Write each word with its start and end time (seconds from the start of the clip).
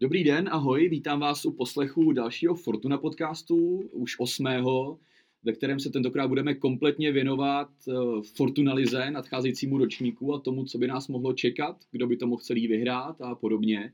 Dobrý 0.00 0.24
den, 0.24 0.48
ahoj, 0.52 0.88
vítám 0.88 1.20
vás 1.20 1.44
u 1.44 1.52
poslechu 1.52 2.12
dalšího 2.12 2.54
Fortuna 2.54 2.98
podcastu, 2.98 3.88
už 3.92 4.18
osmého, 4.18 4.98
ve 5.42 5.52
kterém 5.52 5.80
se 5.80 5.90
tentokrát 5.90 6.28
budeme 6.28 6.54
kompletně 6.54 7.12
věnovat 7.12 7.70
eh, 7.88 7.92
Fortunalize, 8.36 9.10
nadcházejícímu 9.10 9.78
ročníku 9.78 10.34
a 10.34 10.40
tomu, 10.40 10.64
co 10.64 10.78
by 10.78 10.86
nás 10.86 11.08
mohlo 11.08 11.32
čekat, 11.32 11.76
kdo 11.90 12.06
by 12.06 12.16
to 12.16 12.26
mohl 12.26 12.42
celý 12.42 12.68
vyhrát 12.68 13.20
a 13.20 13.34
podobně. 13.34 13.92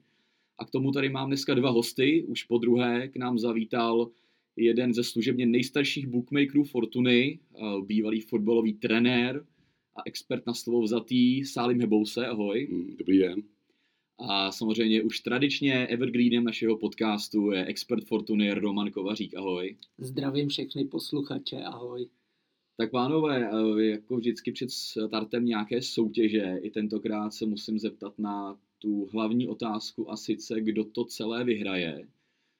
A 0.59 0.65
k 0.65 0.71
tomu 0.71 0.93
tady 0.93 1.09
mám 1.09 1.29
dneska 1.29 1.55
dva 1.55 1.71
hosty, 1.71 2.25
už 2.29 2.45
po 2.45 2.59
druhé 2.59 3.09
k 3.09 3.17
nám 3.17 3.39
zavítal 3.39 4.11
jeden 4.57 4.95
ze 4.95 5.05
služebně 5.05 5.47
nejstarších 5.47 6.07
bookmakerů 6.07 6.65
Fortuny, 6.65 7.39
eh, 7.39 7.59
bývalý 7.87 8.21
fotbalový 8.21 8.75
trenér 8.75 9.47
a 9.97 10.03
expert 10.07 10.47
na 10.47 10.55
slovo 10.55 10.83
vzatý 10.83 11.45
Sálim 11.45 11.81
Hebouse, 11.81 12.27
ahoj. 12.27 12.69
Dobrý 12.99 13.19
den. 13.19 13.43
A 14.29 14.53
samozřejmě 14.53 15.03
už 15.03 15.21
tradičně 15.21 15.87
evergreenem 15.87 16.45
našeho 16.45 16.79
podcastu 16.79 17.51
je 17.51 17.67
expert 17.67 18.05
Fortuny 18.05 18.55
Roman 18.55 18.91
Kovařík. 18.91 19.35
Ahoj. 19.35 19.77
Zdravím 19.99 20.49
všechny 20.49 20.85
posluchače, 20.85 21.57
ahoj. 21.57 22.09
Tak 22.77 22.91
pánové, 22.91 23.51
eh, 23.51 23.83
jako 23.83 24.17
vždycky 24.17 24.53
před 24.53 24.71
startem 24.71 25.45
nějaké 25.45 25.83
soutěže, 25.83 26.59
i 26.63 26.71
tentokrát 26.71 27.31
se 27.31 27.47
musím 27.47 27.79
zeptat 27.79 28.19
na 28.19 28.59
tu 28.79 29.09
hlavní 29.13 29.49
otázku 29.49 30.11
a 30.11 30.17
sice, 30.17 30.61
kdo 30.61 30.85
to 30.85 31.05
celé 31.05 31.45
vyhraje. 31.45 32.09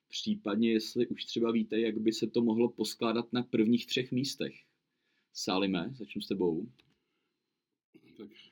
Případně, 0.09 0.73
jestli 0.73 1.07
už 1.07 1.25
třeba 1.25 1.53
víte, 1.53 1.81
jak 1.81 1.99
by 1.99 2.13
se 2.13 2.27
to 2.27 2.43
mohlo 2.43 2.69
poskládat 2.69 3.33
na 3.33 3.43
prvních 3.43 3.87
třech 3.87 4.13
místech. 4.13 4.55
Salime, 5.33 5.91
začnu 5.95 6.23
s 6.23 6.29
tebou. 6.29 6.67
Tak 8.17 8.50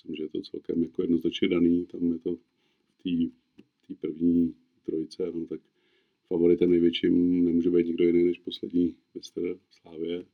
myslím, 0.00 0.16
že 0.16 0.22
je 0.22 0.28
to 0.28 0.42
celkem 0.42 0.82
jako 0.82 1.02
jednoznačně 1.02 1.48
daný. 1.48 1.86
Tam 1.86 2.12
je 2.12 2.18
to 2.18 2.36
v 2.36 3.86
té 3.86 3.94
první 4.00 4.54
trojice, 4.84 5.32
no, 5.34 5.46
tak 5.46 5.60
favoritem 6.28 6.70
největším 6.70 7.44
nemůže 7.44 7.70
být 7.70 7.86
nikdo 7.86 8.04
jiný 8.04 8.24
než 8.24 8.38
poslední 8.38 8.94
mistr 9.14 9.58
Slávě. 9.70 10.24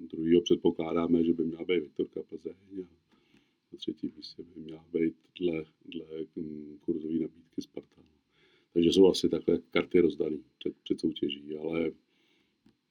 Druhýho 0.00 0.40
předpokládáme, 0.40 1.24
že 1.24 1.32
by 1.32 1.44
měla 1.44 1.64
být 1.64 1.80
Viktorka 1.80 2.22
Plzeň 2.22 2.52
a 2.52 2.76
na 3.72 3.78
třetím 3.78 4.12
místě 4.16 4.42
by 4.42 4.60
měla 4.60 4.84
být 4.92 5.14
dle, 5.40 5.64
dle 5.84 6.06
kurzové 6.80 7.14
nabídky 7.14 7.62
Sparta. 7.62 8.02
Takže 8.72 8.92
jsou 8.92 9.06
asi 9.06 9.28
takhle 9.28 9.58
karty 9.70 10.00
rozdané 10.00 10.38
před, 10.58 10.76
před 10.82 11.00
soutěží, 11.00 11.56
ale 11.56 11.92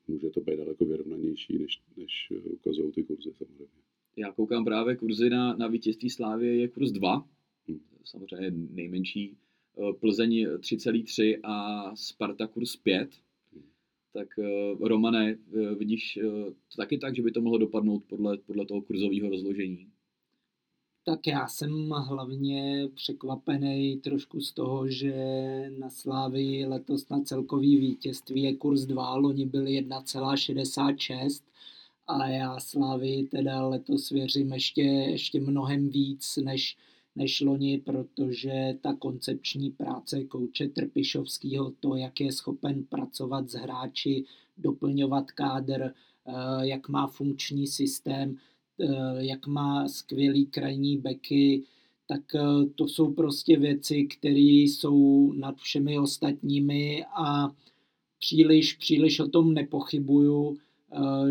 může 0.07 0.30
to 0.30 0.41
být 0.41 0.57
daleko 0.57 0.85
vyrovnanější, 0.85 1.57
než, 1.57 1.81
než 1.97 2.33
ukazují 2.52 2.91
ty 2.91 3.03
kurzy 3.03 3.33
samozřejmě 3.33 3.88
já 4.19 4.31
koukám 4.31 4.65
právě 4.65 4.95
kurzy 4.95 5.29
na, 5.29 5.55
na 5.55 5.67
vítězství 5.67 6.09
Slávě 6.09 6.55
je 6.55 6.67
kurz 6.67 6.91
2, 6.91 7.25
hm. 7.67 7.79
samozřejmě 8.03 8.51
nejmenší, 8.51 9.37
eh, 9.77 9.93
Plzeň 9.93 10.47
3,3 10.59 11.39
a 11.43 11.95
Sparta 11.95 12.47
kurz 12.47 12.75
5. 12.75 13.09
Hm. 13.55 13.61
Tak 14.13 14.39
eh, 14.39 14.75
Romane, 14.79 15.31
eh, 15.31 15.75
vidíš 15.75 16.19
to 16.67 16.77
taky 16.77 16.97
tak, 16.97 17.15
že 17.15 17.21
by 17.21 17.31
to 17.31 17.41
mohlo 17.41 17.57
dopadnout 17.57 18.03
podle, 18.07 18.37
podle 18.37 18.65
toho 18.65 18.81
kurzového 18.81 19.29
rozložení? 19.29 19.87
Tak 21.03 21.27
já 21.27 21.47
jsem 21.47 21.89
hlavně 21.89 22.89
překvapený 22.95 23.97
trošku 23.97 24.41
z 24.41 24.53
toho, 24.53 24.89
že 24.89 25.13
na 25.77 25.89
Slávy 25.89 26.65
letos 26.65 27.09
na 27.09 27.21
celkový 27.21 27.77
vítězství 27.77 28.43
je 28.43 28.55
kurz 28.55 28.85
2, 28.85 29.15
loni 29.15 29.45
byl 29.45 29.65
1,66 29.65 31.43
a 32.09 32.27
já 32.27 32.59
Slávy 32.59 33.27
teda 33.31 33.67
letos 33.67 34.09
věřím 34.09 34.53
ještě, 34.53 34.81
ještě 34.81 35.39
mnohem 35.39 35.89
víc 35.89 36.39
než, 36.43 36.77
než 37.15 37.41
loni, 37.41 37.77
protože 37.77 38.77
ta 38.81 38.93
koncepční 38.93 39.71
práce 39.71 40.23
kouče 40.23 40.67
Trpišovského, 40.67 41.71
to, 41.80 41.95
jak 41.95 42.21
je 42.21 42.31
schopen 42.31 42.83
pracovat 42.83 43.49
s 43.49 43.53
hráči, 43.53 44.25
doplňovat 44.57 45.31
kádr, 45.31 45.81
eh, 45.81 46.31
jak 46.61 46.89
má 46.89 47.08
funkční 47.08 47.67
systém, 47.67 48.36
eh, 48.80 48.86
jak 49.17 49.47
má 49.47 49.87
skvělý 49.87 50.45
krajní 50.45 50.97
beky, 50.97 51.64
tak 52.08 52.36
eh, 52.36 52.65
to 52.76 52.87
jsou 52.87 53.14
prostě 53.14 53.58
věci, 53.58 54.03
které 54.03 54.39
jsou 54.39 55.31
nad 55.33 55.58
všemi 55.58 55.99
ostatními 55.99 57.05
a 57.05 57.49
příliš, 58.20 58.73
příliš 58.73 59.20
o 59.20 59.27
tom 59.27 59.53
nepochybuju 59.53 60.58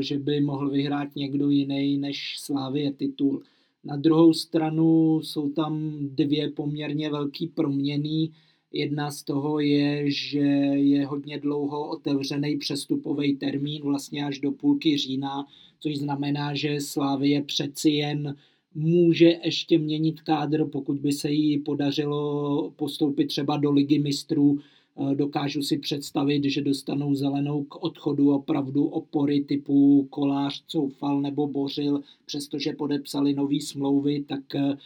že 0.01 0.19
by 0.19 0.41
mohl 0.41 0.71
vyhrát 0.71 1.17
někdo 1.17 1.51
jiný 1.51 1.99
než 1.99 2.37
Slávě 2.39 2.93
titul. 2.93 3.43
Na 3.85 3.97
druhou 3.97 4.33
stranu 4.33 5.21
jsou 5.23 5.49
tam 5.49 5.99
dvě 6.01 6.51
poměrně 6.51 7.11
velké 7.11 7.47
proměny. 7.55 8.31
Jedna 8.73 9.11
z 9.11 9.23
toho 9.23 9.61
je, 9.61 10.11
že 10.11 10.39
je 10.75 11.07
hodně 11.07 11.39
dlouho 11.39 11.89
otevřený 11.89 12.57
přestupový 12.57 13.37
termín, 13.37 13.83
vlastně 13.83 14.27
až 14.27 14.39
do 14.41 14.53
půlky 14.53 14.97
října, 14.99 15.47
což 15.81 15.97
znamená, 15.97 16.55
že 16.55 16.81
Slávie 16.81 17.43
přeci 17.43 17.91
jen 17.91 18.37
může 18.75 19.39
ještě 19.45 19.79
měnit 19.79 20.21
kádr, 20.21 20.65
pokud 20.65 20.99
by 20.99 21.13
se 21.13 21.31
jí 21.31 21.59
podařilo 21.59 22.71
postoupit 22.77 23.27
třeba 23.27 23.57
do 23.57 23.71
ligy 23.71 23.99
mistrů, 23.99 24.59
Eh, 24.59 24.88
dokážu 25.14 25.62
si 25.62 25.78
představit, 25.78 26.44
že 26.44 26.62
dostanou 26.62 27.14
zelenou 27.14 27.64
k 27.64 27.84
odchodu 27.84 28.34
opravdu 28.34 28.84
opory 28.84 29.41
typu 29.41 30.06
Kolář, 30.10 30.64
Coufal 30.66 31.20
nebo 31.20 31.47
Bořil, 31.47 32.00
přestože 32.26 32.72
podepsali 32.72 33.34
nové 33.34 33.60
smlouvy, 33.60 34.25
tak 34.28 34.54
eh, 34.54 34.76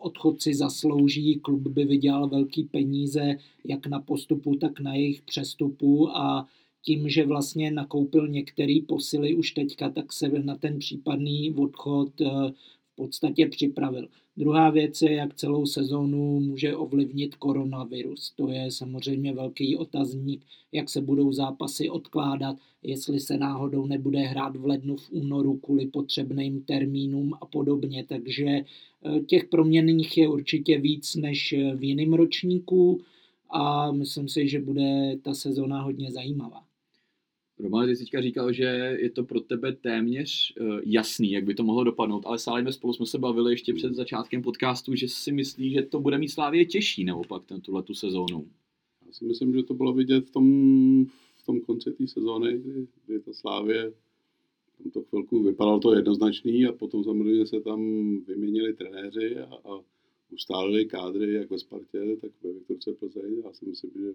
odchod 0.00 0.42
si 0.42 0.54
zaslouží, 0.54 1.34
klub 1.34 1.68
by 1.68 1.84
vydělal 1.84 2.28
velký 2.28 2.64
peníze 2.64 3.36
jak 3.64 3.86
na 3.86 4.00
postupu, 4.00 4.56
tak 4.56 4.80
na 4.80 4.94
jejich 4.94 5.22
přestupu 5.22 6.16
a 6.16 6.46
tím, 6.82 7.08
že 7.08 7.26
vlastně 7.26 7.70
nakoupil 7.70 8.28
některé 8.28 8.78
posily 8.88 9.34
už 9.34 9.50
teďka, 9.52 9.90
tak 9.90 10.12
se 10.12 10.28
na 10.28 10.56
ten 10.56 10.78
případný 10.78 11.54
odchod 11.54 12.20
eh, 12.20 12.26
v 12.92 12.96
podstatě 12.96 13.46
připravil. 13.48 14.08
Druhá 14.36 14.70
věc 14.70 15.02
je, 15.02 15.12
jak 15.12 15.34
celou 15.34 15.66
sezónu 15.66 16.40
může 16.40 16.76
ovlivnit 16.76 17.34
koronavirus. 17.34 18.32
To 18.36 18.50
je 18.50 18.70
samozřejmě 18.70 19.32
velký 19.32 19.76
otazník, 19.76 20.44
jak 20.72 20.88
se 20.90 21.00
budou 21.00 21.32
zápasy 21.32 21.90
odkládat, 21.90 22.56
jestli 22.82 23.20
se 23.20 23.36
náhodou 23.36 23.86
nebude 23.86 24.18
hrát 24.18 24.56
v 24.56 24.66
lednu, 24.66 24.96
v 24.96 25.10
únoru 25.10 25.56
kvůli 25.56 25.86
potřebným 25.86 26.62
termínům 26.62 27.34
a 27.40 27.46
podobně. 27.46 28.04
Takže 28.04 28.46
eh, 28.46 29.20
těch 29.20 29.44
proměnných 29.44 30.18
je 30.18 30.28
určitě 30.28 30.78
víc 30.78 31.14
než 31.14 31.54
v 31.76 31.84
jiném 31.84 32.12
ročníku 32.12 33.00
a 33.50 33.92
myslím 33.92 34.28
si, 34.28 34.48
že 34.48 34.60
bude 34.60 35.16
ta 35.22 35.34
sezóna 35.34 35.82
hodně 35.82 36.12
zajímavá. 36.12 36.65
Roman, 37.58 37.86
ty 37.86 37.96
teďka 37.96 38.22
říkal, 38.22 38.52
že 38.52 38.64
je 39.00 39.10
to 39.10 39.24
pro 39.24 39.40
tebe 39.40 39.72
téměř 39.72 40.54
uh, 40.60 40.80
jasný, 40.84 41.30
jak 41.30 41.44
by 41.44 41.54
to 41.54 41.64
mohlo 41.64 41.84
dopadnout, 41.84 42.26
ale 42.26 42.38
sále 42.38 42.72
spolu 42.72 42.92
jsme 42.92 43.06
se 43.06 43.18
bavili 43.18 43.52
ještě 43.52 43.74
před 43.74 43.94
začátkem 43.94 44.42
podcastu, 44.42 44.94
že 44.94 45.08
si 45.08 45.32
myslí, 45.32 45.70
že 45.70 45.82
to 45.82 46.00
bude 46.00 46.18
mít 46.18 46.28
Slávě 46.28 46.64
těžší 46.64 47.04
naopak 47.04 47.44
ten 47.44 47.60
tuhle 47.60 47.82
tu 47.82 47.94
sezónu. 47.94 48.46
Já 49.06 49.12
si 49.12 49.24
myslím, 49.24 49.52
že 49.52 49.62
to 49.62 49.74
bylo 49.74 49.92
vidět 49.92 50.26
v 50.26 50.30
tom, 50.30 50.46
v 51.36 51.46
tom 51.46 51.60
konci 51.60 51.90
té 51.90 52.06
sezóny, 52.06 52.58
kdy, 52.58 52.86
kdy 53.06 53.20
ta 53.20 53.32
Slávě 53.32 53.92
tam 54.78 54.90
to 54.90 55.02
chvilku 55.02 55.42
vypadalo 55.42 55.80
to 55.80 55.94
jednoznačný 55.94 56.66
a 56.66 56.72
potom 56.72 57.04
samozřejmě 57.04 57.46
se 57.46 57.60
tam 57.60 57.80
vyměnili 58.26 58.74
trenéři 58.74 59.36
a, 59.38 59.54
a 59.54 59.80
ustálili 60.30 60.84
kádry 60.84 61.34
jak 61.34 61.50
ve 61.50 61.58
Spartě, 61.58 62.16
tak 62.20 62.30
ve 62.42 62.52
Viktorce 62.52 62.92
Plzeň. 62.92 63.42
Já 63.44 63.52
si 63.52 63.66
myslím, 63.66 63.90
že 63.94 64.12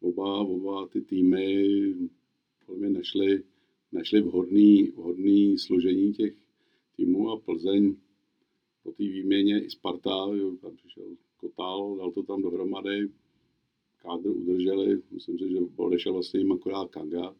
oba, 0.00 0.40
oba 0.40 0.86
ty 0.86 1.00
týmy 1.00 1.64
podle 2.68 2.88
mě 2.88 2.98
našli, 2.98 3.42
našli 3.92 4.20
vhodný, 4.20 4.82
vhodný 4.82 5.58
složení 5.58 6.12
těch 6.12 6.34
týmů 6.96 7.30
a 7.30 7.40
Plzeň 7.40 7.96
po 8.82 8.92
té 8.92 9.02
výměně 9.02 9.64
i 9.64 9.70
Sparta, 9.70 10.26
jo, 10.34 10.56
tam 10.56 10.76
přišel 10.76 11.04
Kotal, 11.36 11.96
dal 11.96 12.12
to 12.12 12.22
tam 12.22 12.42
dohromady, 12.42 13.08
kádr 13.98 14.28
udrželi, 14.28 15.02
myslím 15.10 15.38
si, 15.38 15.50
že 15.50 15.58
odešel 15.76 16.12
vlastně 16.12 16.40
jim 16.40 16.52
akorát 16.52 16.90
Kanga, 16.90 17.36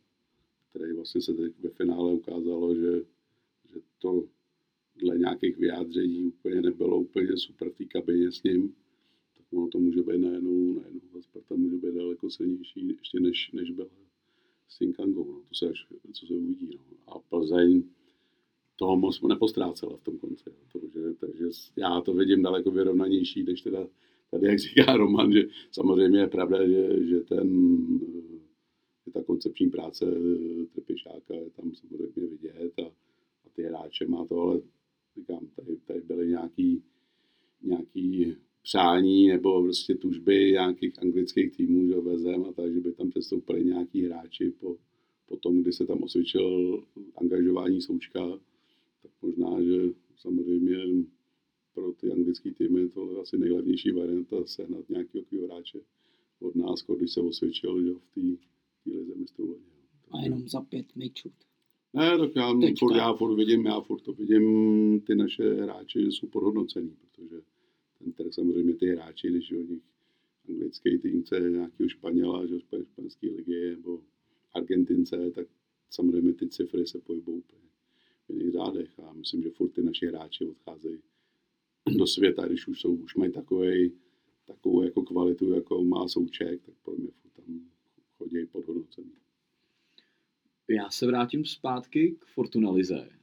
který 0.70 0.92
vlastně 0.92 1.22
se 1.22 1.34
teď 1.34 1.52
ve 1.60 1.70
finále 1.70 2.12
ukázalo, 2.12 2.74
že, 2.74 3.04
že 3.72 3.80
to 3.98 4.24
dle 4.96 5.18
nějakých 5.18 5.56
vyjádření 5.58 6.24
úplně 6.24 6.60
nebylo 6.60 7.00
úplně 7.00 7.36
super 7.36 7.70
v 7.70 7.74
té 7.74 7.84
kabině 7.84 8.32
s 8.32 8.42
ním, 8.42 8.74
tak 9.36 9.46
ono 9.52 9.68
to 9.68 9.78
může 9.78 10.02
být 10.02 10.18
najednou, 10.18 10.74
najednou 10.74 11.00
ta 11.12 11.22
Sparta 11.22 11.54
může 11.56 11.76
být 11.76 11.94
daleko 11.94 12.30
silnější 12.30 12.88
ještě 12.88 13.20
než, 13.20 13.50
než 13.52 13.70
byla 13.70 13.88
s 14.68 14.80
Inkangou, 14.80 15.32
no, 15.32 15.40
to 15.48 15.54
se 15.54 15.68
až, 15.68 15.86
co 16.12 16.26
se 16.26 16.34
uvidí. 16.34 16.70
No. 16.76 17.14
A 17.14 17.18
Plzeň 17.18 17.82
toho 18.76 18.96
moc 18.96 19.22
nepostrácela 19.22 19.96
v 19.96 20.02
tom 20.02 20.18
konci. 20.18 20.44
No, 20.46 20.80
takže, 20.80 21.14
takže 21.20 21.44
já 21.76 22.00
to 22.00 22.14
vidím 22.14 22.42
daleko 22.42 22.70
vyrovnanější, 22.70 23.42
než 23.42 23.62
teda 23.62 23.86
tady, 24.30 24.46
jak 24.46 24.58
říká 24.58 24.96
Roman, 24.96 25.32
že 25.32 25.42
samozřejmě 25.70 26.18
je 26.20 26.28
pravda, 26.28 26.66
že, 26.66 27.04
že 27.04 27.20
ten 27.20 27.78
že 29.08 29.12
ta 29.12 29.22
koncepční 29.22 29.70
práce 29.70 30.06
Trpišáka 30.72 31.34
je 31.34 31.50
tam 31.50 31.74
samozřejmě 31.74 32.26
vidět 32.26 32.72
a, 32.78 32.86
a 33.46 33.48
ty 33.52 33.62
hráče 33.62 34.06
má 34.06 34.26
to, 34.26 34.40
ale 34.40 34.60
říkám, 35.16 35.46
tady, 35.56 35.76
tady 35.76 36.00
byly 36.00 36.28
nějaký, 36.28 36.82
nějaký 37.62 38.36
přání 38.68 39.28
nebo 39.28 39.62
prostě 39.62 39.94
tužby 39.94 40.50
nějakých 40.52 41.02
anglických 41.02 41.56
týmů, 41.56 41.86
že 41.86 42.00
vezem 42.00 42.44
a 42.44 42.52
tak, 42.52 42.74
že 42.74 42.80
by 42.80 42.92
tam 42.92 43.10
přestoupili 43.10 43.64
nějaký 43.64 44.04
hráči 44.04 44.50
po, 44.60 44.76
po 45.26 45.36
tom, 45.36 45.62
kdy 45.62 45.72
se 45.72 45.86
tam 45.86 46.02
osvědčil 46.02 46.82
angažování 47.16 47.80
Součka, 47.80 48.38
tak 49.02 49.12
možná, 49.22 49.62
že 49.62 49.92
samozřejmě 50.16 51.04
pro 51.74 51.92
ty 51.92 52.12
anglické 52.12 52.50
týmy 52.50 52.88
to 52.88 53.12
je 53.12 53.20
asi 53.20 53.38
nejlevnější 53.38 53.90
varianta 53.90 54.36
sehnat 54.46 54.88
nějakého 54.88 55.24
hráče 55.44 55.78
od 56.40 56.56
nás, 56.56 56.84
když 56.96 57.12
se 57.12 57.20
osvědčil 57.20 57.82
že 57.82 57.92
v 57.92 58.14
té 58.14 58.90
lize 58.90 59.14
mistrů. 59.14 59.58
A 60.10 60.22
jenom 60.22 60.48
za 60.48 60.60
pět 60.60 60.96
mečů. 60.96 61.32
Ne, 61.94 62.18
tak 62.18 62.30
já, 62.36 62.52
furt, 62.78 62.96
já 62.96 63.14
furt 63.14 63.36
vidím, 63.36 63.66
já 63.66 63.80
furt 63.80 64.00
to 64.00 64.12
vidím, 64.12 65.00
ty 65.00 65.14
naše 65.14 65.54
hráči 65.54 66.00
jsou 66.00 66.26
podhodnocený, 66.26 66.96
protože 67.00 67.42
ten 67.98 68.12
trh 68.12 68.32
samozřejmě 68.32 68.74
ty 68.74 68.86
hráči, 68.86 69.30
když 69.30 69.52
o 69.52 69.62
nich 69.62 69.82
anglický 70.48 70.98
tým 70.98 71.22
chce 71.22 71.40
nějakého 71.40 71.88
Španěla, 71.88 72.46
že 72.46 72.60
španělské 72.60 73.26
ligy 73.30 73.70
nebo 73.70 74.02
Argentince, 74.52 75.30
tak 75.30 75.46
samozřejmě 75.90 76.32
ty 76.32 76.48
cifry 76.48 76.86
se 76.86 76.98
pohybují 76.98 77.38
úplně 77.38 77.62
v 78.28 78.30
jiných 78.30 78.52
řádech 78.52 78.98
a 78.98 79.12
myslím, 79.12 79.42
že 79.42 79.50
furt 79.50 79.68
ty 79.68 79.82
naši 79.82 80.06
hráči 80.06 80.46
odcházejí 80.46 80.98
do 81.98 82.06
světa, 82.06 82.46
když 82.46 82.68
už, 82.68 82.80
jsou, 82.80 82.94
už 82.94 83.14
mají 83.14 83.32
takový, 83.32 83.92
takovou 84.46 84.82
jako 84.82 85.02
kvalitu, 85.02 85.52
jako 85.52 85.84
má 85.84 86.08
souček, 86.08 86.62
tak 86.62 86.74
pro 86.84 86.96
mě 86.96 87.10
furt 87.10 87.30
tam 87.30 87.60
chodí 88.18 88.46
podhodnocený. 88.46 89.12
Já 90.68 90.90
se 90.90 91.06
vrátím 91.06 91.44
zpátky 91.44 92.16
k 92.18 92.24
Fortuna 92.24 92.70
Lize. 92.70 93.17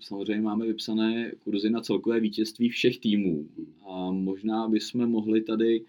Samozřejmě 0.00 0.42
máme 0.42 0.66
vypsané 0.66 1.32
kurzy 1.44 1.70
na 1.70 1.80
celkové 1.80 2.20
vítězství 2.20 2.68
všech 2.68 2.98
týmů. 2.98 3.48
A 3.86 4.10
možná 4.10 4.68
bychom 4.68 5.06
mohli 5.06 5.40
tady 5.40 5.84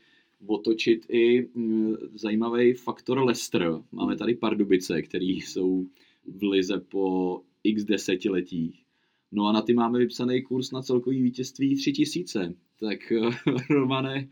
otočit 0.48 1.06
i 1.10 1.50
mm, 1.54 1.96
zajímavý 2.14 2.74
faktor 2.74 3.20
Leicester. 3.24 3.82
Máme 3.92 4.16
tady 4.16 4.36
Pardubice, 4.36 5.02
který 5.02 5.32
jsou 5.32 5.86
v 6.26 6.44
Lize 6.44 6.80
po 6.80 7.42
x 7.64 7.84
desetiletích. 7.84 8.84
No 9.32 9.48
a 9.48 9.52
na 9.52 9.62
ty 9.62 9.74
máme 9.74 10.00
vypsaný 10.00 10.42
kurz 10.42 10.72
na 10.72 10.82
celkový 10.82 11.22
vítězství 11.22 11.76
3000. 11.76 12.54
Tak 12.80 13.14
Romane, 13.70 14.30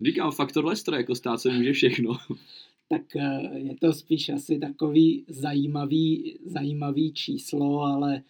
říkám, 0.00 0.32
faktor 0.32 0.64
Leicester, 0.64 0.94
jako 0.94 1.14
stát 1.14 1.40
se 1.40 1.52
může 1.52 1.72
všechno 1.72 2.10
tak 2.88 3.16
eh, 3.16 3.58
je 3.58 3.76
to 3.80 3.92
spíš 3.92 4.28
asi 4.28 4.58
takový 4.58 5.24
zajímavý, 5.28 6.38
zajímavý 6.44 7.12
číslo, 7.12 7.80
ale 7.80 8.22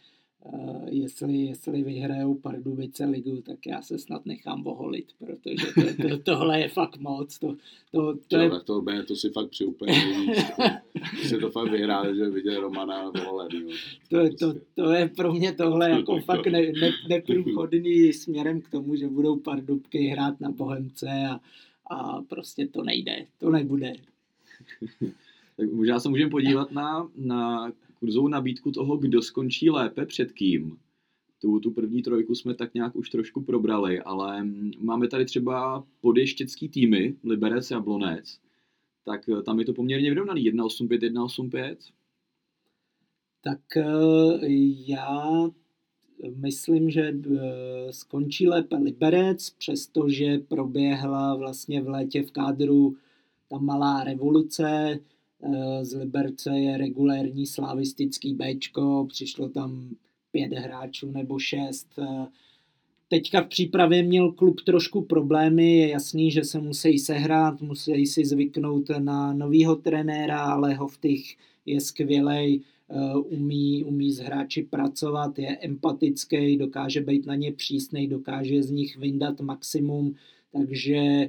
jestli, 0.91 1.37
jestli 1.37 1.83
vyhrajou 1.83 2.35
Pardubice 2.35 3.05
ligu, 3.05 3.43
tak 3.43 3.67
já 3.67 3.83
se 3.83 3.99
snad 3.99 4.27
nechám 4.27 4.67
oholit, 4.67 5.07
protože 5.19 5.67
to, 5.75 6.09
to, 6.09 6.19
tohle 6.23 6.61
je 6.61 6.69
fakt 6.69 6.99
moc. 6.99 7.39
To, 7.39 7.57
to, 7.91 8.15
to, 8.29 8.37
je... 8.37 8.51
to, 8.51 8.61
to, 8.61 8.85
to 9.07 9.17
si 9.17 9.31
fakt 9.31 9.51
při 9.51 9.65
úplně 9.65 9.95
se 11.29 11.37
to 11.37 11.51
fakt 11.51 11.71
vyhrál, 11.71 12.15
že 12.15 12.31
viděl 12.31 12.61
Romana 12.61 13.11
volený. 13.25 13.73
To, 14.11 14.37
to, 14.39 14.55
to, 14.75 14.93
je 14.93 15.09
pro 15.09 15.33
mě 15.33 15.53
tohle 15.53 15.91
jako 15.91 16.21
fakt 16.25 16.47
ne, 16.47 16.61
ne, 16.61 16.93
neprůchodný 17.09 18.13
směrem 18.13 18.61
k 18.61 18.71
tomu, 18.71 18.97
že 18.97 19.09
budou 19.09 19.37
Pardubky 19.37 19.99
hrát 19.99 20.41
na 20.41 20.51
Bohemce 20.51 21.11
a, 21.31 21.41
a 21.95 22.23
prostě 22.23 22.67
to 22.67 22.85
nejde, 22.85 23.27
to 23.39 23.51
nebude. 23.51 23.93
tak 25.57 25.73
možná 25.73 26.01
se 26.01 26.09
můžeme 26.09 26.31
podívat 26.31 26.73
na, 26.73 27.09
na 27.17 27.73
kurzovou 28.05 28.29
nabídku 28.29 28.71
toho, 28.71 28.97
kdo 28.97 29.23
skončí 29.23 29.71
lépe 29.71 30.07
před 30.07 30.33
kým. 30.33 30.77
Tu, 31.41 31.61
tu 31.61 31.71
první 31.71 32.03
trojku 32.03 32.35
jsme 32.35 32.55
tak 32.55 32.75
nějak 32.75 32.97
už 32.97 33.11
trošku 33.11 33.43
probrali, 33.43 34.01
ale 34.01 34.47
máme 34.79 35.09
tady 35.09 35.25
třeba 35.25 35.85
podještěcký 36.01 36.69
týmy, 36.69 37.17
Liberec 37.25 37.71
a 37.71 37.81
Blonec, 37.81 38.39
tak 39.05 39.29
eh, 39.29 39.43
tam 39.43 39.59
je 39.59 39.65
to 39.65 39.73
poměrně 39.73 40.11
vyrovnaný, 40.11 40.53
1,85, 40.53 40.99
1,85. 40.99 41.77
Tak 43.45 43.77
eh, 43.77 43.85
já 44.87 45.51
myslím, 46.37 46.91
že 46.91 47.03
eh, 47.03 47.93
skončí 47.93 48.49
lépe 48.49 48.77
Liberec, 48.77 49.51
přestože 49.51 50.39
proběhla 50.39 51.37
vlastně 51.37 51.83
v 51.83 51.89
létě 51.89 52.23
v 52.23 52.31
kádru 52.31 52.97
ta 53.49 53.59
malá 53.59 54.05
revoluce, 54.05 54.99
z 55.83 55.95
Liberce 55.95 56.51
je 56.51 56.79
regulérní 56.79 57.47
slavistický 57.47 58.35
Bčko, 58.35 59.07
přišlo 59.09 59.49
tam 59.49 59.89
pět 60.33 60.53
hráčů 60.53 61.11
nebo 61.11 61.39
šest. 61.39 61.89
Eh, 61.99 62.27
teďka 63.09 63.43
v 63.43 63.49
přípravě 63.49 64.03
měl 64.03 64.33
klub 64.33 64.61
trošku 64.61 65.03
problémy, 65.03 65.79
je 65.79 65.89
jasný, 65.89 66.31
že 66.31 66.45
se 66.45 66.61
musí 66.61 66.99
sehrát, 66.99 67.63
musí 67.63 68.07
si 68.07 68.25
zvyknout 68.25 68.91
na 68.99 69.33
novýho 69.33 69.77
trenéra, 69.77 70.41
ale 70.41 70.75
Hoftych 70.75 71.37
je 71.67 71.81
skvělej, 71.81 72.61
eh, 72.91 73.17
umí, 73.17 73.85
umí 73.85 74.13
s 74.13 74.19
hráči 74.19 74.63
pracovat, 74.63 75.39
je 75.39 75.57
empatický, 75.57 76.57
dokáže 76.57 77.01
být 77.01 77.27
na 77.27 77.35
ně 77.35 77.53
přísný, 77.53 78.09
dokáže 78.09 78.63
z 78.63 78.71
nich 78.71 78.97
vyndat 78.97 79.41
maximum, 79.41 80.15
takže 80.53 80.97
Eh, 80.97 81.29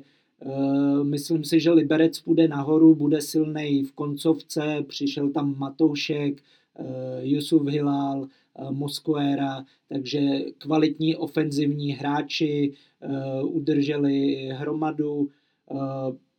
myslím 1.04 1.44
si, 1.44 1.60
že 1.60 1.72
Liberec 1.72 2.20
půjde 2.20 2.48
nahoru, 2.48 2.96
bude 2.96 3.22
silný 3.22 3.84
v 3.84 3.92
koncovce, 3.92 4.86
přišel 4.88 5.30
tam 5.30 5.56
Matoušek, 5.58 6.42
eh, 6.76 7.20
Yusuf 7.22 7.68
Hilal, 7.68 8.28
eh, 8.28 8.72
Mosquera, 8.72 9.66
takže 9.90 10.20
kvalitní 10.58 11.16
ofenzivní 11.16 11.92
hráči 11.92 12.74
udrželi 13.44 14.50
hromadu, 14.54 15.30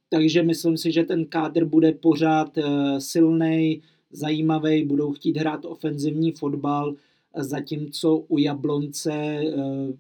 takže 0.08 0.42
myslím 0.42 0.76
si, 0.76 0.92
že 0.92 1.04
ten 1.04 1.24
kádr 1.24 1.64
bude 1.64 1.92
pořád 1.92 2.58
silný, 2.98 3.82
zajímavý, 4.10 4.84
budou 4.84 5.12
chtít 5.12 5.36
hrát 5.36 5.64
ofenzivní 5.64 6.32
fotbal, 6.32 6.94
zatímco 7.36 8.16
u 8.16 8.38
Jablonce 8.38 9.42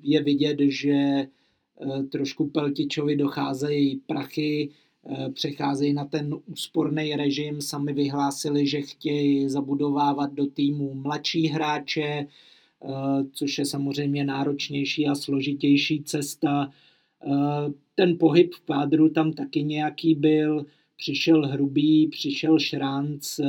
je 0.02 0.22
vidět, 0.22 0.56
že 0.60 0.92
Eh, 0.92 1.26
trošku 2.10 2.48
Peltičovi 2.48 3.16
docházejí 3.16 3.96
prachy, 4.06 4.70
eh, 5.06 5.30
přecházejí 5.30 5.92
na 5.92 6.04
ten 6.04 6.34
úsporný 6.46 7.16
režim, 7.16 7.60
sami 7.60 7.92
vyhlásili, 7.92 8.66
že 8.66 8.80
chtějí 8.82 9.48
zabudovávat 9.48 10.32
do 10.32 10.46
týmu 10.46 10.94
mladší 10.94 11.46
hráče, 11.46 12.02
eh, 12.02 12.26
což 13.32 13.58
je 13.58 13.66
samozřejmě 13.66 14.24
náročnější 14.24 15.06
a 15.06 15.14
složitější 15.14 16.02
cesta. 16.02 16.70
Ten 17.94 18.18
pohyb 18.18 18.54
v 18.54 18.60
pádru 18.60 19.08
tam 19.08 19.32
taky 19.32 19.62
nějaký 19.62 20.14
byl, 20.14 20.66
přišel 20.96 21.46
Hrubý, 21.46 22.08
přišel 22.08 22.58
Šránc, 22.58 23.40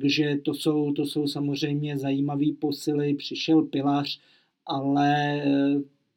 takže 0.00 0.38
to 0.44 0.54
jsou, 0.54 0.92
to 0.92 1.06
jsou 1.06 1.26
samozřejmě 1.26 1.98
zajímavé 1.98 2.46
posily, 2.60 3.14
přišel 3.14 3.62
Pilař, 3.62 4.20
ale 4.66 5.42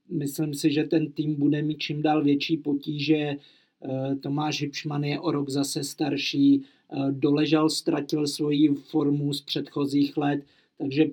myslím 0.09 0.53
si, 0.53 0.71
že 0.71 0.83
ten 0.83 1.11
tým 1.11 1.35
bude 1.35 1.61
mít 1.61 1.79
čím 1.79 2.01
dál 2.01 2.23
větší 2.23 2.57
potíže. 2.57 3.15
Eh, 3.15 4.15
Tomáš 4.15 4.61
Hipšman 4.61 5.03
je 5.03 5.19
o 5.19 5.31
rok 5.31 5.49
zase 5.49 5.83
starší, 5.83 6.61
eh, 6.61 7.11
doležal, 7.11 7.69
ztratil 7.69 8.27
svoji 8.27 8.75
formu 8.75 9.33
z 9.33 9.41
předchozích 9.41 10.17
let, 10.17 10.43
takže 10.77 11.05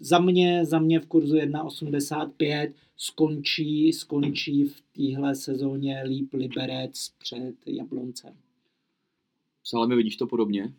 za 0.00 0.18
mě, 0.18 0.64
za 0.64 0.78
mě 0.78 1.00
v 1.00 1.06
kurzu 1.06 1.36
1,85 1.36 2.72
skončí, 2.96 3.92
skončí 3.92 4.64
v 4.64 4.80
téhle 4.96 5.34
sezóně 5.34 6.02
líp 6.06 6.32
Liberec 6.32 7.08
před 7.18 7.54
Jabloncem. 7.66 8.34
mi 9.88 9.96
vidíš 9.96 10.16
to 10.16 10.26
podobně? 10.26 10.72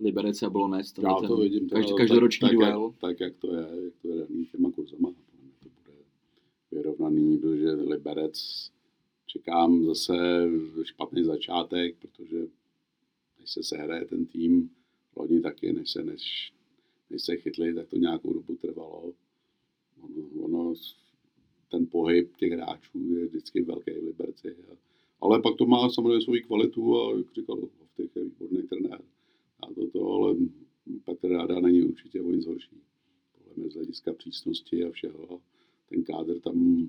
Liberec 0.00 0.42
a 0.42 0.46
Jablonec? 0.46 0.92
Já 1.02 1.14
to 1.14 1.36
vidím. 1.36 1.68
Každý, 1.68 1.92
každoroční 1.96 2.48
tak, 2.48 2.52
duel. 2.52 2.90
Tak, 2.90 3.00
tak, 3.00 3.20
jak 3.20 3.36
to 3.36 3.54
je, 3.54 3.66
jak 3.84 3.94
to 4.02 4.08
je 4.08 4.26
těma 4.52 4.70
kurzama 4.70 5.12
vyrovnaný, 6.72 7.38
protože 7.38 7.70
Liberec 7.70 8.70
čekám 9.26 9.84
zase 9.84 10.14
špatný 10.82 11.24
začátek, 11.24 11.96
protože 11.96 12.46
než 13.40 13.50
se 13.50 13.62
sehraje 13.62 14.04
ten 14.04 14.26
tým, 14.26 14.70
loni 15.16 15.40
taky, 15.40 15.72
než 15.72 15.90
se, 15.90 16.04
než, 16.04 16.52
než 17.10 17.22
se 17.22 17.36
chytli, 17.36 17.74
tak 17.74 17.88
to 17.88 17.96
nějakou 17.96 18.32
dobu 18.32 18.56
trvalo. 18.56 19.12
Ono, 20.02 20.44
ono 20.44 20.74
ten 21.70 21.86
pohyb 21.86 22.36
těch 22.36 22.52
hráčů 22.52 23.14
je 23.14 23.26
vždycky 23.26 23.62
velký 23.62 23.90
v 23.90 24.04
Liberci. 24.04 24.56
Ale 25.20 25.42
pak 25.42 25.56
to 25.56 25.66
má 25.66 25.90
samozřejmě 25.90 26.20
svoji 26.20 26.42
kvalitu 26.42 27.00
a 27.00 27.16
jak 27.16 27.34
říkal, 27.34 27.58
těch 27.96 28.16
je 28.16 28.24
výborný 28.24 28.62
trenér. 28.62 29.02
A 29.60 29.74
to, 29.74 29.86
to, 29.86 30.12
ale 30.12 30.36
Petr 31.04 31.28
Ráda 31.28 31.60
není 31.60 31.82
určitě 31.82 32.22
o 32.22 32.30
nic 32.30 32.46
horší. 32.46 32.80
Podle 33.38 33.52
mě 33.56 33.70
z 33.70 33.74
hlediska 33.74 34.12
přísnosti 34.12 34.84
a 34.84 34.90
všeho 34.90 35.40
ten 35.92 36.04
kádr 36.04 36.40
tam 36.40 36.88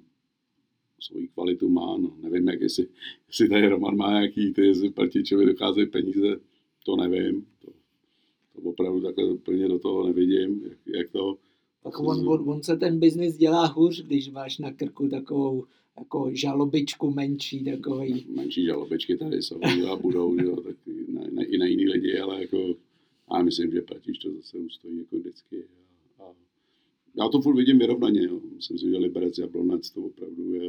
svoji 1.00 1.28
kvalitu 1.28 1.70
má, 1.70 1.98
no 1.98 2.16
nevím, 2.22 2.48
jak 2.48 2.62
jestli, 2.62 2.88
jestli 3.28 3.50
tady 3.50 3.68
Roman 3.68 3.98
má 3.98 4.12
nějaký, 4.12 4.54
ty, 4.54 4.66
jestli 4.66 4.90
Partičovi 4.90 5.46
docházejí 5.46 5.88
peníze, 5.88 6.40
to 6.86 6.96
nevím, 6.96 7.46
to, 7.66 7.72
to 8.54 8.70
opravdu 8.70 9.02
takhle 9.02 9.26
úplně 9.26 9.68
do 9.68 9.80
toho 9.80 10.08
nevidím, 10.08 10.62
jak, 10.70 10.78
jak 10.98 11.10
to... 11.10 11.38
Tak 11.84 12.00
on, 12.00 12.30
on, 12.30 12.50
on 12.50 12.64
se 12.64 12.78
ten 12.78 13.00
biznis 13.00 13.38
dělá 13.38 13.66
hůř, 13.66 14.04
když 14.04 14.32
máš 14.32 14.58
na 14.58 14.72
krku 14.72 15.08
takovou 15.08 15.66
jako 15.98 16.30
žalobičku 16.34 17.12
menší 17.12 17.66
takový. 17.66 18.26
Menší 18.30 18.66
žalobičky 18.66 19.18
tady 19.18 19.42
jsou 19.42 19.60
a 19.92 19.96
budou, 19.96 20.36
jo, 20.44 20.62
tak 20.62 20.76
na, 21.08 21.22
na, 21.32 21.44
i 21.44 21.58
na 21.58 21.66
jiný 21.66 21.90
lidi, 21.90 22.18
ale 22.20 22.42
jako 22.42 22.76
a 23.28 23.44
myslím, 23.44 23.72
že 23.72 23.82
Platiš 23.82 24.18
to 24.18 24.34
zase 24.34 24.58
ustojí 24.58 24.98
jako 24.98 25.16
vždycky. 25.16 25.64
A 25.64 25.83
já 27.16 27.30
to 27.30 27.42
furt 27.42 27.56
vidím 27.56 27.80
vyrovnaně. 27.80 28.24
Jo. 28.24 28.40
Myslím 28.56 28.78
si, 28.78 28.90
že 28.90 28.98
Liberec 28.98 29.38
Jablonec 29.38 29.90
to 29.90 30.02
opravdu 30.02 30.54
je, 30.54 30.64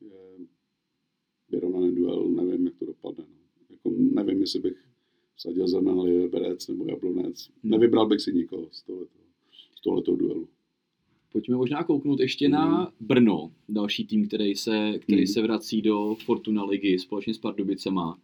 je 0.00 0.46
vyrovnaný 1.50 1.94
duel. 1.94 2.28
Nevím, 2.28 2.66
jak 2.66 2.76
to 2.78 2.86
dopadne. 2.86 3.24
No. 3.28 3.36
Jako, 3.70 3.92
nevím, 3.98 4.40
jestli 4.40 4.60
bych 4.60 4.78
vsadil 5.36 5.68
za 5.68 5.80
na 5.80 6.02
Liberec 6.02 6.68
nebo 6.68 6.86
Jablonec. 6.88 7.50
Hmm. 7.62 7.70
Nevybral 7.70 8.06
bych 8.06 8.20
si 8.20 8.32
nikoho 8.32 8.68
z 8.70 8.82
tohoto, 8.82 9.18
z 9.76 9.80
tohoto 9.80 10.16
duelu. 10.16 10.48
Pojďme 11.32 11.56
možná 11.56 11.84
kouknout 11.84 12.20
ještě 12.20 12.46
hmm. 12.46 12.52
na 12.52 12.92
Brno, 13.00 13.52
další 13.68 14.06
tým, 14.06 14.26
který 14.26 14.54
se, 14.54 14.98
který 14.98 15.22
hmm. 15.22 15.26
se 15.26 15.42
vrací 15.42 15.82
do 15.82 16.16
Fortuna 16.24 16.64
ligy 16.64 16.98
společně 16.98 17.34
s 17.34 17.38
Pardubicema. 17.38 18.18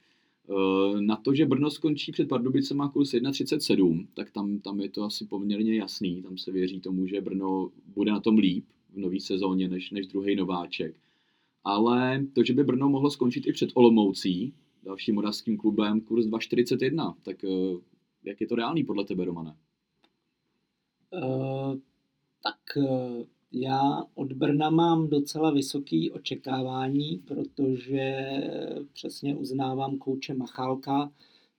Eh, 0.50 1.00
na 1.00 1.17
to, 1.17 1.35
že 1.35 1.47
Brno 1.47 1.71
skončí 1.71 2.12
před 2.12 2.28
Pardubicema 2.28 2.88
kurz 2.88 3.14
1,37, 3.14 4.07
tak 4.14 4.31
tam, 4.31 4.59
tam 4.59 4.81
je 4.81 4.88
to 4.88 5.02
asi 5.02 5.26
poměrně 5.26 5.76
jasný. 5.76 6.23
Tam 6.23 6.38
se 6.38 6.52
věří 6.52 6.81
tomu, 6.81 7.07
že 7.07 7.21
Brno 7.21 7.71
bude 7.87 8.11
na 8.11 8.21
tom 8.21 8.38
líp 8.38 8.64
v 8.95 8.99
nové 8.99 9.21
sezóně 9.21 9.69
než, 9.69 9.90
než 9.90 10.07
druhý 10.07 10.37
nováček. 10.37 10.97
Ale 11.64 12.26
to, 12.33 12.45
že 12.45 12.55
by 12.55 12.64
Brno 12.64 12.88
mohlo 12.88 13.11
skončit 13.11 13.47
i 13.47 13.52
před 13.52 13.71
Olomoucí, 13.75 14.55
dalším 14.83 15.14
moravským 15.14 15.57
klubem, 15.57 16.00
kurz 16.00 16.26
2,41, 16.26 17.14
tak 17.23 17.45
eh, 17.45 17.49
jak 18.25 18.40
je 18.40 18.47
to 18.47 18.55
reálný 18.55 18.85
podle 18.85 19.05
tebe, 19.05 19.25
Romane? 19.25 19.57
Uh, 21.12 21.76
tak 22.43 22.76
uh 22.76 23.23
já 23.52 24.05
od 24.14 24.33
Brna 24.33 24.71
mám 24.71 25.09
docela 25.09 25.50
vysoké 25.50 26.09
očekávání, 26.12 27.23
protože 27.25 28.26
přesně 28.93 29.37
uznávám 29.37 29.99
kouče 29.99 30.35
Machálka. 30.35 31.12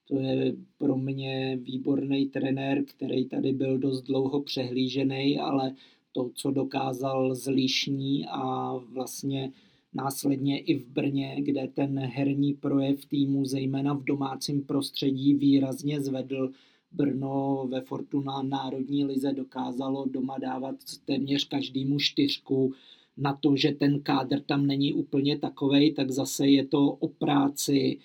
To 0.07 0.19
je 0.19 0.55
pro 0.77 0.97
mě 0.97 1.59
výborný 1.61 2.25
trenér, 2.25 2.85
který 2.85 3.25
tady 3.25 3.53
byl 3.53 3.77
dost 3.77 4.01
dlouho 4.01 4.41
přehlížený, 4.41 5.39
ale 5.39 5.75
to, 6.11 6.31
co 6.33 6.51
dokázal 6.51 7.35
zlišní 7.35 8.25
a 8.27 8.73
vlastně 8.77 9.51
následně 9.93 10.59
i 10.59 10.79
v 10.79 10.87
Brně, 10.87 11.35
kde 11.39 11.67
ten 11.67 11.99
herní 11.99 12.53
projev 12.53 13.05
týmu, 13.05 13.45
zejména 13.45 13.93
v 13.93 14.03
domácím 14.03 14.63
prostředí, 14.63 15.33
výrazně 15.33 16.01
zvedl, 16.01 16.51
Brno 16.91 17.67
ve 17.71 17.81
Fortuna 17.81 18.41
národní 18.41 19.05
lize 19.05 19.33
dokázalo 19.33 20.05
doma 20.05 20.37
dávat 20.37 20.75
téměř 21.05 21.47
každému 21.47 21.99
čtyřku. 21.99 22.73
Na 23.17 23.33
to, 23.33 23.55
že 23.55 23.71
ten 23.71 24.01
kádr 24.01 24.39
tam 24.41 24.67
není 24.67 24.93
úplně 24.93 25.39
takovej, 25.39 25.93
tak 25.93 26.11
zase 26.11 26.47
je 26.47 26.65
to 26.65 26.91
o 26.91 27.07
práci, 27.07 27.97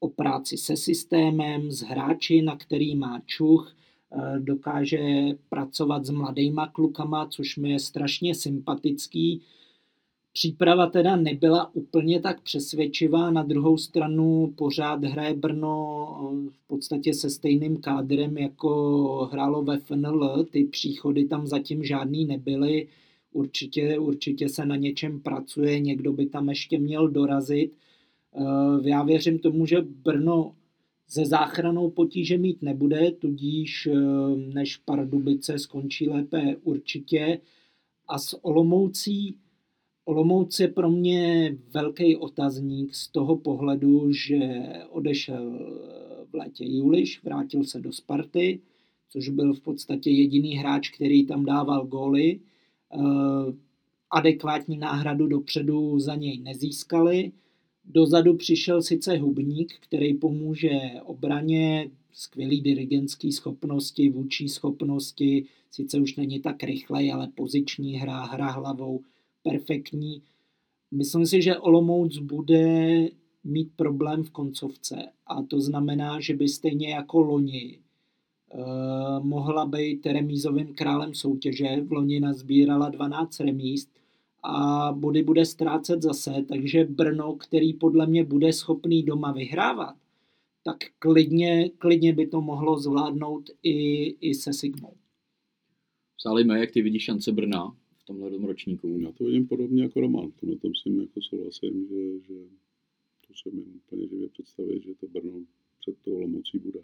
o 0.00 0.08
práci 0.08 0.56
se 0.56 0.76
systémem, 0.76 1.70
s 1.72 1.80
hráči, 1.80 2.42
na 2.42 2.56
který 2.56 2.96
má 2.96 3.20
čuch, 3.26 3.76
eh, 4.12 4.38
dokáže 4.38 5.28
pracovat 5.48 6.04
s 6.04 6.10
mladýma 6.10 6.66
klukama, 6.66 7.26
což 7.26 7.56
mi 7.56 7.70
je 7.70 7.78
strašně 7.78 8.34
sympatický 8.34 9.42
Příprava 10.38 10.86
teda 10.86 11.16
nebyla 11.16 11.74
úplně 11.74 12.20
tak 12.20 12.42
přesvědčivá, 12.42 13.30
na 13.30 13.42
druhou 13.42 13.78
stranu 13.78 14.54
pořád 14.56 15.04
hraje 15.04 15.34
Brno 15.34 16.08
eh, 16.20 16.50
v 16.50 16.66
podstatě 16.66 17.14
se 17.14 17.30
stejným 17.30 17.76
kádrem, 17.76 18.38
jako 18.38 19.30
hrálo 19.32 19.62
ve 19.62 19.78
FNL, 19.78 20.44
ty 20.44 20.64
příchody 20.64 21.24
tam 21.24 21.46
zatím 21.46 21.84
žádný 21.84 22.24
nebyly, 22.24 22.88
určitě, 23.32 23.98
určitě 23.98 24.48
se 24.48 24.66
na 24.66 24.76
něčem 24.76 25.20
pracuje, 25.20 25.80
někdo 25.80 26.12
by 26.12 26.26
tam 26.26 26.48
ještě 26.48 26.78
měl 26.78 27.08
dorazit. 27.08 27.72
Eh, 28.34 28.88
já 28.88 29.02
věřím 29.02 29.38
tomu, 29.38 29.66
že 29.66 29.80
Brno 29.80 30.54
ze 31.08 31.26
záchranou 31.26 31.90
potíže 31.90 32.38
mít 32.38 32.62
nebude, 32.62 33.10
tudíž 33.10 33.86
eh, 33.86 33.96
než 34.54 34.76
Pardubice 34.76 35.58
skončí 35.58 36.08
lépe 36.08 36.56
určitě. 36.62 37.40
A 38.08 38.18
s 38.18 38.44
Olomoucí 38.44 39.36
Olomouc 40.08 40.60
je 40.60 40.68
pro 40.68 40.90
mě 40.90 41.56
velký 41.74 42.16
otazník 42.16 42.94
z 42.94 43.08
toho 43.08 43.36
pohledu, 43.36 44.12
že 44.12 44.38
odešel 44.90 45.68
v 46.30 46.34
létě 46.34 46.64
Juliš, 46.64 47.22
vrátil 47.22 47.64
se 47.64 47.80
do 47.80 47.92
Sparty, 47.92 48.60
což 49.10 49.28
byl 49.28 49.54
v 49.54 49.60
podstatě 49.60 50.10
jediný 50.10 50.54
hráč, 50.56 50.90
který 50.90 51.26
tam 51.26 51.44
dával 51.44 51.86
góly. 51.86 52.40
Eh, 52.40 52.98
adekvátní 54.10 54.78
náhradu 54.78 55.26
dopředu 55.26 55.98
za 55.98 56.14
něj 56.14 56.38
nezískali. 56.38 57.32
Dozadu 57.84 58.34
přišel 58.34 58.82
sice 58.82 59.16
Hubník, 59.16 59.74
který 59.80 60.14
pomůže 60.14 60.70
obraně, 61.04 61.90
skvělý 62.12 62.60
dirigentský 62.60 63.32
schopnosti, 63.32 64.08
vůči 64.08 64.48
schopnosti, 64.48 65.44
sice 65.70 66.00
už 66.00 66.16
není 66.16 66.40
tak 66.40 66.62
rychlej, 66.62 67.12
ale 67.12 67.28
poziční 67.34 67.94
hra, 67.94 68.24
hra 68.24 68.50
hlavou, 68.50 69.00
perfektní. 69.42 70.22
Myslím 70.90 71.26
si, 71.26 71.42
že 71.42 71.58
Olomouc 71.58 72.18
bude 72.18 73.08
mít 73.44 73.70
problém 73.76 74.24
v 74.24 74.30
koncovce 74.30 74.96
a 75.26 75.42
to 75.42 75.60
znamená, 75.60 76.20
že 76.20 76.34
by 76.34 76.48
stejně 76.48 76.90
jako 76.90 77.20
loni 77.20 77.78
eh, 78.52 78.58
mohla 79.20 79.66
být 79.66 80.06
remízovým 80.06 80.74
králem 80.74 81.14
soutěže. 81.14 81.80
V 81.80 81.92
loni 81.92 82.20
nazbírala 82.20 82.88
12 82.88 83.40
remíz 83.40 83.88
a 84.42 84.92
body 84.92 85.22
bude 85.22 85.44
ztrácet 85.44 86.02
zase, 86.02 86.44
takže 86.48 86.84
Brno, 86.84 87.34
který 87.34 87.72
podle 87.72 88.06
mě 88.06 88.24
bude 88.24 88.52
schopný 88.52 89.02
doma 89.02 89.32
vyhrávat, 89.32 89.96
tak 90.64 90.76
klidně, 90.98 91.70
klidně 91.78 92.12
by 92.12 92.26
to 92.26 92.40
mohlo 92.40 92.78
zvládnout 92.78 93.50
i, 93.62 94.06
i 94.06 94.34
se 94.34 94.52
Sigmou. 94.52 94.92
Sálejme, 96.18 96.60
jak 96.60 96.70
ty 96.70 96.82
vidíš 96.82 97.04
šance 97.04 97.32
Brna 97.32 97.76
tomhle 98.08 98.46
ročníku. 98.46 98.98
Já 99.00 99.12
to 99.12 99.24
vidím 99.24 99.46
podobně 99.46 99.82
jako 99.82 100.00
Roman. 100.00 100.30
Tomhle 100.30 100.58
tom 100.58 100.74
si 100.74 100.90
jako 101.00 101.22
souhlasím, 101.22 101.86
že, 101.88 102.20
že 102.20 102.34
to 103.26 103.34
se 103.34 103.56
mi 103.56 103.62
úplně 103.62 104.08
živě 104.08 104.28
představit, 104.28 104.82
že 104.82 104.94
to 104.94 105.08
Brno 105.08 105.44
před 105.80 105.98
tou 106.04 106.20
Lomocí 106.20 106.58
bude. 106.58 106.80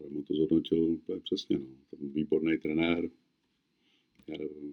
Ale 0.00 0.22
to 0.22 0.34
zhodnotil 0.34 0.84
úplně 0.84 1.20
přesně. 1.20 1.58
No. 1.58 1.66
Tam 1.90 2.08
výborný 2.08 2.58
trenér, 2.58 3.10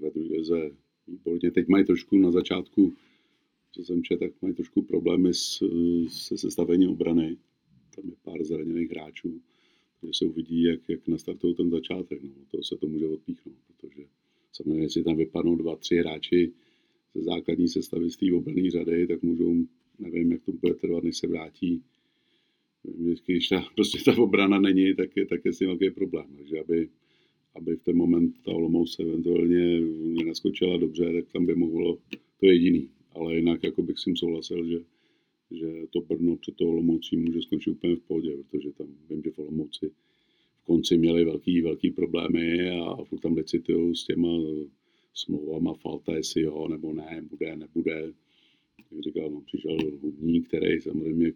ve 0.01 0.09
druhé 0.09 0.71
výborně. 1.07 1.51
Teď 1.51 1.67
mají 1.67 1.85
trošku 1.85 2.17
na 2.17 2.31
začátku, 2.31 2.93
co 3.71 3.83
jsem 3.83 4.03
četl, 4.03 4.19
tak 4.19 4.41
mají 4.41 4.53
trošku 4.53 4.81
problémy 4.81 5.33
s, 5.33 5.63
se 6.07 6.37
sestavením 6.37 6.89
obrany. 6.89 7.37
Tam 7.95 8.09
je 8.09 8.15
pár 8.23 8.43
zraněných 8.43 8.89
hráčů, 8.89 9.41
takže 10.01 10.13
se 10.13 10.25
uvidí, 10.25 10.63
jak, 10.63 10.89
jak 10.89 11.07
nastartují 11.07 11.55
ten 11.55 11.69
začátek. 11.69 12.23
No. 12.23 12.31
To 12.51 12.63
se 12.63 12.75
to 12.77 12.87
může 12.87 13.07
odpíchnout, 13.07 13.55
protože 13.67 14.07
Samozřejmě, 14.53 14.83
jestli 14.83 15.03
tam 15.03 15.17
vypadnou 15.17 15.55
dva, 15.55 15.75
tři 15.75 15.95
hráči 15.95 16.51
ze 17.15 17.23
základní 17.23 17.67
sestavy 17.67 18.11
z 18.11 18.17
té 18.17 18.33
obrné 18.33 18.69
řady, 18.69 19.07
tak 19.07 19.21
můžou, 19.21 19.55
nevím, 19.99 20.31
jak 20.31 20.43
to 20.43 20.51
bude 20.51 20.73
trvat, 20.73 21.03
než 21.03 21.17
se 21.17 21.27
vrátí. 21.27 21.83
Vždycky, 22.83 23.33
když 23.33 23.49
ta, 23.49 23.65
prostě 23.75 23.97
ta 24.05 24.21
obrana 24.21 24.59
není, 24.59 24.95
tak 24.95 25.17
je, 25.17 25.25
tak 25.25 25.45
je 25.45 25.53
s 25.53 25.57
tím 25.57 25.67
velký 25.67 25.89
problém. 25.89 26.25
Takže 26.37 26.59
aby, 26.59 26.89
aby 27.55 27.75
v 27.75 27.83
ten 27.83 27.97
moment 27.97 28.35
ta 28.45 28.51
Olomouc 28.51 28.99
eventuálně 28.99 29.81
nenaskočila 30.23 30.77
dobře, 30.77 31.13
tak 31.13 31.31
tam 31.31 31.45
by 31.45 31.55
mohlo 31.55 31.97
to 32.39 32.45
jediný. 32.45 32.89
Ale 33.11 33.35
jinak 33.35 33.63
jako 33.63 33.83
bych 33.83 33.97
s 33.99 34.03
tím 34.03 34.15
souhlasil, 34.15 34.67
že, 34.67 34.79
že 35.51 35.67
to 35.89 36.01
Brno 36.01 36.35
před 36.35 36.55
toho 36.55 36.71
Olomoucí 36.71 37.17
může 37.17 37.41
skončit 37.41 37.71
úplně 37.71 37.95
v 37.95 37.99
pohodě, 37.99 38.37
protože 38.37 38.71
tam 38.71 38.87
vím, 39.09 39.21
že 39.23 39.31
v 39.31 39.39
Olomouci 39.39 39.91
konci 40.63 40.97
měli 40.97 41.25
velký, 41.25 41.61
velký 41.61 41.91
problémy 41.91 42.69
a 42.69 43.03
furt 43.03 43.19
tam 43.19 43.33
licitují 43.33 43.95
s 43.95 44.05
těma 44.05 44.29
smlouvama 45.13 45.73
Falta, 45.73 46.15
jestli 46.15 46.41
jo 46.41 46.67
nebo 46.67 46.93
ne, 46.93 47.25
bude, 47.29 47.55
nebude. 47.55 48.13
Jak 48.91 49.03
říkal, 49.03 49.29
no, 49.29 49.41
přišel 49.41 49.77
Hubník, 50.01 50.47
který 50.47 50.81
samozřejmě 50.81 51.33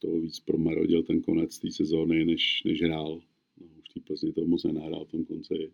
toho 0.00 0.20
víc 0.20 0.40
promarodil 0.40 1.02
ten 1.02 1.22
konec 1.22 1.58
té 1.58 1.70
sezóny, 1.70 2.24
než, 2.24 2.62
než 2.64 2.82
hrál. 2.82 3.20
No, 3.60 3.66
už 3.78 3.88
té 3.88 4.00
Plzni 4.00 4.32
to 4.32 4.46
moc 4.46 4.64
nenahrál 4.64 5.04
v 5.04 5.10
tom 5.10 5.24
konci. 5.24 5.70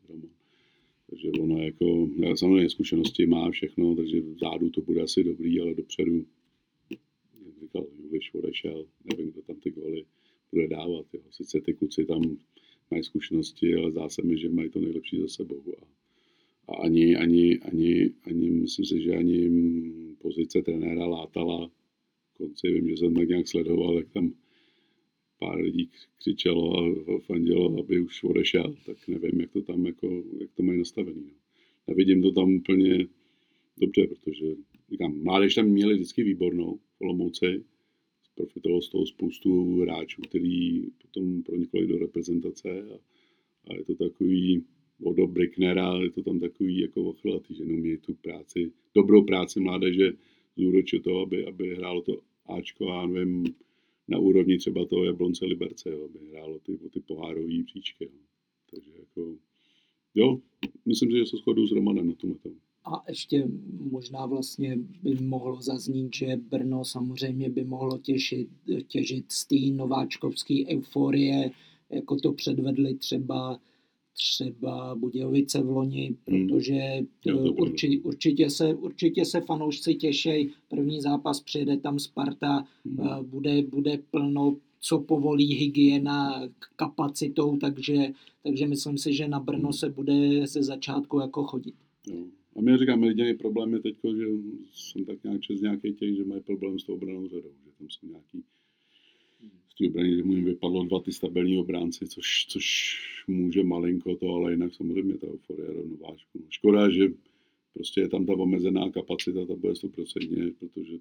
Takže 1.10 1.30
ono 1.40 1.62
jako, 1.62 2.08
samozřejmě 2.34 2.70
zkušenosti 2.70 3.26
má 3.26 3.50
všechno, 3.50 3.96
takže 3.96 4.20
vzadu 4.20 4.70
to 4.70 4.80
bude 4.80 5.02
asi 5.02 5.24
dobrý, 5.24 5.60
ale 5.60 5.74
dopředu, 5.74 6.26
jak 7.44 7.60
říkal, 7.60 7.86
Juliš 8.02 8.34
odešel, 8.34 8.86
nevím, 9.04 9.32
kdo 9.32 9.42
tam 9.42 9.56
ty 9.56 9.70
goly 9.70 10.04
bude 10.52 10.68
dávat. 10.68 11.06
Jo. 11.12 11.20
Sice 11.30 11.60
ty 11.60 11.74
kluci 11.74 12.04
tam 12.04 12.38
mají 12.90 13.04
zkušenosti, 13.04 13.74
ale 13.74 13.90
zdá 13.90 14.08
se 14.08 14.22
mi, 14.22 14.38
že 14.38 14.48
mají 14.48 14.70
to 14.70 14.80
nejlepší 14.80 15.20
za 15.20 15.28
sebou. 15.28 15.62
A, 15.78 15.86
a 16.72 16.76
ani, 16.76 17.16
ani, 17.16 17.58
ani, 17.58 18.10
ani, 18.22 18.50
myslím 18.50 18.84
si, 18.86 19.02
že 19.02 19.12
ani 19.12 19.50
pozice 20.18 20.62
trenéra 20.62 21.06
látala 21.06 21.70
konci. 22.32 22.72
Vím, 22.72 22.88
že 22.88 22.96
jsem 22.96 23.14
tak 23.14 23.28
nějak 23.28 23.48
sledoval, 23.48 23.96
jak 23.96 24.10
tam 24.10 24.32
pár 25.38 25.60
lidí 25.60 25.90
křičelo 26.18 26.86
a 26.86 27.18
fandilo, 27.18 27.78
aby 27.78 28.00
už 28.00 28.24
odešel, 28.24 28.74
tak 28.86 29.08
nevím, 29.08 29.40
jak 29.40 29.52
to 29.52 29.62
tam 29.62 29.86
jako, 29.86 30.22
jak 30.40 30.50
to 30.54 30.62
mají 30.62 30.78
nastavený. 30.78 31.22
No. 31.26 31.34
Nevidím 31.88 32.22
to 32.22 32.32
tam 32.32 32.54
úplně 32.54 33.06
dobře, 33.76 34.06
protože 34.06 34.46
říkám, 34.90 35.22
mládež 35.22 35.54
tam 35.54 35.66
měli 35.66 35.94
vždycky 35.94 36.22
výbornou 36.22 36.76
v 36.76 37.00
Olomouci, 37.00 37.64
profitovalo 38.34 38.82
z 38.82 38.88
toho 38.88 39.06
spoustu 39.06 39.80
hráčů, 39.80 40.22
který 40.22 40.82
potom 40.90 41.42
pronikli 41.42 41.86
do 41.86 41.98
reprezentace 41.98 42.68
a, 42.68 42.98
a 43.70 43.74
je 43.74 43.84
to 43.84 43.94
takový 43.94 44.64
od 45.04 45.30
Bricknera, 45.30 45.98
je 46.02 46.10
to 46.10 46.22
tam 46.22 46.40
takový 46.40 46.80
jako 46.80 47.02
ochlatý, 47.02 47.54
že 47.54 47.64
neumí 47.64 47.96
tu 47.96 48.14
práci, 48.14 48.72
dobrou 48.94 49.22
práci 49.22 49.60
mládeže 49.60 50.12
zúročit 50.56 51.02
to, 51.02 51.18
aby, 51.18 51.46
aby 51.46 51.74
hrálo 51.74 52.02
to 52.02 52.18
Ačko, 52.46 52.84
já 52.84 53.06
nevím, 53.06 53.54
na 54.08 54.18
úrovni 54.18 54.58
třeba 54.58 54.84
toho 54.84 55.04
Jablonce 55.04 55.46
Liberce, 55.46 55.90
jo, 55.90 56.04
aby 56.04 56.28
hrálo 56.30 56.58
ty, 56.58 56.78
ty 56.90 57.00
pohárové 57.00 57.64
příčky. 57.64 58.04
Jo. 58.04 58.10
Takže 58.70 58.90
jako, 58.98 59.36
jo, 60.14 60.40
myslím 60.86 61.10
si, 61.10 61.18
že 61.18 61.26
se 61.26 61.36
shoduju 61.36 61.66
s 61.66 61.72
Romanem 61.72 62.06
na 62.06 62.14
tomhle. 62.14 62.38
A 62.84 63.02
ještě 63.08 63.48
možná 63.90 64.26
vlastně 64.26 64.78
by 65.02 65.14
mohlo 65.14 65.62
zaznít, 65.62 66.14
že 66.14 66.36
Brno 66.36 66.84
samozřejmě 66.84 67.50
by 67.50 67.64
mohlo 67.64 67.98
těšit, 67.98 68.48
těžit 68.88 69.24
z 69.28 69.46
té 69.46 69.56
nováčkovské 69.76 70.54
euforie, 70.68 71.50
jako 71.90 72.16
to 72.16 72.32
předvedli 72.32 72.94
třeba 72.94 73.60
třeba 74.14 74.94
Budějovice 74.94 75.62
v 75.62 75.70
loni, 75.70 76.16
hmm. 76.28 76.48
protože 76.48 76.74
hmm. 77.28 77.46
určitě, 77.58 78.00
určitě, 78.02 78.50
se, 78.50 78.74
určitě 78.74 79.24
se 79.24 79.40
fanoušci 79.40 79.94
těší. 79.94 80.50
První 80.68 81.00
zápas 81.00 81.40
přijede 81.40 81.76
tam 81.76 81.98
Sparta, 81.98 82.64
hmm. 82.84 83.24
bude, 83.24 83.62
bude 83.62 83.98
plno, 84.10 84.56
co 84.80 84.98
povolí 85.00 85.54
hygiena 85.54 86.42
kapacitou, 86.76 87.56
takže, 87.56 88.12
takže 88.42 88.66
myslím 88.66 88.98
si, 88.98 89.14
že 89.14 89.28
na 89.28 89.40
Brno 89.40 89.62
hmm. 89.62 89.72
se 89.72 89.90
bude 89.90 90.46
ze 90.46 90.62
začátku 90.62 91.20
jako 91.20 91.44
chodit. 91.44 91.74
Jo. 92.06 92.24
A 92.56 92.60
my 92.60 92.78
říkám, 92.78 93.04
jediný 93.04 93.34
problém 93.34 93.74
je 93.74 93.80
teď, 93.80 93.96
že 94.16 94.24
jsem 94.72 95.04
tak 95.04 95.24
nějak 95.24 95.40
čes 95.40 95.60
nějaký 95.60 95.92
těch, 95.92 96.16
že 96.16 96.24
mají 96.24 96.40
problém 96.40 96.78
s 96.78 96.84
tou 96.84 96.94
obranou 96.94 97.28
řadou, 97.28 97.52
že 97.64 97.70
tam 97.78 97.88
jsou 97.90 98.06
nějaký 98.06 98.44
z 99.68 99.74
té 99.78 99.86
obrany, 99.86 100.16
že 100.16 100.22
mu 100.22 100.32
jim 100.32 100.44
vypadlo 100.44 100.84
dva 100.84 101.00
ty 101.00 101.12
stabilní 101.12 101.58
obránci, 101.58 102.08
což, 102.08 102.46
což 102.48 102.96
může 103.28 103.62
malinko 103.64 104.16
to, 104.16 104.34
ale 104.34 104.52
jinak 104.52 104.74
samozřejmě 104.74 105.14
ta 105.14 105.26
euforie 105.26 105.72
rovnovážku. 105.72 106.44
Škoda, 106.48 106.90
že 106.90 107.08
prostě 107.74 108.00
je 108.00 108.08
tam 108.08 108.26
ta 108.26 108.32
omezená 108.32 108.90
kapacita, 108.90 109.46
ta 109.46 109.54
bude 109.54 109.72
100%, 109.72 110.54
protože 110.58 110.98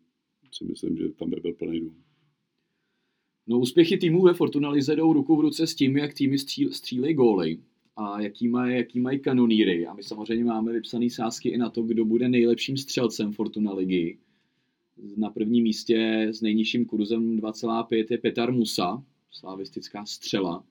si 0.51 0.65
myslím, 0.65 0.97
že 0.97 1.09
tam 1.09 1.29
by 1.29 1.35
byl 1.41 1.53
plný 1.53 1.79
dům. 1.79 1.95
No 3.47 3.59
úspěchy 3.59 3.97
týmů 3.97 4.21
ve 4.21 4.33
Fortunalize 4.33 4.95
jdou 4.95 5.13
ruku 5.13 5.35
v 5.35 5.41
ruce 5.41 5.67
s 5.67 5.75
tím, 5.75 5.97
jak 5.97 6.13
týmy 6.13 6.37
stříl, 6.37 6.71
střílejí 6.71 7.13
góly 7.13 7.59
a 7.95 8.21
jaký 8.21 8.47
mají, 8.47 8.75
jaký 8.75 8.99
mají 8.99 9.19
kanoníry. 9.19 9.87
A 9.87 9.93
my 9.93 10.03
samozřejmě 10.03 10.45
máme 10.45 10.73
vypsané 10.73 11.09
sázky 11.09 11.49
i 11.49 11.57
na 11.57 11.69
to, 11.69 11.83
kdo 11.83 12.05
bude 12.05 12.29
nejlepším 12.29 12.77
střelcem 12.77 13.33
Fortuna 13.33 13.73
ligy. 13.73 14.17
Na 15.17 15.29
prvním 15.29 15.63
místě 15.63 16.27
s 16.31 16.41
nejnižším 16.41 16.85
kurzem 16.85 17.37
2,5 17.37 18.05
je 18.09 18.17
Petar 18.17 18.51
Musa, 18.51 19.03
slavistická 19.31 20.05
střela. 20.05 20.63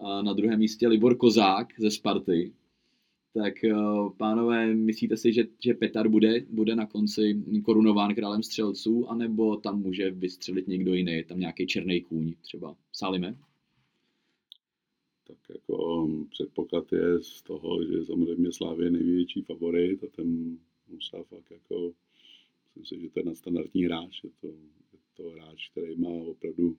A 0.00 0.22
na 0.22 0.32
druhém 0.32 0.58
místě 0.58 0.88
Libor 0.88 1.16
Kozák 1.16 1.72
ze 1.78 1.90
Sparty. 1.90 2.52
Tak 3.34 3.64
eh, 3.64 3.74
pánové, 4.16 4.74
myslíte 4.74 5.16
si, 5.16 5.32
že, 5.32 5.44
že 5.64 5.74
Petar 5.74 6.08
bude, 6.08 6.40
bude 6.50 6.74
na 6.74 6.86
konci 6.86 7.42
korunován 7.64 8.14
králem 8.14 8.42
střelců, 8.42 9.10
anebo 9.10 9.56
tam 9.56 9.82
může 9.82 10.10
vystřelit 10.10 10.68
někdo 10.68 10.94
jiný, 10.94 11.24
tam 11.24 11.40
nějaký 11.40 11.66
černý 11.66 12.00
kůň, 12.00 12.34
třeba 12.42 12.76
Salime? 12.92 13.36
Tak 15.26 15.38
jako 15.48 16.08
předpoklad 16.30 16.92
je 16.92 17.22
z 17.22 17.42
toho, 17.42 17.84
že 17.84 18.04
samozřejmě 18.04 18.52
Slávě 18.52 18.86
je 18.86 18.90
největší 18.90 19.42
favorit 19.42 20.04
a 20.04 20.06
ten 20.06 20.58
Musa 20.88 21.22
fakt 21.22 21.50
jako, 21.50 21.92
myslím 22.76 22.84
si, 22.84 23.04
že 23.04 23.10
to 23.10 23.20
je 23.20 23.24
nadstandardní 23.24 23.84
hráč, 23.84 24.24
je 24.24 24.30
to, 24.40 24.46
je 24.46 24.98
to 25.16 25.30
hráč, 25.30 25.68
který 25.68 25.96
má 25.96 26.08
opravdu 26.08 26.76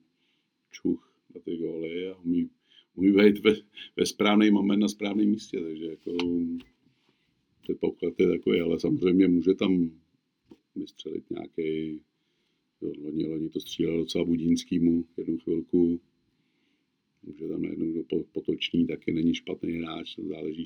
čuch 0.70 1.12
na 1.34 1.40
ty 1.40 1.56
góly 1.56 2.08
a 2.08 2.18
umí, 2.18 2.50
umí 2.94 3.12
být 3.12 3.38
ve, 3.38 3.54
ve 3.96 4.06
správný 4.06 4.50
moment 4.50 4.78
na 4.78 4.88
správném 4.88 5.28
místě, 5.28 5.60
takže 5.60 5.86
jako 5.86 6.16
předpoklad 7.62 8.14
je 8.20 8.28
takový, 8.28 8.60
ale 8.60 8.80
samozřejmě 8.80 9.28
může 9.28 9.54
tam 9.54 9.90
vystřelit 10.76 11.30
nějaký, 11.30 12.00
loni, 12.80 13.26
loni 13.26 13.48
to 13.48 13.60
střílel 13.60 13.98
docela 13.98 14.24
Budínskýmu 14.24 15.04
jednu 15.16 15.38
chvilku, 15.38 16.00
může 17.26 17.48
tam 17.48 17.62
najednou 17.62 17.92
do 17.92 18.24
potoční, 18.32 18.86
taky 18.86 19.12
není 19.12 19.34
špatný 19.34 19.72
hráč, 19.72 20.18
záleží 20.18 20.64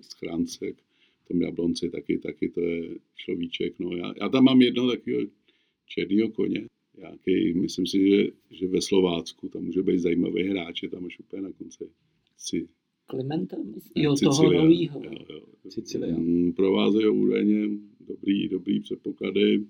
z 0.00 0.12
chráncek, 0.12 0.76
v 1.24 1.28
tom 1.28 1.42
Jablonci 1.42 1.90
taky, 1.90 2.18
taky 2.18 2.48
to 2.48 2.60
je 2.60 2.94
človíček. 3.16 3.78
No, 3.78 3.96
já, 3.96 4.14
já 4.20 4.28
tam 4.28 4.44
mám 4.44 4.62
jedno 4.62 4.90
takového 4.90 5.26
černýho 5.86 6.28
koně, 6.28 6.66
nějaký, 6.98 7.54
myslím 7.54 7.86
si, 7.86 8.08
že, 8.08 8.26
že 8.50 8.68
ve 8.68 8.82
Slovácku 8.82 9.48
tam 9.48 9.64
může 9.64 9.82
být 9.82 9.98
zajímavý 9.98 10.42
hráč, 10.42 10.82
je 10.82 10.88
tam 10.88 11.04
až 11.06 11.18
úplně 11.18 11.42
na 11.42 11.52
konci. 11.52 11.84
Si, 12.38 12.68
Klimenta, 13.06 13.56
jo, 13.94 14.14
toho 14.22 14.52
novýho. 14.52 15.02
Jo, 15.04 15.12
jo. 15.94 16.18
Mm, 16.18 16.52
provázejí 16.52 17.08
údajně 17.08 17.68
dobrý, 18.00 18.48
dobrý 18.48 18.80
předpoklady. 18.80 19.66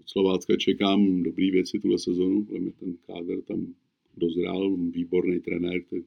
Od 0.00 0.08
Slovácka 0.08 0.56
čekám 0.56 1.22
dobrý 1.22 1.50
věci 1.50 1.78
tuhle 1.78 1.98
sezonu, 1.98 2.44
protože 2.44 2.70
ten 2.70 2.96
kádr 3.06 3.42
tam 3.42 3.74
dozrál, 4.20 4.76
výborný 4.76 5.40
trenér, 5.40 5.82
který, 5.82 6.02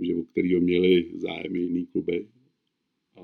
že, 0.00 0.14
o 0.14 0.22
kterého 0.22 0.60
měli 0.60 1.10
zájem 1.14 1.56
jiný 1.56 1.86
kluby. 1.86 2.26
A 3.16 3.20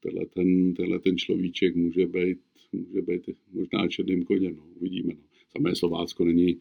tenhle 0.00 0.26
ten, 0.26 0.74
tenhle 0.74 0.98
ten 0.98 1.18
človíček 1.18 1.76
může 1.76 2.06
být, 2.06 2.38
může 2.72 3.02
být 3.02 3.30
možná 3.52 3.88
černým 3.88 4.22
koněm, 4.22 4.56
no, 4.56 4.66
uvidíme. 4.76 5.14
No. 5.14 5.22
Samé 5.56 5.74
Slovácko 5.74 6.24
není 6.24 6.58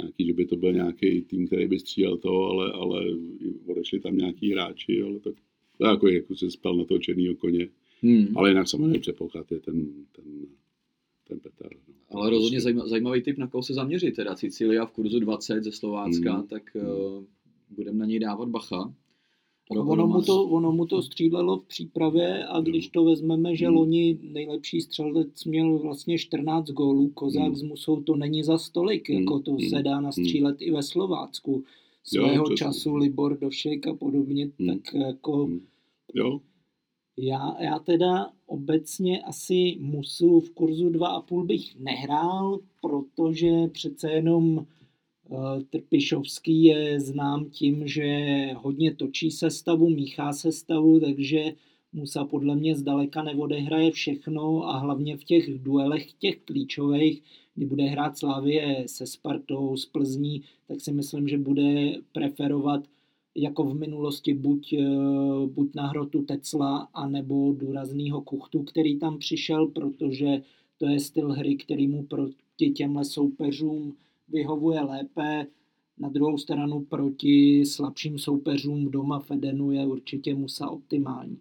nějaký, 0.00 0.26
že 0.26 0.32
by 0.32 0.46
to 0.46 0.56
byl 0.56 0.72
nějaký 0.72 1.22
tým, 1.22 1.46
který 1.46 1.66
by 1.66 1.78
střílel 1.78 2.16
to, 2.16 2.42
ale, 2.42 2.72
ale 2.72 3.04
odešli 3.66 4.00
tam 4.00 4.16
nějaký 4.16 4.52
hráči, 4.52 5.02
ale 5.02 5.20
tak 5.20 5.34
to 5.78 5.86
jako, 5.86 6.08
jako 6.08 6.36
se 6.36 6.50
spal 6.50 6.76
na 6.76 6.84
toho 6.84 7.00
černého 7.00 7.34
koně. 7.34 7.68
Hmm. 8.02 8.36
Ale 8.36 8.50
jinak 8.50 8.68
samozřejmě 8.68 8.98
předpoklad 8.98 9.52
je 9.52 9.60
ten, 9.60 10.06
ten, 10.12 10.24
ten 11.32 11.40
Petr. 11.40 11.68
No. 11.88 12.20
Ale 12.20 12.30
rozhodně 12.30 12.60
zajímavý, 12.60 12.90
zajímavý 12.90 13.22
typ, 13.22 13.38
na 13.38 13.46
koho 13.46 13.62
se 13.62 13.74
zaměřit. 13.74 14.16
Teda 14.16 14.36
Sicilia 14.36 14.86
v 14.86 14.92
kurzu 14.92 15.20
20 15.20 15.64
ze 15.64 15.72
Slovácka, 15.72 16.32
hmm. 16.32 16.46
tak 16.46 16.62
uh, 16.74 17.24
budeme 17.70 17.98
na 17.98 18.06
něj 18.06 18.18
dávat 18.18 18.48
bacha. 18.48 18.94
Ono 19.70 20.06
mu, 20.06 20.22
to, 20.22 20.44
ono 20.44 20.72
mu 20.72 20.86
to 20.86 21.02
střílelo 21.02 21.58
v 21.58 21.66
přípravě 21.66 22.46
a 22.46 22.60
když 22.60 22.88
to 22.88 23.04
vezmeme, 23.04 23.56
že 23.56 23.66
hmm. 23.66 23.76
loni 23.76 24.18
nejlepší 24.22 24.80
střelec 24.80 25.44
měl 25.44 25.78
vlastně 25.78 26.18
14 26.18 26.70
gólů, 26.70 27.08
Kozák 27.08 27.46
hmm. 27.46 27.56
s 27.56 27.62
Musou 27.62 28.02
to 28.02 28.16
není 28.16 28.42
za 28.42 28.58
stolik, 28.58 29.10
hmm. 29.10 29.20
jako 29.20 29.38
to 29.38 29.50
hmm. 29.50 29.68
se 29.68 29.82
dá 29.82 30.00
nastřílet 30.00 30.60
hmm. 30.60 30.68
i 30.68 30.70
ve 30.70 30.82
Slovácku. 30.82 31.64
Svého 32.04 32.44
jo, 32.50 32.56
času 32.56 32.96
Libor 32.96 33.38
Došek 33.38 33.86
a 33.86 33.94
podobně, 33.94 34.50
hmm. 34.58 34.68
tak 34.68 34.94
jako... 34.94 35.44
Hmm. 35.44 35.60
Jo, 36.14 36.40
já, 37.16 37.56
já 37.60 37.78
teda 37.78 38.30
obecně 38.46 39.22
asi 39.22 39.76
musu 39.80 40.40
v 40.40 40.50
kurzu 40.50 40.90
2,5 40.90 41.46
bych 41.46 41.78
nehrál, 41.78 42.58
protože 42.80 43.48
přece 43.72 44.10
jenom 44.10 44.56
uh, 44.56 45.62
Trpišovský 45.70 46.64
je 46.64 47.00
znám 47.00 47.50
tím, 47.50 47.88
že 47.88 48.06
hodně 48.56 48.94
točí 48.94 49.30
sestavu, 49.30 49.90
míchá 49.90 50.32
sestavu, 50.32 51.00
takže 51.00 51.54
Musa 51.92 52.24
podle 52.24 52.56
mě 52.56 52.76
zdaleka 52.76 53.22
neodehraje 53.22 53.90
všechno 53.90 54.64
a 54.64 54.78
hlavně 54.78 55.16
v 55.16 55.24
těch 55.24 55.58
duelech 55.58 56.12
těch 56.12 56.40
klíčových, 56.40 57.22
kdy 57.54 57.66
bude 57.66 57.84
hrát 57.84 58.18
Slávě 58.18 58.84
se 58.86 59.06
Spartou, 59.06 59.76
s 59.76 59.86
Plzní, 59.86 60.42
tak 60.68 60.80
si 60.80 60.92
myslím, 60.92 61.28
že 61.28 61.38
bude 61.38 61.92
preferovat 62.12 62.84
jako 63.34 63.64
v 63.64 63.74
minulosti 63.74 64.34
buď, 64.34 64.72
eh, 64.72 64.86
buď 65.46 65.74
na 65.74 65.86
hrotu 65.86 66.22
Tecla, 66.22 66.88
anebo 66.94 67.52
důraznýho 67.52 68.20
kuchtu, 68.20 68.62
který 68.62 68.98
tam 68.98 69.18
přišel, 69.18 69.66
protože 69.66 70.42
to 70.78 70.86
je 70.86 71.00
styl 71.00 71.32
hry, 71.32 71.56
který 71.56 71.88
mu 71.88 72.02
proti 72.02 72.70
těmhle 72.70 73.04
soupeřům 73.04 73.94
vyhovuje 74.28 74.80
lépe. 74.80 75.46
Na 75.98 76.08
druhou 76.08 76.38
stranu 76.38 76.80
proti 76.80 77.66
slabším 77.66 78.18
soupeřům 78.18 78.90
doma 78.90 79.18
Fedenu 79.18 79.72
je 79.72 79.86
určitě 79.86 80.34
Musa 80.34 80.70
optimální. 80.70 81.38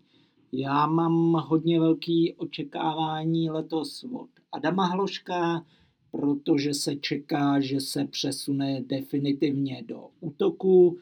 Já 0.52 0.88
mám 0.88 1.34
hodně 1.48 1.80
velký 1.80 2.34
očekávání 2.34 3.50
letos 3.50 4.06
od 4.14 4.30
Adama 4.52 4.86
Hloška, 4.86 5.66
protože 6.12 6.74
se 6.74 6.96
čeká, 6.96 7.60
že 7.60 7.80
se 7.80 8.06
přesune 8.06 8.82
definitivně 8.82 9.84
do 9.88 10.08
útoku. 10.20 10.98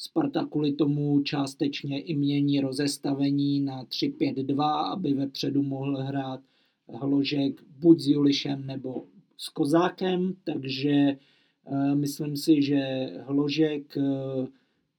Sparta 0.00 0.44
kvůli 0.44 0.72
tomu 0.72 1.20
částečně 1.22 2.00
i 2.00 2.16
mění 2.16 2.60
rozestavení 2.60 3.60
na 3.60 3.84
3-5-2, 3.84 4.62
aby 4.92 5.14
vepředu 5.14 5.62
mohl 5.62 5.96
hrát 5.96 6.40
Hložek 6.88 7.62
buď 7.78 8.00
s 8.00 8.08
Julišem 8.08 8.66
nebo 8.66 9.04
s 9.36 9.48
Kozákem, 9.48 10.34
takže 10.44 11.16
uh, 11.64 11.94
myslím 11.94 12.36
si, 12.36 12.62
že 12.62 13.10
Hložek 13.26 13.96
uh, 13.96 14.46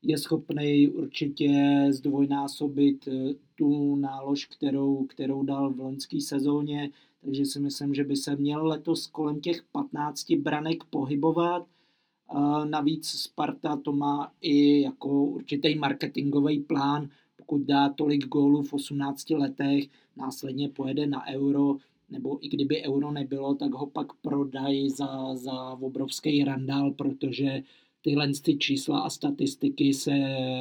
je 0.01 0.17
schopný 0.17 0.88
určitě 0.88 1.85
zdvojnásobit 1.89 3.07
uh, 3.07 3.31
tu 3.55 3.95
nálož, 3.95 4.45
kterou, 4.45 5.05
kterou 5.05 5.43
dal 5.43 5.73
v 5.73 5.79
loňské 5.79 6.21
sezóně, 6.21 6.89
takže 7.21 7.45
si 7.45 7.59
myslím, 7.59 7.93
že 7.93 8.03
by 8.03 8.15
se 8.15 8.35
měl 8.35 8.67
letos 8.67 9.07
kolem 9.07 9.41
těch 9.41 9.63
15 9.71 10.31
branek 10.31 10.83
pohybovat. 10.83 11.67
Navíc 12.65 13.08
Sparta 13.08 13.76
to 13.76 13.92
má 13.92 14.32
i 14.42 14.82
jako 14.82 15.24
určitý 15.24 15.76
marketingový 15.76 16.60
plán, 16.60 17.10
pokud 17.38 17.62
dá 17.62 17.89
tolik 17.89 18.26
gólů 18.26 18.63
v 18.63 18.74
18 18.74 19.30
letech, 19.30 19.86
následně 20.18 20.70
pojede 20.70 21.08
na 21.08 21.28
euro, 21.28 21.76
nebo 22.10 22.46
i 22.46 22.50
kdyby 22.50 22.84
euro 22.84 23.12
nebylo, 23.12 23.56
tak 23.56 23.72
ho 23.72 23.88
pak 23.88 24.13
prodají 24.13 24.89
za, 24.89 25.36
za 25.36 25.72
obrovský 25.72 26.44
randál, 26.44 26.92
protože 26.92 27.63
tyhle 28.02 28.32
ty 28.44 28.58
čísla 28.58 29.00
a 29.00 29.10
statistiky 29.10 29.94
se 29.94 30.12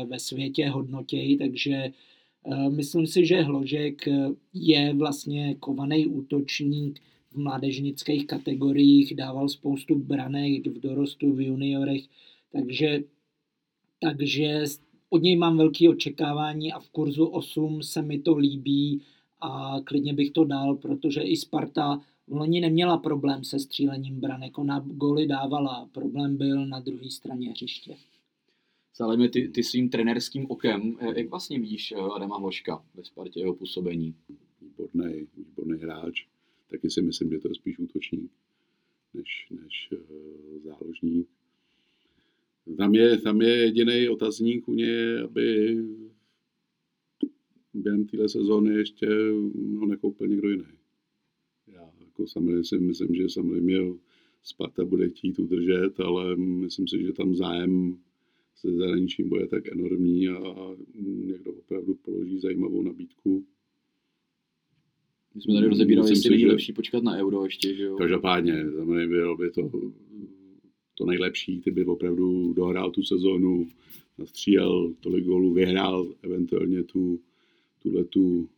ve 0.06 0.18
světě 0.18 0.68
hodnotějí, 0.68 1.38
takže 1.38 1.74
eh, 1.74 2.70
myslím 2.70 3.06
si, 3.06 3.26
že 3.26 3.42
Hložek 3.42 4.08
je 4.54 4.94
vlastně 4.94 5.54
kovaný 5.54 6.06
útočník 6.06 7.00
v 7.30 7.36
mládežnických 7.36 8.26
kategoriích, 8.26 9.14
dával 9.14 9.48
spoustu 9.48 9.94
branek 9.98 10.66
v 10.66 10.80
dorostu, 10.80 11.32
v 11.32 11.40
juniorech, 11.40 12.02
takže, 12.52 13.04
takže 14.02 14.64
od 15.10 15.22
něj 15.22 15.36
mám 15.36 15.56
velké 15.56 15.88
očekávání 15.88 16.72
a 16.72 16.80
v 16.80 16.90
kurzu 16.90 17.26
8 17.26 17.82
se 17.82 18.02
mi 18.02 18.18
to 18.18 18.36
líbí 18.36 19.02
a 19.40 19.76
klidně 19.84 20.14
bych 20.14 20.30
to 20.30 20.44
dal, 20.44 20.74
protože 20.74 21.20
i 21.20 21.36
Sparta 21.36 22.00
v 22.26 22.32
loni 22.32 22.60
neměla 22.60 22.98
problém 22.98 23.44
se 23.44 23.58
střílením 23.58 24.20
branek, 24.20 24.58
ona 24.58 24.84
goly 24.86 25.26
dávala, 25.26 25.88
problém 25.92 26.36
byl 26.36 26.66
na 26.66 26.80
druhé 26.80 27.10
straně 27.10 27.50
hřiště. 27.50 27.96
Saleme, 28.92 29.28
ty, 29.28 29.48
ty 29.48 29.62
svým 29.62 29.90
trenerským 29.90 30.46
okem, 30.50 30.96
eh, 31.00 31.20
jak 31.20 31.30
vlastně 31.30 31.58
vidíš 31.58 31.92
eh, 31.92 31.96
Adama 31.96 32.38
Hloška 32.38 32.84
ve 32.94 33.04
Spartě 33.04 33.40
jeho 33.40 33.54
působení? 33.54 34.14
Výborný, 34.60 35.26
výborný 35.36 35.78
hráč. 35.78 36.26
Taky 36.70 36.90
si 36.90 37.02
myslím, 37.02 37.30
že 37.30 37.38
to 37.38 37.48
je 37.48 37.54
spíš 37.54 37.78
útočník 37.78 38.32
než, 39.14 39.46
než 39.50 39.88
uh, 39.92 40.62
záložník. 40.62 41.28
Tam 42.76 42.94
je, 42.94 43.18
tam 43.18 43.42
je 43.42 43.56
jediný 43.56 44.08
otazník 44.08 44.68
u 44.68 44.74
něj, 44.74 45.20
aby 45.20 45.76
během 47.74 48.04
téhle 48.06 48.28
sezóny 48.28 48.74
ještě 48.74 49.06
ho 49.78 49.86
nekoupil 49.86 50.26
někdo 50.26 50.50
jiný. 50.50 50.64
Já 51.66 51.90
jako 52.00 52.26
samozřejmě 52.26 52.64
si 52.64 52.78
myslím, 52.78 53.14
že 53.14 53.28
samozřejmě 53.28 53.78
Sparta 54.42 54.84
bude 54.84 55.08
chtít 55.08 55.38
udržet, 55.38 56.00
ale 56.00 56.36
myslím 56.36 56.88
si, 56.88 57.02
že 57.02 57.12
tam 57.12 57.34
zájem 57.34 57.98
se 58.54 58.72
zahraničím 58.72 59.28
bude 59.28 59.46
tak 59.46 59.68
enormní 59.68 60.28
a 60.28 60.76
někdo 61.04 61.52
opravdu 61.52 61.94
položí 61.94 62.40
zajímavou 62.40 62.82
nabídku. 62.82 63.46
My 65.38 65.42
jsme 65.42 65.54
tady 65.54 65.66
rozebírali, 65.66 66.10
jestli 66.10 66.30
není 66.30 66.46
lepší 66.46 66.72
počkat 66.72 67.02
na 67.02 67.16
euro 67.16 67.44
ještě, 67.44 67.74
že 67.74 67.82
jo? 67.82 67.96
Každopádně, 67.96 68.64
mě 68.84 69.06
bylo 69.06 69.36
by 69.36 69.50
to 69.50 69.70
to 70.98 71.06
nejlepší, 71.06 71.60
kdyby 71.60 71.84
opravdu 71.84 72.52
dohrál 72.52 72.90
tu 72.90 73.02
sezónu, 73.02 73.68
nastřílel 74.18 74.94
tolik 75.00 75.24
gólů, 75.24 75.52
vyhrál 75.52 76.14
eventuálně 76.22 76.82
tu 76.82 77.20
tuhle 77.82 78.04
tu 78.04 78.48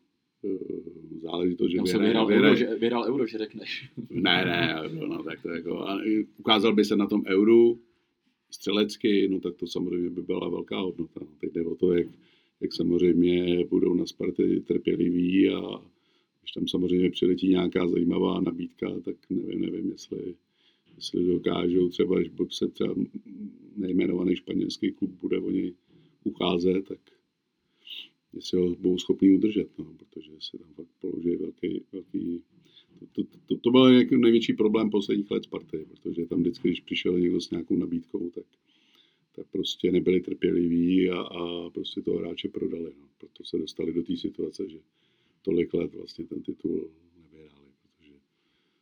uh, 0.42 1.20
záležitost, 1.22 1.70
že 1.70 1.76
Tam 1.76 1.84
vyhraje, 1.84 2.06
vyhrál, 2.06 2.26
vyhraje. 2.26 2.50
Euro, 2.50 2.56
že, 2.56 2.78
vyhrál 2.80 3.04
euro, 3.04 3.26
že 3.26 3.38
řekneš. 3.38 3.90
ne, 4.10 4.44
ne, 4.44 4.82
no, 5.08 5.22
tak 5.22 5.42
to 5.42 5.48
jako, 5.48 5.78
a 5.78 6.00
ukázal 6.38 6.74
by 6.74 6.84
se 6.84 6.96
na 6.96 7.06
tom 7.06 7.22
euru 7.26 7.80
střelecky, 8.50 9.28
no 9.28 9.40
tak 9.40 9.56
to 9.56 9.66
samozřejmě 9.66 10.10
by 10.10 10.22
byla 10.22 10.48
velká 10.48 10.80
hodnota. 10.80 11.20
No, 11.20 11.28
teď 11.40 11.52
jde 11.52 11.64
o 11.64 11.74
to, 11.74 11.92
jak, 11.92 12.06
jak 12.60 12.72
samozřejmě 12.72 13.64
budou 13.64 13.94
na 13.94 14.06
Sparty 14.06 14.60
trpěliví 14.60 15.48
a 15.48 15.60
když 16.40 16.52
tam 16.52 16.68
samozřejmě 16.68 17.10
přiletí 17.10 17.48
nějaká 17.48 17.88
zajímavá 17.88 18.40
nabídka, 18.40 19.00
tak 19.00 19.16
nevím, 19.30 19.60
nevím, 19.60 19.90
jestli, 19.90 20.34
jestli 20.96 21.26
dokážou 21.26 21.88
třeba, 21.88 22.18
když 22.18 22.32
se 22.50 22.68
třeba 22.68 22.94
nejmenovaný 23.76 24.36
španělský 24.36 24.92
klub 24.92 25.10
bude 25.10 25.38
o 25.38 25.50
něj 25.50 25.74
ucházet, 26.24 26.88
tak 26.88 26.98
jestli 28.32 28.58
ho 28.58 28.74
budou 28.74 28.98
schopni 28.98 29.30
udržet, 29.30 29.78
no, 29.78 29.94
protože 29.96 30.30
se 30.40 30.58
tam 30.58 30.68
fakt 30.74 30.88
položí 31.00 31.36
velký, 31.36 31.82
velký 31.92 32.42
to, 33.12 33.24
to, 33.24 33.38
to, 33.46 33.56
to 33.56 33.70
byl 33.70 33.86
jako 33.86 34.16
největší 34.16 34.52
problém 34.52 34.90
posledních 34.90 35.30
let 35.30 35.44
Sparty, 35.44 35.86
protože 35.90 36.26
tam 36.26 36.40
vždycky, 36.40 36.68
když 36.68 36.80
přišel 36.80 37.18
někdo 37.18 37.40
s 37.40 37.50
nějakou 37.50 37.76
nabídkou, 37.76 38.30
tak, 38.30 38.44
tak 39.36 39.46
prostě 39.52 39.92
nebyli 39.92 40.20
trpěliví 40.20 41.10
a, 41.10 41.20
a 41.20 41.70
prostě 41.70 42.02
toho 42.02 42.18
hráče 42.18 42.48
prodali. 42.48 42.92
No. 43.00 43.06
Proto 43.18 43.44
se 43.44 43.58
dostali 43.58 43.92
do 43.92 44.02
té 44.02 44.16
situace, 44.16 44.68
že 44.68 44.78
tolik 45.42 45.74
let 45.74 45.94
vlastně 45.94 46.24
ten 46.24 46.42
titul 46.42 46.90
nevyhráli, 47.16 47.68
protože 47.82 48.12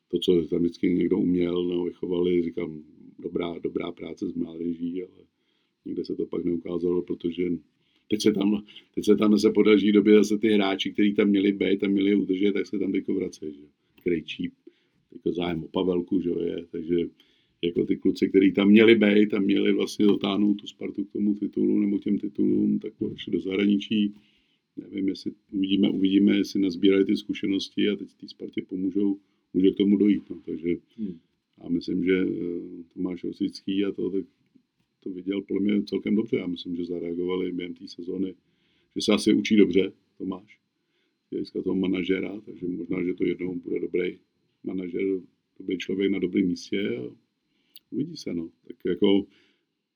to, 0.08 0.18
co 0.18 0.48
tam 0.48 0.60
vždycky 0.60 0.94
někdo 0.94 1.18
uměl, 1.18 1.64
no, 1.64 1.84
vychovali, 1.84 2.42
říkám, 2.42 2.82
dobrá, 3.18 3.58
dobrá 3.58 3.92
práce 3.92 4.28
s 4.28 4.34
mládeží, 4.34 5.02
ale 5.02 5.24
nikde 5.84 6.04
se 6.04 6.14
to 6.16 6.26
pak 6.26 6.44
neukázalo, 6.44 7.02
protože 7.02 7.50
Teď 8.10 8.22
se 8.22 8.32
tam, 8.32 8.64
teď 8.94 9.04
se 9.04 9.16
tam 9.16 9.38
se 9.38 9.50
podaří 9.50 9.92
době 9.92 10.14
zase 10.14 10.38
ty 10.38 10.48
hráči, 10.48 10.92
kteří 10.92 11.14
tam 11.14 11.28
měli 11.28 11.52
být 11.52 11.84
a 11.84 11.88
měli 11.88 12.14
udržet, 12.14 12.52
tak 12.52 12.66
se 12.66 12.78
tam 12.78 12.92
teďko 12.92 13.14
vracejí. 13.14 13.52
Že? 13.52 13.66
Krejčí, 14.02 14.50
teďko 15.12 15.32
zájem 15.32 15.64
o 15.64 15.68
Pavelku, 15.68 16.20
že 16.20 16.30
je, 16.30 16.66
takže 16.70 16.96
jako 17.62 17.84
ty 17.84 17.96
kluci, 17.96 18.28
kteří 18.28 18.52
tam 18.52 18.68
měli 18.68 18.94
být 18.94 19.34
a 19.34 19.38
měli 19.38 19.72
vlastně 19.72 20.06
dotáhnout 20.06 20.54
tu 20.54 20.66
Spartu 20.66 21.04
k 21.04 21.12
tomu 21.12 21.34
titulu 21.34 21.78
nebo 21.78 21.98
těm 21.98 22.18
titulům, 22.18 22.78
tak 22.78 22.92
šli 23.16 23.32
do 23.32 23.40
zahraničí. 23.40 24.14
Nevím, 24.78 25.08
jestli 25.08 25.32
uvidíme, 25.52 25.90
uvidíme, 25.90 26.36
jestli 26.36 26.60
nazbírají 26.60 27.04
ty 27.04 27.16
zkušenosti 27.16 27.88
a 27.88 27.96
teď 27.96 28.08
té 28.14 28.28
Spartě 28.28 28.62
pomůžou, 28.68 29.18
může 29.54 29.70
k 29.70 29.76
tomu 29.76 29.96
dojít. 29.96 30.30
No. 30.30 30.40
Takže 30.44 30.68
hmm. 30.96 31.18
já 31.62 31.68
myslím, 31.68 32.04
že 32.04 32.18
eh, 32.18 32.84
Tomáš 32.94 33.24
Rosický 33.24 33.84
a 33.84 33.92
to, 33.92 34.10
tak 34.10 34.24
to 35.00 35.10
viděl 35.10 35.42
podle 35.42 35.62
mě 35.62 35.82
celkem 35.82 36.14
dobře. 36.14 36.36
Já 36.36 36.46
myslím, 36.46 36.76
že 36.76 36.84
zareagovali 36.84 37.52
během 37.52 37.74
té 37.74 37.88
sezóny, 37.88 38.34
že 38.96 39.02
se 39.02 39.12
asi 39.12 39.34
učí 39.34 39.56
dobře, 39.56 39.92
Tomáš, 40.18 40.58
z 41.42 41.50
toho 41.50 41.74
manažera, 41.74 42.40
takže 42.40 42.66
možná, 42.66 43.04
že 43.04 43.14
to 43.14 43.24
jednou 43.24 43.54
bude 43.54 43.80
dobrý 43.80 44.18
manažer, 44.64 45.02
dobrý 45.58 45.78
člověk 45.78 46.10
na 46.10 46.18
dobrém 46.18 46.46
místě 46.46 46.96
a 46.96 47.14
uvidí 47.90 48.16
se, 48.16 48.34
no. 48.34 48.50
Tak 48.66 48.76
jako 48.86 49.26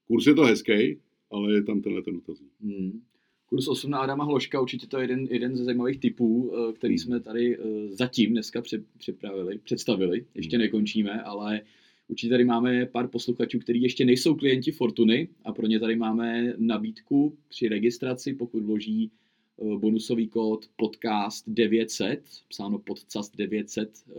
kurz 0.06 0.26
je 0.26 0.34
to 0.34 0.42
hezký, 0.42 0.98
ale 1.30 1.54
je 1.54 1.62
tam 1.62 1.82
tenhle 1.82 2.02
ten 2.02 2.16
otazník. 2.16 2.52
Hmm. 2.60 3.02
Kurs 3.52 3.68
8 3.68 3.90
na 3.90 3.98
Adama 3.98 4.24
Hloška, 4.24 4.60
určitě 4.60 4.86
to 4.86 4.96
je 4.96 5.02
jeden, 5.02 5.26
jeden 5.30 5.56
ze 5.56 5.64
zajímavých 5.64 6.00
typů, 6.00 6.52
eh, 6.54 6.72
který 6.72 6.94
hmm. 6.94 6.98
jsme 6.98 7.20
tady 7.20 7.56
eh, 7.56 7.60
zatím 7.88 8.30
dneska 8.30 8.62
připravili, 8.98 9.58
představili. 9.58 10.26
Ještě 10.34 10.56
hmm. 10.56 10.62
nekončíme, 10.62 11.22
ale 11.22 11.60
Určitě 12.08 12.30
tady 12.30 12.44
máme 12.44 12.86
pár 12.86 13.08
posluchačů, 13.08 13.58
kteří 13.58 13.82
ještě 13.82 14.04
nejsou 14.04 14.34
klienti 14.34 14.72
Fortuny 14.72 15.28
a 15.44 15.52
pro 15.52 15.66
ně 15.66 15.80
tady 15.80 15.96
máme 15.96 16.54
nabídku 16.58 17.36
při 17.48 17.68
registraci, 17.68 18.34
pokud 18.34 18.62
vloží 18.62 19.10
eh, 19.10 19.78
bonusový 19.78 20.28
kód 20.28 20.66
podcast 20.76 21.44
900, 21.48 22.22
psáno 22.48 22.78
podcast 22.78 23.36
900 23.36 23.90
eh, 24.08 24.12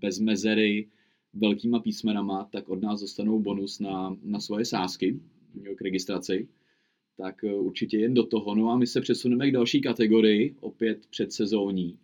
bez 0.00 0.18
mezery 0.18 0.88
velkýma 1.34 1.80
písmenama, 1.80 2.48
tak 2.52 2.68
od 2.68 2.82
nás 2.82 3.00
dostanou 3.00 3.38
bonus 3.38 3.78
na, 3.80 4.16
na 4.22 4.40
svoje 4.40 4.64
sázky 4.64 5.20
k 5.76 5.82
registraci. 5.82 6.48
Tak 7.16 7.44
eh, 7.44 7.54
určitě 7.54 7.98
jen 7.98 8.14
do 8.14 8.26
toho. 8.26 8.54
No 8.54 8.70
a 8.70 8.76
my 8.76 8.86
se 8.86 9.00
přesuneme 9.00 9.48
k 9.48 9.52
další 9.52 9.80
kategorii, 9.80 10.56
opět 10.60 11.06
předsezónní. 11.06 11.98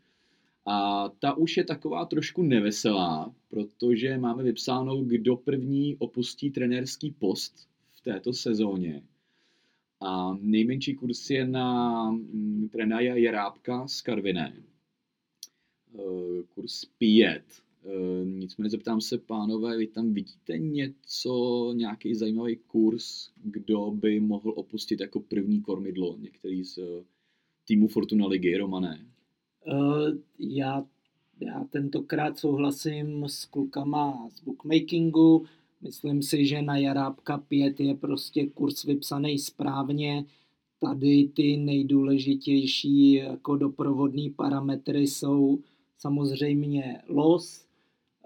A 0.66 1.08
ta 1.08 1.34
už 1.34 1.56
je 1.56 1.64
taková 1.64 2.04
trošku 2.04 2.42
neveselá, 2.42 3.34
protože 3.48 4.18
máme 4.18 4.42
vypsáno, 4.42 5.04
kdo 5.04 5.36
první 5.36 5.96
opustí 5.96 6.50
trenérský 6.50 7.10
post 7.10 7.68
v 7.94 8.00
této 8.00 8.32
sezóně. 8.32 9.02
A 10.00 10.36
nejmenší 10.40 10.94
kurz 10.94 11.30
je 11.30 11.46
na 11.46 12.10
mm, 12.10 12.68
trenéra 12.72 13.14
Jerábka 13.14 13.88
z 13.88 14.00
Karviné. 14.02 14.56
E, 15.94 16.02
kurz 16.54 16.84
5. 16.84 17.42
E, 17.88 18.24
nicméně 18.24 18.70
zeptám 18.70 19.00
se, 19.00 19.18
pánové, 19.18 19.76
vy 19.78 19.86
tam 19.86 20.12
vidíte 20.12 20.58
něco, 20.58 21.72
nějaký 21.76 22.14
zajímavý 22.14 22.56
kurz, 22.56 23.30
kdo 23.44 23.90
by 23.90 24.20
mohl 24.20 24.52
opustit 24.56 25.00
jako 25.00 25.20
první 25.20 25.60
kormidlo, 25.60 26.16
některý 26.18 26.64
z 26.64 26.78
týmu 27.68 27.88
Fortuna 27.88 28.26
Ligy, 28.26 28.56
Romané? 28.56 29.06
Eh, 29.66 30.18
já, 30.38 30.86
já 31.40 31.64
tentokrát 31.70 32.38
souhlasím 32.38 33.24
s 33.24 33.44
klukama 33.44 34.28
z 34.30 34.40
bookmakingu. 34.40 35.44
Myslím 35.82 36.22
si, 36.22 36.46
že 36.46 36.62
na 36.62 36.76
Jarábka 36.76 37.38
5 37.38 37.80
je 37.80 37.94
prostě 37.94 38.46
kurz 38.46 38.84
vypsaný 38.84 39.38
správně. 39.38 40.24
Tady 40.80 41.28
ty 41.34 41.56
nejdůležitější 41.56 43.12
jako 43.12 43.56
doprovodní 43.56 44.30
parametry 44.30 45.06
jsou 45.06 45.58
samozřejmě 45.98 47.02
los. 47.08 47.67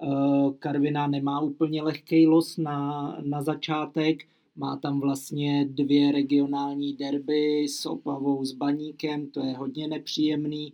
Eh, 0.03 0.53
Karvina 0.59 1.07
nemá 1.07 1.41
úplně 1.41 1.83
lehký 1.83 2.27
los 2.27 2.57
na, 2.57 3.19
na 3.25 3.43
začátek, 3.43 4.25
má 4.57 4.77
tam 4.77 5.01
vlastně 5.01 5.65
dvě 5.71 6.13
regionální 6.13 6.93
derby 6.93 7.69
s 7.69 7.87
Opavou 7.87 8.45
s 8.45 8.53
Baníkem, 8.53 9.27
to 9.27 9.41
je 9.41 9.57
hodně 9.57 9.89
nepříjemný. 9.89 10.73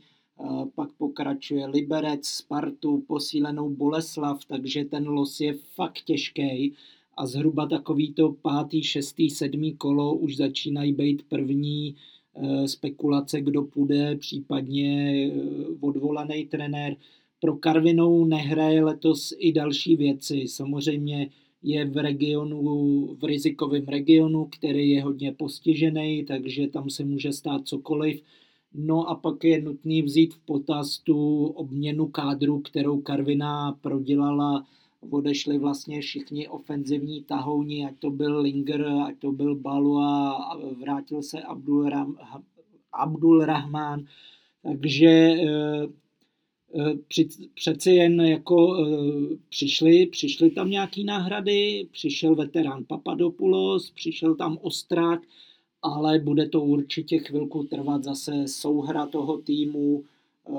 Pak 0.74 0.92
pokračuje 0.92 1.66
Liberec, 1.66 2.26
Spartu, 2.26 3.04
posílenou 3.06 3.70
Boleslav, 3.70 4.44
takže 4.44 4.84
ten 4.84 5.08
los 5.08 5.40
je 5.40 5.54
fakt 5.74 6.02
těžký 6.04 6.74
a 7.18 7.26
zhruba 7.26 7.66
takový 7.66 8.12
to 8.12 8.32
pátý, 8.32 8.82
šestý, 8.82 9.30
sedmý 9.30 9.74
kolo 9.74 10.14
už 10.14 10.36
začínají 10.36 10.92
být 10.92 11.22
první 11.28 11.94
eh, 12.34 12.68
spekulace, 12.68 13.40
kdo 13.40 13.62
půjde, 13.62 14.16
případně 14.16 15.12
eh, 15.26 15.32
odvolaný 15.80 16.46
trenér. 16.46 16.96
Pro 17.40 17.56
Karvinou 17.56 18.24
nehraje 18.24 18.84
letos 18.84 19.34
i 19.38 19.52
další 19.52 19.96
věci. 19.96 20.44
Samozřejmě 20.48 21.30
je 21.62 21.84
v 21.84 21.96
regionu, 21.96 23.16
v 23.20 23.24
rizikovém 23.24 23.84
regionu, 23.88 24.48
který 24.58 24.90
je 24.90 25.02
hodně 25.02 25.32
postižený, 25.32 26.24
takže 26.24 26.68
tam 26.68 26.90
se 26.90 27.04
může 27.04 27.32
stát 27.32 27.68
cokoliv. 27.68 28.22
No 28.74 29.08
a 29.08 29.14
pak 29.14 29.44
je 29.44 29.62
nutný 29.62 30.02
vzít 30.02 30.34
v 30.34 30.38
potaz 30.38 30.98
tu 30.98 31.46
obměnu 31.46 32.06
kádru, 32.06 32.60
kterou 32.60 33.00
Karviná 33.00 33.72
prodělala. 33.72 34.66
Odešli 35.10 35.58
vlastně 35.58 36.00
všichni 36.00 36.48
ofenzivní 36.48 37.22
tahouni, 37.22 37.86
ať 37.86 37.98
to 37.98 38.10
byl 38.10 38.40
Linger, 38.40 38.86
ať 38.86 39.18
to 39.18 39.32
byl 39.32 39.56
Balu 39.56 39.98
a 39.98 40.60
vrátil 40.80 41.22
se 41.22 41.42
Abdul, 41.42 41.88
Ram, 41.88 42.16
Abdul 42.92 43.44
Rahman. 43.44 44.04
Takže 44.62 45.08
eh, 45.08 45.86
přeci 47.54 47.90
jen 47.90 48.20
jako 48.20 48.76
eh, 48.76 49.36
přišli, 49.48 50.06
přišli 50.06 50.50
tam 50.50 50.70
nějaký 50.70 51.04
náhrady, 51.04 51.88
přišel 51.92 52.34
veterán 52.34 52.84
Papadopoulos, 52.84 53.90
přišel 53.90 54.34
tam 54.34 54.58
Ostrák, 54.62 55.20
ale 55.82 56.18
bude 56.18 56.48
to 56.48 56.60
určitě 56.60 57.18
chvilku 57.18 57.64
trvat 57.64 58.04
zase 58.04 58.32
souhra 58.48 59.06
toho 59.06 59.38
týmu. 59.38 60.04
Eh, 60.48 60.52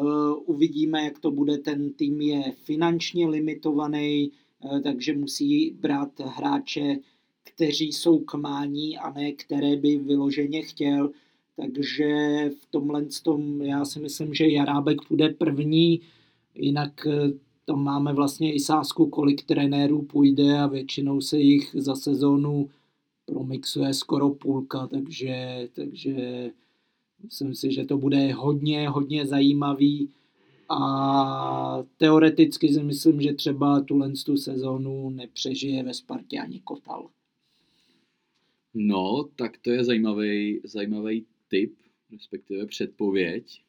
uvidíme, 0.45 1.03
jak 1.03 1.19
to 1.19 1.31
bude. 1.31 1.57
Ten 1.57 1.93
tým 1.93 2.21
je 2.21 2.43
finančně 2.63 3.27
limitovaný, 3.27 4.31
eh, 4.31 4.79
takže 4.79 5.17
musí 5.17 5.71
brát 5.71 6.19
hráče, 6.19 6.97
kteří 7.43 7.93
jsou 7.93 8.19
k 8.19 8.33
a 9.01 9.11
ne 9.15 9.31
které 9.31 9.75
by 9.75 9.97
vyloženě 9.97 10.61
chtěl. 10.61 11.11
Takže 11.61 12.05
v 12.49 12.65
tomhle 12.71 13.05
tom 13.23 13.61
já 13.61 13.85
si 13.85 13.99
myslím, 13.99 14.33
že 14.33 14.49
Jarábek 14.49 14.97
bude 15.09 15.29
první, 15.29 16.01
jinak 16.55 17.07
eh, 17.07 17.31
tam 17.65 17.83
máme 17.83 18.13
vlastně 18.13 18.53
i 18.53 18.59
sázku, 18.59 19.05
kolik 19.05 19.45
trenérů 19.45 20.01
půjde 20.01 20.59
a 20.59 20.67
většinou 20.67 21.21
se 21.21 21.39
jich 21.39 21.75
za 21.79 21.95
sezónu 21.95 22.69
promixuje 23.25 23.93
skoro 23.93 24.29
půlka, 24.29 24.87
takže, 24.87 25.67
takže 25.73 26.49
myslím 27.23 27.55
si, 27.55 27.73
že 27.73 27.85
to 27.85 27.97
bude 27.97 28.33
hodně, 28.33 28.89
hodně 28.89 29.25
zajímavý 29.25 30.09
a 30.69 31.83
teoreticky 31.97 32.73
si 32.73 32.83
myslím, 32.83 33.21
že 33.21 33.33
třeba 33.33 33.81
tuhle 33.81 34.11
tu 34.25 34.37
sezónu 34.37 35.09
nepřežije 35.09 35.83
ve 35.83 35.93
Spartě 35.93 36.39
ani 36.39 36.59
Kotal. 36.59 37.09
No, 38.73 39.29
tak 39.35 39.57
to 39.57 39.71
je 39.71 39.83
zajímavý, 39.83 40.61
zajímavý 40.63 41.25
tip, 41.49 41.75
respektive 42.11 42.65
předpověď. 42.65 43.63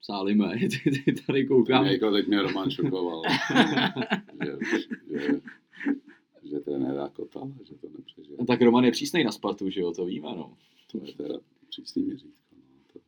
Sálime, 0.00 0.58
ty, 1.04 1.12
tady 1.26 1.46
koukám. 1.46 1.86
Jako 1.86 2.12
teď 2.12 2.26
mě 2.26 2.42
Roman 2.42 2.70
šokoval, 2.70 3.22
že, 4.44 4.56
že, 5.10 5.40
že 6.42 6.60
trenéra 6.60 7.08
Kotal, 7.08 7.52
že 7.64 7.74
to 7.74 7.88
nepřežije. 7.98 8.36
No, 8.40 8.46
tak 8.46 8.62
Roman 8.62 8.84
je 8.84 8.90
přísnej 8.90 9.24
na 9.24 9.32
Spartu, 9.32 9.70
že 9.70 9.80
jo, 9.80 9.92
to 9.92 10.04
víme, 10.04 10.28
no. 10.36 10.56
To 10.92 11.06
je 11.06 11.14
teda 11.14 11.34
přísný 11.68 12.02
měřítko. 12.02 12.56
No. 12.56 12.62
To, 12.92 12.98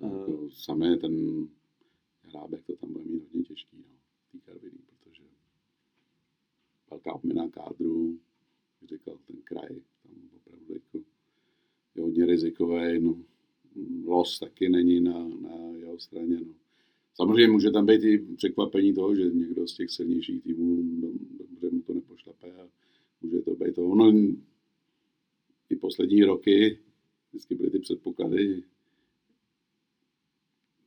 to 0.00 0.06
uh, 0.06 0.20
jako 0.20 0.50
samé 0.50 0.96
ten 0.96 1.46
hrábek 2.22 2.64
to 2.66 2.76
tam 2.76 2.92
bude 2.92 3.04
mít 3.04 3.22
hodně 3.22 3.42
těžký, 3.42 3.76
no, 3.76 3.94
tý 4.32 4.40
Karviní, 4.40 4.78
protože 4.86 5.22
velká 6.90 7.12
obměna 7.12 7.48
kádru, 7.48 8.18
říkal, 8.90 9.18
ten 9.26 9.36
kraj, 9.44 9.68
tam 10.02 10.12
opravdu 10.36 10.74
jako 10.74 10.98
je 11.96 12.02
hodně 12.02 12.26
rizikový, 12.26 13.00
no, 13.00 13.16
los 14.04 14.38
taky 14.38 14.68
není 14.68 15.00
na, 15.00 15.28
na 15.28 15.50
jeho 15.78 15.98
straně, 15.98 16.36
no. 16.46 16.54
Samozřejmě 17.14 17.48
může 17.48 17.70
tam 17.70 17.86
být 17.86 18.04
i 18.04 18.18
překvapení 18.36 18.94
toho, 18.94 19.14
že 19.14 19.24
někdo 19.24 19.68
z 19.68 19.76
těch 19.76 19.90
silnějších 19.90 20.42
týmů 20.42 20.82
dobře 21.38 21.70
mu 21.70 21.82
to 21.82 21.94
nepošlape 21.94 22.52
a 22.52 22.68
může 23.22 23.40
to 23.40 23.54
být 23.54 23.74
to. 23.74 23.86
Ono 23.86 24.12
i 25.70 25.76
poslední 25.76 26.24
roky 26.24 26.78
vždycky 27.30 27.54
byly 27.54 27.70
ty 27.70 27.78
předpoklady. 27.78 28.62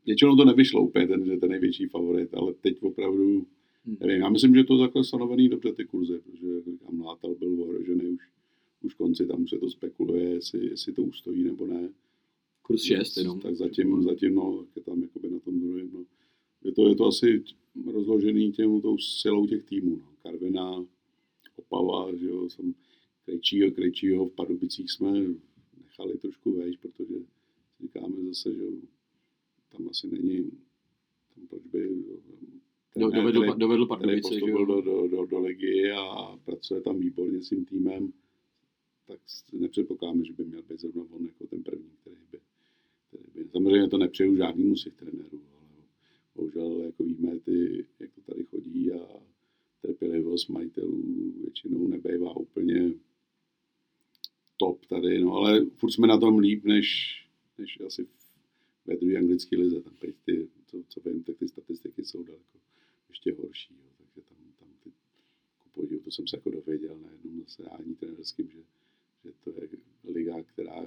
Většinou 0.06 0.36
to 0.36 0.46
nevyšlo 0.46 0.82
úplně, 0.82 1.08
ten, 1.08 1.26
že 1.26 1.38
ten 1.38 1.50
největší 1.50 1.86
favorit, 1.86 2.34
ale 2.34 2.54
teď 2.54 2.84
opravdu, 2.84 3.46
hmm. 3.86 3.98
nevím, 4.00 4.22
já 4.22 4.30
myslím, 4.30 4.56
že 4.56 4.64
to 4.64 4.80
takhle 4.80 5.04
stanovený 5.04 5.50
dobře 5.50 5.74
ty 5.74 5.86
kurzy, 5.86 6.20
protože 6.20 6.62
říkám, 6.62 7.02
Látal 7.02 7.36
byl 7.36 7.64
ohrožený 7.64 8.08
už, 8.08 8.22
už 8.82 8.94
konci, 8.94 9.28
tam 9.28 9.48
se 9.48 9.58
to 9.58 9.70
spekuluje, 9.70 10.30
jestli, 10.30 10.70
jestli 10.70 10.94
to 10.94 11.02
ustojí 11.04 11.44
nebo 11.44 11.68
ne. 11.68 11.90
Kurz 12.62 12.84
6 12.84 13.18
jenom. 13.18 13.40
Tak 13.40 13.56
zatím, 13.56 14.04
zatím 14.04 14.36
no, 14.36 14.66
je 14.76 14.82
tam 14.82 15.02
jakoby 15.02 15.30
na 15.30 15.40
tom 15.40 15.60
druhém. 15.60 15.90
No. 15.94 16.06
Je, 16.64 16.72
to, 16.72 16.90
je 16.90 16.96
to 16.96 17.06
asi 17.06 17.44
rozložený 17.92 18.52
těm, 18.52 18.82
tou 18.82 18.98
silou 18.98 19.48
těch 19.48 19.64
týmů. 19.64 19.96
No. 19.96 20.12
Karviná, 20.24 20.86
Opava, 21.56 22.16
že 22.16 22.26
jo, 22.26 22.50
jsem 22.50 22.74
Krejčího, 23.26 23.72
Krejčího 23.72 24.26
v 24.26 24.36
Pardubicích 24.36 24.92
jsme 24.92 25.12
nechali 25.82 26.18
trošku 26.18 26.52
vejš, 26.52 26.78
protože 26.78 27.16
říkáme 27.82 28.16
zase, 28.28 28.54
že 28.56 28.64
tam 29.70 29.88
asi 29.90 30.08
není, 30.08 30.52
tam 31.36 31.48
proč 31.48 31.66
by 31.66 31.90
do, 32.98 33.10
dovedl, 33.10 33.42
který, 33.42 33.60
dovedl 33.60 33.86
Pardubice, 33.86 34.34
že 34.34 34.52
jo? 34.52 34.66
Do, 34.66 34.82
do, 34.82 35.08
do, 35.08 35.26
do 35.26 35.40
ligy 35.40 35.92
a 35.92 36.38
pracuje 36.46 36.82
tam 36.82 37.00
výborně 37.00 37.42
s 37.42 37.50
tím 37.50 37.66
týmem, 37.66 38.14
tak 39.10 39.20
nepředpokládáme, 39.54 40.26
že 40.26 40.34
by 40.34 40.46
měl 40.46 40.62
být 40.62 40.80
zrovna 40.80 41.04
on 41.10 41.26
jako 41.26 41.48
ten 41.48 41.64
první, 41.64 41.90
který 42.02 42.16
by, 42.32 42.40
který 43.08 43.24
by 43.34 43.50
samozřejmě 43.52 43.88
to 43.88 43.98
nepřeju 43.98 44.36
žádnému 44.36 44.76
z 44.76 44.84
těch 44.84 44.94
trenérů, 44.94 45.42
ale 45.58 45.68
bohužel 46.36 46.82
jako 46.82 47.04
víme, 47.04 47.40
ty, 47.40 47.86
jak 48.00 48.12
to 48.12 48.22
tady 48.22 48.44
chodí 48.44 48.92
a 48.92 49.24
trpělivost 49.82 50.50
majitelů 50.50 51.04
většinou 51.42 51.88
nebejvá 51.88 52.38
úplně 52.38 52.94
top 54.58 54.86
tady, 54.86 55.20
no 55.20 55.34
ale 55.34 55.66
furt 55.66 55.92
jsme 55.92 56.08
na 56.08 56.18
tom 56.18 56.40
líp, 56.40 56.64
než, 56.64 57.18
než 57.58 57.80
asi 57.82 58.08
ve 58.86 58.96
druhé 58.96 59.18
anglické 59.18 59.58
lize. 59.58 59.82
Tam 59.82 59.94
ty, 60.26 60.48
to, 60.72 60.84
co 60.88 61.10
vím, 61.10 61.24
tak 61.24 61.38
ty 61.38 61.48
statistiky 61.48 62.06
jsou 62.06 62.24
daleko 62.24 62.60
ještě 63.10 63.34
horší. 63.34 63.74
Jo. 63.74 63.90
Takže 63.98 64.22
tam, 64.30 64.38
tam 64.60 64.70
ty, 64.84 64.92
podivu, 65.72 66.02
to 66.02 66.12
jsem 66.12 66.28
se 66.28 66.38
jako 66.38 66.50
dověděl 66.50 67.00
na 67.00 67.12
jednom 67.12 67.40
zasedání 67.40 67.96
trenerským, 67.96 68.50
že, 68.50 68.60
že 69.24 69.32
to 69.44 69.50
je 69.50 69.70
liga, 70.14 70.44
která 70.44 70.86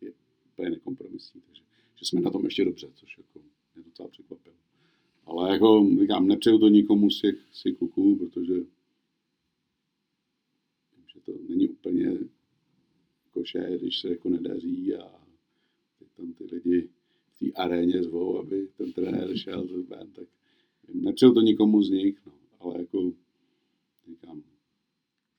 je 0.00 0.12
úplně 0.52 0.70
nekompromisní. 0.70 1.40
Takže 1.40 1.62
že 1.96 2.06
jsme 2.06 2.20
na 2.20 2.30
tom 2.30 2.44
ještě 2.44 2.64
dobře, 2.64 2.90
což 2.94 3.18
jako 3.18 3.40
mě 3.74 3.84
docela 3.84 4.08
překvapilo. 4.08 4.56
Ale 5.24 5.52
jako 5.52 5.86
říkám, 6.00 6.28
nepřeju 6.28 6.58
to 6.58 6.68
nikomu 6.68 7.10
z 7.10 7.20
těch, 7.20 7.36
z 7.52 7.62
kluků, 7.78 8.16
protože 8.16 8.54
že 11.06 11.20
to 11.20 11.32
není 11.48 11.68
úplně 11.68 12.18
koše, 13.30 13.78
když 13.80 14.00
se 14.00 14.08
jako 14.08 14.28
nedaří 14.28 14.94
a 14.94 15.20
tam 16.16 16.32
ty 16.32 16.44
lidi 16.44 16.88
v 17.32 17.38
té 17.38 17.52
aréně 17.62 18.02
zvou, 18.02 18.38
aby 18.38 18.68
ten 18.76 18.92
trenér 18.92 19.36
šel 19.36 19.68
ven, 19.88 20.10
tak 20.12 20.28
nepřeju 20.94 21.34
to 21.34 21.40
nikomu 21.40 21.82
z 21.82 21.90
nich, 21.90 22.26
no, 22.26 22.32
ale 22.60 22.78
jako 22.78 23.12
říkám, 24.08 24.42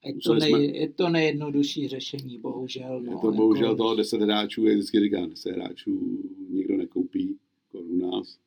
je 0.06 0.14
to, 0.14 0.34
nej, 0.34 0.50
jsme, 0.50 0.60
je 0.64 0.90
to 0.90 1.10
nejjednodušší 1.10 1.88
řešení, 1.88 2.38
bohužel. 2.38 3.02
No, 3.02 3.12
je 3.12 3.18
to 3.22 3.32
bohužel 3.32 3.70
jako... 3.70 3.76
toho 3.76 3.96
deset 3.96 4.22
hráčů, 4.22 4.66
je 4.66 4.76
vždycky 4.76 5.00
říkám, 5.00 5.30
deset 5.30 5.52
hráčů 5.52 6.24
nikdo 6.50 6.78
nekoupí, 6.78 7.40
jako 7.64 7.86
u 7.86 7.96
nás. 7.96 8.40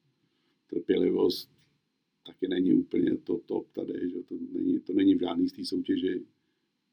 Trpělivost 0.71 1.51
taky 2.27 2.49
není 2.49 2.75
úplně 2.75 3.17
to 3.17 3.41
top 3.47 3.67
tady, 3.73 4.11
že 4.11 4.23
to 4.23 4.35
není, 4.53 4.81
to 4.81 4.93
není 4.93 5.15
v 5.15 5.21
žádný 5.21 5.49
z 5.49 5.53
té 5.53 5.65
soutěži 5.65 6.23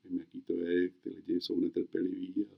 vím, 0.03 0.19
jaký 0.19 0.41
to 0.41 0.53
je, 0.53 0.89
ty 0.89 1.09
lidi 1.09 1.41
jsou 1.41 1.59
netrpěliví 1.59 2.33
a 2.51 2.55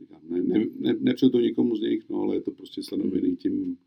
říkám, 0.00 0.20
ne, 0.28 0.42
ne, 0.42 0.66
ne, 0.78 0.94
nepřeju 1.00 1.30
to 1.30 1.40
nikomu 1.40 1.76
z 1.76 1.80
nich, 1.80 2.08
no, 2.08 2.20
ale 2.20 2.36
je 2.36 2.40
to 2.40 2.50
prostě 2.50 2.82
stanovený 2.82 3.36
tím, 3.36 3.78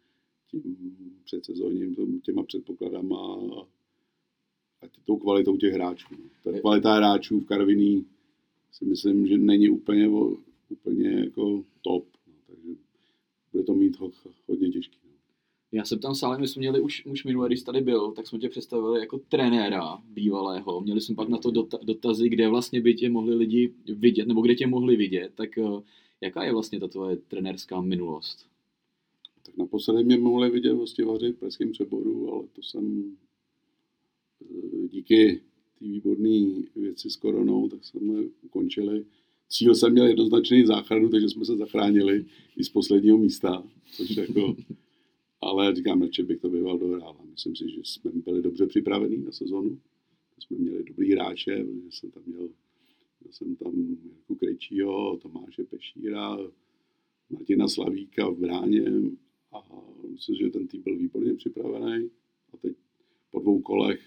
tím 0.51 0.95
předsezóním, 1.23 2.21
těma 2.21 2.43
předpokladama 2.43 3.35
a 3.35 3.67
tou 5.05 5.17
kvalitou 5.17 5.57
těch 5.57 5.73
hráčů. 5.73 6.07
No. 6.11 6.51
Ta 6.51 6.59
kvalita 6.59 6.93
hráčů 6.93 7.39
v 7.39 7.45
Karviní 7.45 8.05
si 8.71 8.85
myslím, 8.85 9.27
že 9.27 9.37
není 9.37 9.69
úplně, 9.69 10.09
úplně 10.69 11.09
jako 11.09 11.63
top, 11.81 12.05
no, 12.27 12.33
takže 12.47 12.69
bude 13.51 13.63
to 13.63 13.73
mít 13.73 13.99
ho, 13.99 14.11
hodně 14.47 14.69
těžký. 14.69 14.97
No. 15.05 15.11
Já 15.71 15.85
jsem 15.85 15.99
tam 15.99 16.15
sám, 16.15 16.41
my 16.41 16.47
jsme 16.47 16.59
měli 16.59 16.81
už, 16.81 17.05
už 17.05 17.23
minule, 17.23 17.47
když 17.47 17.61
tady 17.61 17.81
byl, 17.81 18.11
tak 18.11 18.27
jsme 18.27 18.39
tě 18.39 18.49
představili 18.49 18.99
jako 18.99 19.17
trenéra 19.29 20.01
bývalého. 20.09 20.81
Měli 20.81 21.01
jsme 21.01 21.15
pak 21.15 21.29
na 21.29 21.37
to 21.37 21.51
dota, 21.51 21.79
dotazy, 21.83 22.29
kde 22.29 22.47
vlastně 22.47 22.81
by 22.81 22.93
tě 22.93 23.09
mohli 23.09 23.35
lidi 23.35 23.73
vidět, 23.85 24.27
nebo 24.27 24.41
kde 24.41 24.55
tě 24.55 24.67
mohli 24.67 24.95
vidět. 24.95 25.31
Tak 25.35 25.49
uh, 25.57 25.81
jaká 26.21 26.43
je 26.43 26.53
vlastně 26.53 26.79
ta 26.79 26.87
tvoje 26.87 27.15
trenérská 27.15 27.81
minulost? 27.81 28.45
Tak 29.45 29.57
naposledy 29.57 30.03
mě 30.03 30.17
mohli 30.17 30.49
vidět 30.49 30.73
hostivaři 30.73 31.31
v 31.31 31.39
Pražském 31.39 31.71
přeboru, 31.71 32.33
ale 32.33 32.43
to 32.53 32.61
jsem 32.61 33.03
eh, 33.03 33.30
díky 34.87 35.41
té 35.79 35.85
výborné 35.85 36.63
věci 36.75 37.09
s 37.09 37.15
koronou, 37.15 37.69
tak 37.69 37.85
jsme 37.85 38.23
ukončili. 38.41 39.05
Cíl 39.49 39.75
jsem 39.75 39.91
měl 39.91 40.07
jednoznačný 40.07 40.65
záchranu, 40.65 41.09
takže 41.09 41.29
jsme 41.29 41.45
se 41.45 41.57
zachránili 41.57 42.25
i 42.57 42.63
z 42.63 42.69
posledního 42.69 43.17
místa, 43.17 43.63
což 43.91 44.17
jako, 44.17 44.55
ale 45.41 45.75
říkám, 45.75 46.01
radši 46.01 46.23
bych 46.23 46.39
to 46.39 46.49
býval 46.49 46.77
dohrál. 46.77 47.15
Myslím 47.31 47.55
si, 47.55 47.69
že 47.69 47.79
jsme 47.83 48.11
byli 48.11 48.41
dobře 48.41 48.67
připravení 48.67 49.17
na 49.17 49.31
sezonu. 49.31 49.79
Jsme 50.39 50.57
měli 50.57 50.83
dobrý 50.83 51.11
hráče, 51.11 51.63
protože 51.63 51.91
jsem 51.91 52.11
tam 52.11 52.23
měl, 52.25 52.49
měl 53.21 53.31
jsem 53.31 53.55
tam 53.55 53.73
Jirku 54.03 54.35
Krejčího, 54.35 55.17
Tomáše 55.17 55.63
Pešíra, 55.63 56.37
Martina 57.29 57.67
Slavíka 57.67 58.29
v 58.29 58.37
bráně 58.37 58.85
a 59.51 59.63
myslím, 60.11 60.35
že 60.35 60.49
ten 60.49 60.67
tým 60.67 60.81
byl 60.81 60.97
výborně 60.97 61.33
připravený. 61.33 62.09
A 62.53 62.57
teď 62.57 62.73
po 63.31 63.39
dvou 63.39 63.61
kolech 63.61 64.01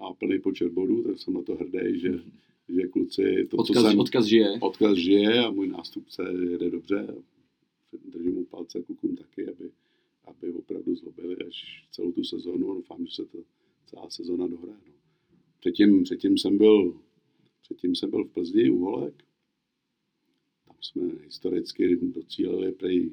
má 0.00 0.14
plný 0.14 0.38
počet 0.40 0.72
bodů, 0.72 1.02
tak 1.02 1.18
jsem 1.18 1.34
na 1.34 1.42
to 1.42 1.54
hrdý, 1.54 2.00
že, 2.00 2.22
že 2.68 2.88
kluci... 2.88 3.46
To, 3.50 3.56
odkaz, 3.56 3.82
jsem, 3.84 3.98
odkaz 3.98 4.24
žije. 4.24 4.58
Odkaz 4.60 4.96
žije 4.96 5.44
a 5.44 5.50
můj 5.50 5.68
nástupce 5.68 6.22
jede 6.50 6.70
dobře. 6.70 7.14
Držím 8.04 8.34
mu 8.34 8.44
palce 8.44 8.82
klukům 8.82 9.16
taky, 9.16 9.48
aby, 9.48 9.70
aby 10.24 10.52
opravdu 10.52 10.94
zlobili 10.94 11.36
až 11.36 11.86
celou 11.90 12.12
tu 12.12 12.24
sezonu. 12.24 12.74
Doufám, 12.74 13.06
že 13.06 13.14
se 13.14 13.24
to 13.24 13.38
celá 13.86 14.10
sezona 14.10 14.46
dohraje. 14.46 14.80
No. 14.86 14.92
Předtím, 15.60 16.02
předtím, 16.02 16.38
jsem 16.38 16.58
byl, 16.58 17.00
předtím 17.62 17.94
jsem 17.94 18.10
byl 18.10 18.24
v 18.24 18.30
Plzni 18.32 18.70
u 18.70 18.78
Holek. 18.78 19.24
Tam 20.66 20.76
jsme 20.80 21.02
historicky 21.24 21.96
docílili 21.96 22.72
prej 22.72 23.12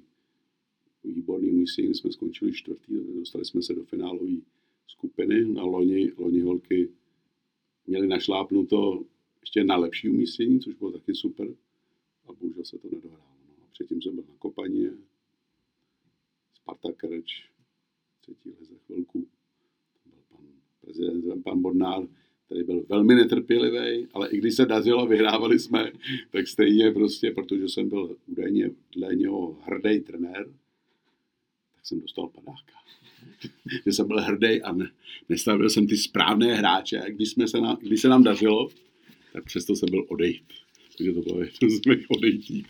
výborný 1.04 1.52
umístění, 1.52 1.96
jsme 1.96 2.12
skončili 2.12 2.54
čtvrtý, 2.54 2.94
dostali 3.16 3.46
jsme 3.46 3.62
se 3.62 3.74
do 3.74 3.84
finálové 3.84 4.36
skupiny. 4.88 5.46
Na 5.46 5.64
loni, 5.64 6.12
loni 6.18 6.42
holky 6.42 6.90
měli 7.88 8.08
našlápnuto 8.08 9.04
ještě 9.42 9.64
na 9.64 9.76
lepší 9.76 10.10
umístění, 10.10 10.60
což 10.60 10.76
bylo 10.76 10.92
taky 10.92 11.16
super. 11.16 11.48
A 12.26 12.34
bohužel 12.34 12.66
se 12.66 12.78
to 12.78 12.88
nedohrálo. 12.92 13.24
No. 13.48 13.54
A 13.64 13.68
předtím 13.72 14.02
jsem 14.02 14.16
byl 14.16 14.24
na 14.28 14.36
Kopaně, 14.40 14.92
Sparta 16.54 16.92
Krč, 16.92 17.50
třetí 18.22 18.50
lize 18.60 18.76
chvilku. 18.86 19.28
Tam 20.04 20.12
byl 20.12 20.22
pan 20.30 20.46
prezident, 20.82 21.44
pan 21.44 21.62
Bodnár, 21.62 22.08
který 22.46 22.64
byl 22.64 22.86
velmi 22.90 23.16
netrpělivý, 23.16 24.08
ale 24.14 24.30
i 24.30 24.38
když 24.38 24.56
se 24.56 24.66
dařilo, 24.66 25.08
vyhrávali 25.08 25.60
jsme, 25.60 25.92
tak 26.32 26.48
stejně 26.48 26.92
prostě, 26.92 27.32
protože 27.32 27.70
jsem 27.70 27.90
byl 27.90 28.18
údajně 28.28 28.72
dle 28.96 29.16
něho 29.16 29.54
hrdý 29.62 30.00
trenér, 30.00 30.54
jsem 31.88 32.00
dostal 32.00 32.28
padáka. 32.28 32.74
že 33.86 33.94
jsem 33.94 34.08
byl 34.08 34.22
hrdý 34.22 34.62
a 34.62 34.74
ne, 34.74 34.92
nestavil 35.30 35.70
jsem 35.70 35.88
ty 35.88 35.98
správné 35.98 36.56
hráče. 36.56 37.00
A 37.00 37.10
když, 37.10 37.30
jsme 37.30 37.48
se 37.48 37.62
na, 37.62 37.78
když 37.82 38.02
se 38.02 38.10
nám 38.10 38.24
dařilo, 38.24 38.70
tak 39.34 39.44
přesto 39.46 39.76
jsem 39.76 39.90
byl 39.90 40.06
odejít. 40.08 40.44
Takže 40.98 41.14
to 41.14 41.22
bylo 41.22 41.42
jedno 41.42 41.70
z 41.70 41.86
mých 41.86 42.12
odejtí. 42.12 42.66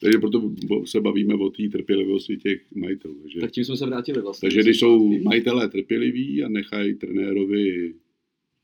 Takže 0.00 0.18
proto 0.18 0.52
se 0.84 1.00
bavíme 1.00 1.34
o 1.34 1.50
té 1.50 1.68
trpělivosti 1.68 2.36
těch 2.36 2.62
majitelů. 2.74 3.14
Takže, 3.22 3.40
tak 3.40 3.50
tím 3.50 3.64
jsme 3.64 3.76
se 3.76 3.86
vrátili 3.86 4.20
vlastně. 4.20 4.46
Takže 4.46 4.62
když 4.62 4.78
jsou 4.78 5.22
majitelé 5.22 5.68
trpěliví 5.68 6.42
a 6.42 6.48
nechají 6.48 6.94
trenérovi 6.94 7.94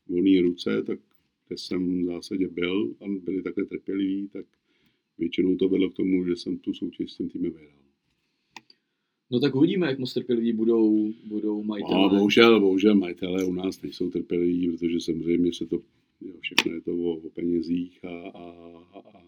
volné 0.07 0.41
ruce, 0.41 0.83
tak 0.83 0.99
kde 1.47 1.57
jsem 1.57 2.03
v 2.03 2.05
zásadě 2.05 2.47
byl 2.47 2.95
a 3.01 3.05
byli 3.23 3.43
takhle 3.43 3.65
trpěliví, 3.65 4.29
tak 4.33 4.45
většinou 5.17 5.55
to 5.55 5.69
vedlo 5.69 5.89
k 5.89 5.95
tomu, 5.95 6.25
že 6.25 6.35
jsem 6.35 6.57
tu 6.57 6.73
soutěž 6.73 7.11
s 7.11 7.17
tím 7.17 7.29
týmem 7.29 7.51
vyhrál. 7.51 7.86
No 9.31 9.39
tak 9.39 9.55
uvidíme, 9.55 9.87
jak 9.87 9.99
moc 9.99 10.13
trpěliví 10.13 10.53
budou, 10.53 11.13
budou 11.25 11.63
majitelé. 11.63 12.01
No, 12.01 12.09
bohužel, 12.09 12.59
bohužel 12.59 12.95
majitelé 12.95 13.45
u 13.45 13.53
nás 13.53 13.81
nejsou 13.81 14.09
trpěliví, 14.09 14.69
protože 14.69 14.99
samozřejmě 14.99 15.53
se 15.53 15.65
to, 15.65 15.79
jo, 16.21 16.33
všechno 16.39 16.73
je 16.73 16.81
to 16.81 16.91
o, 16.91 17.15
o 17.15 17.29
penězích 17.29 18.05
a, 18.05 18.29
a, 18.29 18.51
a 18.93 19.23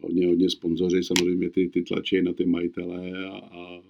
hodně, 0.00 0.26
hodně 0.26 0.50
sponzoři 0.50 1.02
samozřejmě 1.02 1.50
ty, 1.50 1.68
ty 1.68 1.82
tlačí 1.82 2.22
na 2.22 2.32
ty 2.32 2.46
majitele 2.46 3.26
a, 3.26 3.36
a 3.36 3.82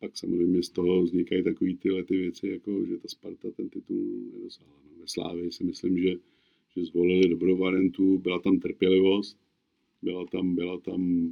pak 0.00 0.16
samozřejmě 0.16 0.62
z 0.62 0.68
toho 0.68 1.02
vznikají 1.02 1.44
takové 1.44 1.70
tyhle 1.74 2.04
ty 2.04 2.16
věci, 2.16 2.48
jako 2.48 2.86
že 2.86 2.96
ta 2.96 3.08
Sparta 3.08 3.50
ten 3.50 3.68
titul 3.68 4.06
nedosáhla. 4.34 4.74
No, 4.84 5.00
ve 5.00 5.06
Slávě 5.08 5.52
si 5.52 5.64
myslím, 5.64 5.98
že, 5.98 6.14
že 6.76 6.84
zvolili 6.84 7.28
dobrou 7.28 7.56
variantu, 7.56 8.18
byla 8.18 8.38
tam 8.38 8.58
trpělivost, 8.58 9.38
byla 10.02 10.26
tam, 10.26 10.54
byla 10.54 10.80
tam 10.80 11.30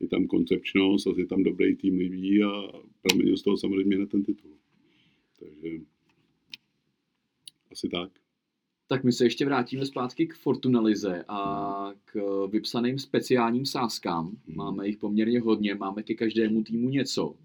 je 0.00 0.08
tam 0.08 0.26
koncepčnost 0.26 1.06
a 1.06 1.10
je 1.16 1.26
tam 1.26 1.42
dobrý 1.42 1.76
tým 1.76 1.98
lidí 1.98 2.42
a 2.42 2.72
proměnil 3.02 3.36
z 3.36 3.42
toho 3.42 3.56
samozřejmě 3.56 3.98
na 3.98 4.06
ten 4.06 4.22
titul. 4.22 4.50
Takže 5.38 5.68
asi 7.72 7.88
tak. 7.88 8.10
Tak 8.86 9.04
my 9.04 9.12
se 9.12 9.24
ještě 9.24 9.44
vrátíme 9.44 9.86
zpátky 9.86 10.26
k 10.26 10.34
Fortunalize 10.34 11.24
a 11.28 11.92
k 12.04 12.46
vypsaným 12.52 12.98
speciálním 12.98 13.66
sázkám. 13.66 14.26
Hmm. 14.26 14.56
Máme 14.56 14.86
jich 14.86 14.96
poměrně 14.96 15.40
hodně, 15.40 15.74
máme 15.74 16.02
ke 16.02 16.14
každému 16.14 16.62
týmu 16.62 16.88
něco. 16.88 17.36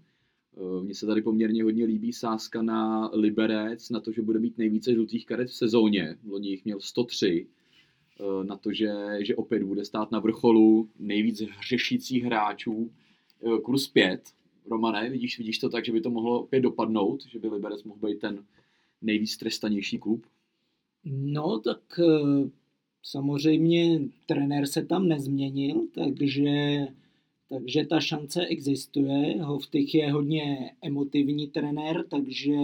Eh, 0.56 0.82
mně 0.82 0.94
se 0.94 1.06
tady 1.06 1.22
poměrně 1.22 1.62
hodně 1.62 1.84
líbí 1.84 2.12
sázka 2.12 2.62
na 2.62 3.10
Liberec, 3.12 3.90
na 3.90 4.00
to, 4.00 4.12
že 4.12 4.22
bude 4.22 4.38
mít 4.38 4.58
nejvíce 4.58 4.92
žlutých 4.92 5.26
karet 5.26 5.48
v 5.48 5.54
sezóně. 5.54 6.18
Loni 6.28 6.48
jich 6.48 6.64
měl 6.64 6.80
103 6.80 7.46
Eh, 7.46 7.63
na 8.42 8.56
to, 8.56 8.72
že, 8.72 8.92
že 9.20 9.36
opět 9.36 9.62
bude 9.62 9.84
stát 9.84 10.10
na 10.10 10.18
vrcholu 10.18 10.88
nejvíc 10.98 11.40
hřešících 11.40 12.24
hráčů 12.24 12.90
eh, 13.46 13.60
kurz 13.60 13.86
5. 13.86 14.22
Romane, 14.70 15.10
vidíš, 15.10 15.38
vidíš 15.38 15.58
to 15.58 15.68
tak, 15.68 15.84
že 15.84 15.92
by 15.92 16.00
to 16.00 16.10
mohlo 16.10 16.40
opět 16.40 16.60
dopadnout, 16.60 17.24
že 17.26 17.38
by 17.38 17.48
Liberec 17.48 17.82
mohl 17.84 18.08
být 18.08 18.18
ten 18.18 18.44
nejvíc 19.02 19.36
trestanější 19.36 19.98
klub? 19.98 20.26
No, 21.04 21.58
tak 21.58 21.80
eh, 21.98 22.50
samozřejmě 23.02 24.00
trenér 24.26 24.66
se 24.66 24.84
tam 24.84 25.08
nezměnil, 25.08 25.86
takže, 25.94 26.78
takže 27.48 27.84
ta 27.84 28.00
šance 28.00 28.46
existuje. 28.46 29.42
Hovtych 29.42 29.94
je 29.94 30.12
hodně 30.12 30.70
emotivní 30.82 31.48
trenér, 31.48 32.04
takže 32.08 32.56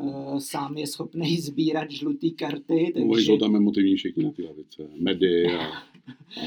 uh, 0.00 0.38
sám 0.38 0.78
je 0.78 0.86
schopný 0.86 1.36
sbírat 1.36 1.90
žluté 1.90 2.30
karty. 2.30 2.92
Takže... 2.94 3.24
Jsou 3.24 3.38
tam 3.38 3.56
emotivní 3.56 3.96
všichni 3.96 4.24
na 4.24 4.30
ty 4.30 4.42
lavice, 4.42 4.88
medy 5.00 5.46
a... 5.46 5.58
a... 5.58 5.82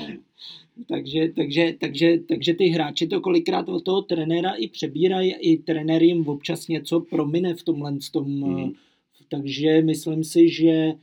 takže, 0.89 1.31
takže, 1.35 1.75
takže, 1.79 2.19
takže 2.27 2.53
ty 2.53 2.67
hráči 2.67 3.07
to 3.07 3.21
kolikrát 3.21 3.69
od 3.69 3.83
toho 3.83 4.01
trenéra 4.01 4.51
i 4.51 4.67
přebírají, 4.67 5.33
i 5.33 5.57
trenér 5.57 6.03
jim 6.03 6.27
občas 6.27 6.67
něco 6.67 6.99
promine 6.99 7.55
v 7.55 7.63
tomhle 7.63 7.97
tom. 8.11 8.41
Hmm. 8.41 8.71
Takže 9.29 9.81
myslím 9.81 10.23
si, 10.23 10.49
že 10.49 10.93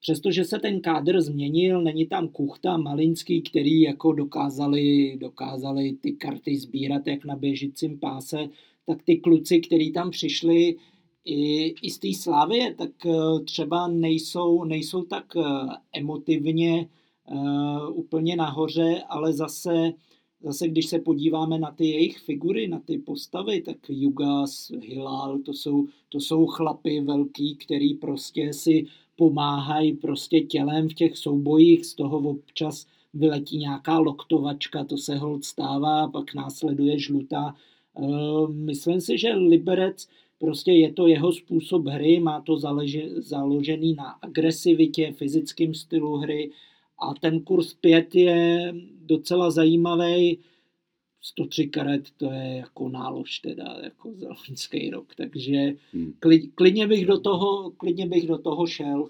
přestože 0.00 0.44
se 0.44 0.58
ten 0.58 0.80
kádr 0.80 1.20
změnil, 1.20 1.82
není 1.82 2.06
tam 2.06 2.28
Kuchta, 2.28 2.76
Malinský, 2.76 3.42
který 3.42 3.80
jako 3.80 4.12
dokázali, 4.12 5.16
dokázali 5.20 5.92
ty 6.00 6.12
karty 6.12 6.56
sbírat 6.56 7.06
jak 7.06 7.24
na 7.24 7.36
běžícím 7.36 7.98
páse, 7.98 8.48
tak 8.86 9.02
ty 9.02 9.16
kluci, 9.16 9.60
kteří 9.60 9.92
tam 9.92 10.10
přišli, 10.10 10.76
i, 11.24 11.74
i 11.82 11.90
z 11.90 11.98
té 11.98 12.08
slávy, 12.14 12.74
tak 12.78 13.06
eh, 13.06 13.40
třeba 13.44 13.88
nejsou, 13.88 14.64
nejsou 14.64 15.02
tak 15.02 15.36
eh, 15.36 15.42
emotivně 15.92 16.88
uh, 17.30 17.98
úplně 17.98 18.36
nahoře, 18.36 19.02
ale 19.08 19.32
zase, 19.32 19.92
zase 20.42 20.68
když 20.68 20.86
se 20.86 20.98
podíváme 20.98 21.58
na 21.58 21.70
ty 21.70 21.86
jejich 21.86 22.18
figury, 22.18 22.68
na 22.68 22.80
ty 22.80 22.98
postavy, 22.98 23.62
tak 23.62 23.76
Jugas, 23.88 24.70
Hilal, 24.80 25.38
to 25.38 25.52
jsou, 25.52 25.86
to 26.08 26.20
jsou 26.20 26.46
chlapy 26.46 27.00
velký, 27.00 27.56
který 27.56 27.94
prostě 27.94 28.52
si 28.52 28.86
pomáhají 29.16 29.92
prostě 29.92 30.40
tělem 30.40 30.88
v 30.88 30.94
těch 30.94 31.18
soubojích, 31.18 31.86
z 31.86 31.94
toho 31.94 32.18
občas 32.18 32.86
vyletí 33.14 33.58
nějaká 33.58 33.98
loktovačka, 33.98 34.84
to 34.84 34.96
se 34.96 35.16
hold 35.16 35.44
stává, 35.44 36.08
pak 36.08 36.34
následuje 36.34 36.98
žlutá. 36.98 37.54
Myslím 38.48 39.00
si, 39.00 39.18
že 39.18 39.34
Liberec 39.34 40.08
Prostě 40.38 40.72
je 40.72 40.92
to 40.92 41.06
jeho 41.06 41.32
způsob 41.32 41.86
hry, 41.86 42.20
má 42.20 42.40
to 42.40 42.56
zaleži, 42.56 43.10
založený 43.16 43.94
na 43.94 44.04
agresivitě, 44.04 45.12
fyzickém 45.12 45.74
stylu 45.74 46.16
hry 46.16 46.50
a 46.98 47.14
ten 47.20 47.40
kurz 47.40 47.74
5 47.74 48.14
je 48.14 48.74
docela 49.06 49.50
zajímavý. 49.50 50.38
103 51.20 51.66
karet 51.66 52.10
to 52.16 52.30
je 52.30 52.56
jako 52.56 52.88
nálož 52.88 53.38
teda, 53.38 53.76
jako 53.82 54.12
za 54.14 54.28
loňský 54.28 54.90
rok, 54.90 55.14
takže 55.14 55.72
hmm. 55.92 56.12
klidně, 56.54 56.86
bych 56.86 57.06
do 57.06 57.20
toho, 57.20 57.70
klidně 57.70 58.06
bych 58.06 58.26
do 58.26 58.38
toho 58.38 58.66
šel. 58.66 59.08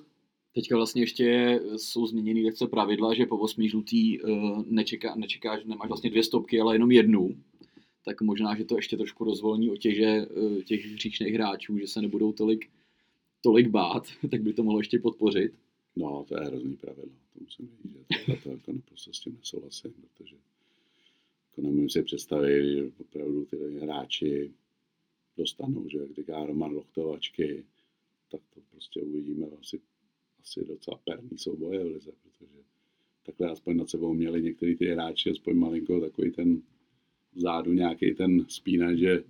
Teďka 0.54 0.76
vlastně 0.76 1.02
ještě 1.02 1.60
jsou 1.76 2.06
změněny 2.06 2.44
lehce 2.44 2.66
pravidla, 2.66 3.14
že 3.14 3.26
po 3.26 3.38
8 3.38 3.68
žlutý 3.68 4.20
uh, 4.20 4.62
nečeká, 4.66 5.14
nečekáš, 5.16 5.64
nemáš 5.64 5.88
vlastně 5.88 6.10
dvě 6.10 6.22
stopky, 6.22 6.60
ale 6.60 6.74
jenom 6.74 6.90
jednu. 6.90 7.36
Tak 8.04 8.20
možná, 8.20 8.56
že 8.56 8.64
to 8.64 8.76
ještě 8.76 8.96
trošku 8.96 9.24
rozvolní 9.24 9.70
otěže 9.70 10.06
eh, 10.06 10.62
těch 10.62 10.86
hříšných 10.86 11.34
hráčů, 11.34 11.78
že 11.78 11.86
se 11.86 12.02
nebudou 12.02 12.32
tolik, 12.32 12.70
tolik 13.40 13.68
bát, 13.68 14.06
tak 14.30 14.42
by 14.42 14.52
to 14.52 14.62
mohlo 14.62 14.80
ještě 14.80 14.98
podpořit. 14.98 15.52
No, 15.96 16.24
to 16.28 16.40
je 16.40 16.46
hrozný 16.46 16.76
pravidlo, 16.76 17.18
to 17.32 17.40
musím 17.40 17.68
říct, 17.68 17.92
že 18.26 18.36
to, 18.42 18.50
jako 18.50 18.72
naprosto 18.72 19.12
s 19.12 19.20
tím 19.20 19.36
nesouhlasím, 19.38 19.92
protože 19.92 20.36
jako 21.50 21.62
nemůžu 21.62 21.88
si 21.88 22.02
představit, 22.02 22.72
že 22.72 22.90
opravdu 22.98 23.44
ty 23.44 23.56
hráči 23.78 24.50
dostanou, 25.36 25.88
že 25.88 25.98
jak 25.98 26.14
říká 26.14 26.46
Roman 26.46 26.72
Lochtovačky, 26.72 27.64
tak 28.30 28.40
to 28.54 28.60
prostě 28.70 29.00
uvidíme 29.00 29.46
asi, 29.60 29.80
asi 30.40 30.64
docela 30.64 31.00
perný 31.04 31.38
souboje 31.38 31.84
v 31.84 31.86
lize, 31.86 32.12
protože 32.22 32.62
takhle 33.26 33.50
aspoň 33.50 33.76
nad 33.76 33.90
sebou 33.90 34.14
měli 34.14 34.42
některý 34.42 34.76
ty 34.76 34.86
hráči, 34.86 35.30
aspoň 35.30 35.56
malinko 35.56 36.00
takový 36.00 36.30
ten 36.30 36.62
vzadu 37.34 37.72
nějaký 37.72 38.14
ten 38.14 38.44
spínač, 38.48 38.98
že, 38.98 39.24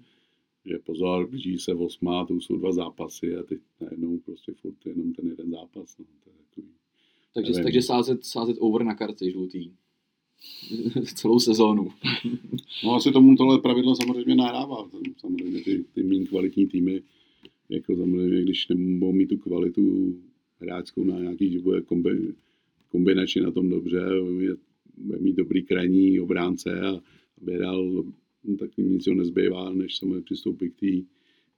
že 0.65 0.79
pozor, 0.79 1.31
blíží 1.31 1.59
se 1.59 1.75
osmá, 1.75 2.27
to 2.27 2.35
jsou 2.35 2.57
dva 2.57 2.73
zápasy 2.73 3.37
a 3.37 3.43
teď 3.43 3.61
najednou 3.81 4.19
prostě 4.19 4.53
furt 4.53 4.87
jenom 4.87 5.13
ten 5.13 5.29
jeden 5.29 5.51
zápas. 5.51 5.99
No, 5.99 6.05
to 6.25 6.31
je 6.31 6.37
takový, 6.49 6.69
Takže, 7.35 7.53
Nevím. 7.53 7.65
takže 7.65 7.83
sázet, 7.83 8.25
sázet 8.25 8.57
over 8.61 8.85
na 8.85 8.95
karty 8.95 9.31
žlutý. 9.31 9.71
Celou 11.15 11.39
sezónu. 11.39 11.89
No 12.85 12.95
asi 12.95 13.13
tomu 13.13 13.37
tohle 13.37 13.59
pravidlo 13.59 13.97
samozřejmě 13.97 14.35
nahrává. 14.35 14.91
Samozřejmě 15.17 15.61
ty, 15.61 15.85
ty 15.95 16.03
méně 16.03 16.27
kvalitní 16.27 16.67
týmy, 16.67 17.03
jako 17.69 17.97
samozřejmě, 17.97 18.43
když 18.43 18.69
nebudou 18.69 19.13
mít 19.13 19.27
tu 19.27 19.37
kvalitu 19.37 20.15
hráčskou 20.61 21.05
na 21.05 21.21
nějaký, 21.21 21.53
že 21.53 21.59
bude 21.59 21.81
kombi, 21.81 22.35
kombinačně 22.89 23.43
na 23.43 23.51
tom 23.51 23.69
dobře, 23.69 24.01
bude 24.97 25.19
mít 25.19 25.37
dobrý 25.37 25.63
krajní 25.63 26.21
obránce 26.21 26.81
a 26.81 27.01
hrál, 27.53 28.05
no, 28.45 28.57
tak 28.57 28.79
jim 28.79 28.93
nic 28.93 29.07
nezbývá, 29.07 29.73
než 29.73 29.97
samozřejmě 29.97 30.21
přistoupit 30.21 30.75
k 30.75 30.81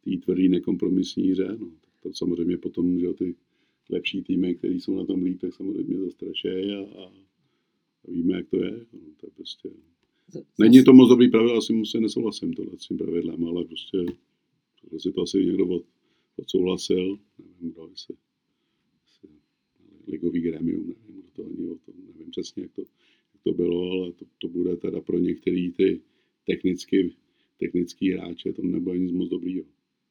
té 0.04 0.16
tvrdý 0.24 0.48
nekompromisní 0.48 1.30
hře. 1.30 1.56
No, 1.60 1.72
to 2.02 2.14
samozřejmě 2.14 2.56
potom, 2.56 3.00
že 3.00 3.12
ty 3.12 3.34
lepší 3.90 4.22
týmy, 4.22 4.54
které 4.54 4.74
jsou 4.74 4.94
na 4.94 5.04
tom 5.04 5.22
líp, 5.22 5.40
tak 5.40 5.54
samozřejmě 5.54 5.98
zastrašejí 5.98 6.72
a, 6.72 6.80
a, 6.80 7.12
víme, 8.08 8.36
jak 8.36 8.48
to 8.48 8.64
je. 8.64 8.70
No, 8.92 9.00
to 9.16 9.26
je 9.26 9.30
prostě... 9.36 9.70
Není 10.58 10.84
to 10.84 10.92
moc 10.92 11.08
dobrý 11.08 11.30
pravidlo, 11.30 11.56
asi 11.56 11.72
musím 11.72 12.02
nesouhlasím 12.02 12.52
tohle 12.52 12.72
s 12.78 12.88
tím 12.88 12.98
pravidlem, 12.98 13.44
ale 13.44 13.64
prostě 13.64 13.98
tohle 14.80 15.00
si 15.00 15.12
to 15.12 15.22
asi 15.22 15.46
někdo 15.46 15.66
od, 15.66 15.84
odsouhlasil, 16.36 17.18
nevím 17.38 17.72
kdo, 17.72 17.88
jestli, 17.90 18.16
jestli 19.02 19.28
ligový 20.06 20.40
gremium, 20.40 20.86
nevím, 20.86 21.22
kdo 21.22 21.30
to 21.36 21.46
ani 21.46 21.68
o 21.68 21.78
tom, 21.78 21.94
nevím 22.06 22.30
přesně, 22.30 22.62
jak 22.62 22.72
to, 22.72 22.82
to 23.46 23.52
bylo, 23.52 23.90
ale 23.92 24.12
to, 24.12 24.24
to 24.38 24.48
bude 24.48 24.76
teda 24.76 25.00
pro 25.00 25.18
některý 25.18 25.72
ty 25.72 26.00
technicky, 26.46 27.14
technický 27.58 28.12
hráče, 28.12 28.52
to 28.52 28.62
nebude 28.62 28.98
nic 28.98 29.12
moc 29.12 29.28
dobrýho. 29.28 29.64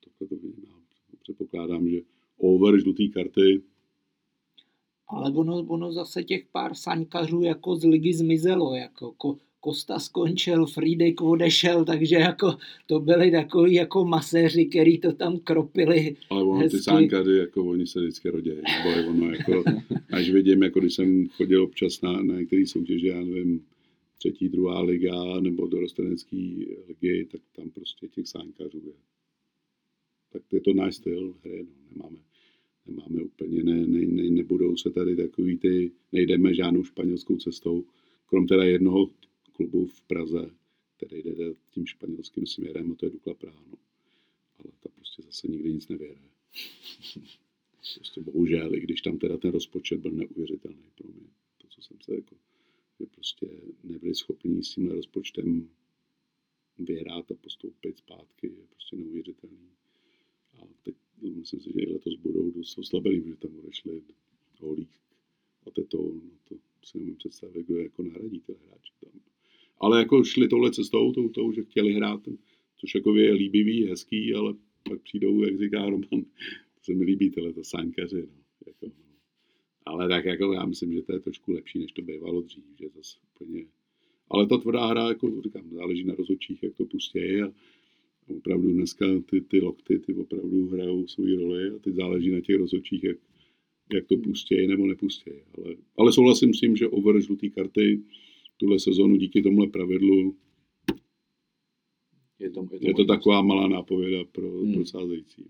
Takhle 0.04 0.28
to 0.28 0.36
vidím. 0.36 0.66
Já 0.68 1.20
předpokládám, 1.22 1.90
že 1.90 2.02
over 2.38 2.80
žlutý 2.80 3.12
karty, 3.12 3.62
Ale 5.08 5.32
ono, 5.32 5.60
ono 5.68 5.92
zase 5.92 6.24
těch 6.24 6.46
pár 6.52 6.74
saňkařů 6.74 7.42
jako 7.42 7.76
z 7.76 7.84
ligy 7.84 8.14
zmizelo, 8.14 8.76
jako 8.76 9.12
ko, 9.12 9.38
Kosta 9.66 10.00
skončil, 10.00 10.66
Friedek 10.66 11.22
odešel, 11.22 11.86
takže 11.86 12.16
jako 12.16 12.58
to 12.88 13.00
byli 13.00 13.32
takový 13.32 13.74
jako 13.74 14.06
maséři, 14.06 14.66
který 14.66 14.98
to 14.98 15.14
tam 15.14 15.40
kropili. 15.40 16.16
ale 16.30 16.44
ono 16.44 16.60
Hezky. 16.60 16.78
ty 16.78 16.84
sánkaři, 16.84 17.32
jako 17.32 17.66
oni 17.66 17.88
se 17.88 18.02
vždycky 18.02 18.30
rodí, 18.30 18.50
nebo 18.50 19.10
ono 19.10 19.32
jako, 19.32 19.64
až 20.14 20.30
vidím, 20.30 20.64
jako 20.64 20.80
když 20.80 20.94
jsem 20.94 21.28
chodil 21.28 21.64
občas 21.64 22.02
na, 22.02 22.24
na 22.24 22.40
některé 22.40 22.68
soutěže, 22.68 23.08
já 23.08 23.22
nevím, 23.22 23.62
třetí, 24.18 24.50
druhá 24.50 24.82
liga, 24.82 25.40
nebo 25.40 25.68
dorostenecký 25.68 26.68
ligy, 26.88 27.28
tak 27.32 27.42
tam 27.56 27.70
prostě 27.70 28.08
těch 28.08 28.28
sánkařů 28.28 28.82
je. 28.86 28.94
Tak 30.34 30.42
je 30.52 30.62
to 30.62 30.74
náš 30.74 30.96
styl 30.96 31.34
hry, 31.44 31.64
no, 31.64 31.70
nemáme, 31.96 32.18
nemáme 32.88 33.24
úplně, 33.24 33.64
ne, 33.64 33.88
ne, 33.88 34.06
ne, 34.06 34.30
nebudou 34.30 34.78
se 34.78 34.90
tady 34.90 35.16
takový 35.16 35.58
ty, 35.58 35.92
nejdeme 36.12 36.54
žádnou 36.54 36.84
španělskou 36.84 37.38
cestou, 37.38 37.84
krom 38.28 38.48
teda 38.48 38.64
jednoho 38.64 39.10
klubu 39.56 39.86
v 39.86 40.02
Praze, 40.02 40.52
který 40.98 41.24
jde 41.24 41.54
tím 41.70 41.86
španělským 41.86 42.48
směrem, 42.48 42.92
a 42.92 42.96
to 42.96 43.06
je 43.06 43.10
Dukla 43.10 43.34
Praha, 43.34 43.64
no. 43.68 43.78
Ale 44.58 44.72
ta 44.80 44.90
prostě 44.90 45.22
zase 45.22 45.48
nikdy 45.48 45.74
nic 45.74 45.88
nevyhraje. 45.88 46.30
Prostě 47.96 48.22
bohužel, 48.22 48.76
i 48.76 48.80
když 48.80 49.02
tam 49.02 49.18
teda 49.18 49.38
ten 49.38 49.52
rozpočet 49.52 50.00
byl 50.00 50.12
neuvěřitelný 50.12 50.92
pro 50.96 51.10
mě. 51.10 51.28
To, 51.58 51.68
co 51.68 51.82
jsem 51.82 51.98
se 52.02 52.16
jako, 52.16 52.36
že 53.00 53.06
prostě 53.06 53.48
nebyli 53.84 54.16
schopni 54.16 54.64
s 54.64 54.74
tímhle 54.74 54.96
rozpočtem 54.96 55.70
vyhrát 56.80 57.32
a 57.32 57.36
postoupit 57.36 57.98
zpátky, 57.98 58.48
je 58.48 58.68
prostě 58.68 58.96
neuvěřitelný. 58.96 59.70
A 60.54 60.68
teď 60.84 60.96
myslím 61.22 61.62
si, 61.62 61.72
že 61.74 61.80
i 61.80 61.94
letos 61.94 62.16
budou 62.16 62.52
dost 62.52 62.78
oslabení, 62.78 63.22
protože 63.22 63.36
tam 63.36 63.56
odešli 63.56 64.02
Holík 64.60 65.00
a 65.66 65.72
Tetou, 65.72 66.14
no 66.14 66.32
to 66.44 66.56
si 66.86 66.98
nemůžu 66.98 67.18
představit, 67.18 67.66
kdo 67.66 67.78
je 67.78 67.84
jako 67.84 68.04
nahradí 68.04 68.40
ty 68.40 68.54
hráče 68.54 68.94
tam. 69.00 69.22
Ale 69.86 70.00
jako 70.00 70.24
šli 70.24 70.48
touhle 70.48 70.72
cestou, 70.72 71.12
tou, 71.12 71.30
tou, 71.30 71.52
že 71.52 71.64
chtěli 71.64 71.94
hrát, 71.94 72.22
což 72.78 72.96
jako 72.96 73.16
je 73.16 73.34
líbivý, 73.34 73.86
hezký, 73.86 74.34
ale 74.34 74.54
pak 74.90 75.02
přijdou, 75.02 75.44
jak 75.44 75.60
říká 75.60 75.90
Roman, 75.90 76.02
to 76.12 76.82
se 76.84 76.94
mi 76.94 77.04
líbí 77.04 77.30
tyhle 77.30 77.54
to 77.54 77.64
sáňkaři, 77.64 78.22
no. 78.22 78.34
Jako, 78.68 78.86
no. 78.86 78.94
Ale 79.86 80.10
tak 80.10 80.26
jako 80.26 80.54
já 80.54 80.66
myslím, 80.66 80.94
že 80.94 81.02
to 81.02 81.14
je 81.14 81.20
trošku 81.20 81.52
lepší, 81.52 81.80
než 81.80 81.92
to 81.92 82.02
bývalo 82.02 82.42
dřív, 82.42 82.64
že 82.80 82.90
zase 82.96 83.18
úplně... 83.36 83.66
Ale 84.30 84.48
ta 84.48 84.58
tvrdá 84.58 84.88
hra, 84.88 85.08
jako 85.08 85.42
říkám, 85.42 85.70
záleží 85.72 86.04
na 86.04 86.16
rozhodčích, 86.16 86.64
jak 86.64 86.76
to 86.76 86.86
pustí 86.86 87.42
a 87.42 87.54
opravdu 88.28 88.72
dneska 88.72 89.06
ty, 89.30 89.42
ty 89.42 89.62
lokty, 89.62 90.00
ty 90.00 90.14
opravdu 90.14 90.68
hrajou 90.68 91.08
svou 91.08 91.36
roli 91.36 91.70
a 91.70 91.80
teď 91.80 91.96
záleží 91.96 92.32
na 92.32 92.42
těch 92.42 92.56
rozhodčích, 92.56 93.04
jak, 93.04 93.18
jak 93.94 94.06
to 94.06 94.18
pustí 94.18 94.68
nebo 94.68 94.88
nepustí. 94.88 95.32
Ale, 95.58 95.76
ale 95.98 96.14
souhlasím 96.14 96.54
s 96.54 96.60
tím, 96.60 96.76
že 96.76 96.88
over 96.88 97.22
žlutý 97.22 97.50
karty 97.50 98.02
tuhle 98.58 98.80
sezonu 98.80 99.16
díky 99.16 99.42
tomuhle 99.42 99.68
pravidlu 99.68 100.36
Je 102.40 102.50
to, 102.50 102.68
je 102.72 102.80
to, 102.80 102.88
je 102.88 102.94
to 102.94 103.06
taková 103.06 103.42
malá 103.42 103.68
nápověda 103.68 104.24
pro, 104.32 104.50
Hmm. 104.52 104.74
pro 104.74 104.86
sázející. 104.86 105.46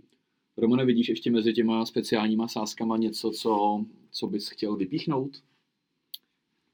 Romane, 0.58 0.86
vidíš 0.86 1.10
ještě 1.10 1.32
mezi 1.32 1.54
těma 1.54 1.86
speciálníma 1.86 2.48
sázkama 2.48 2.98
něco, 2.98 3.32
co, 3.32 3.86
co 4.12 4.28
bys 4.28 4.50
chtěl 4.50 4.76
vypíchnout? 4.76 5.44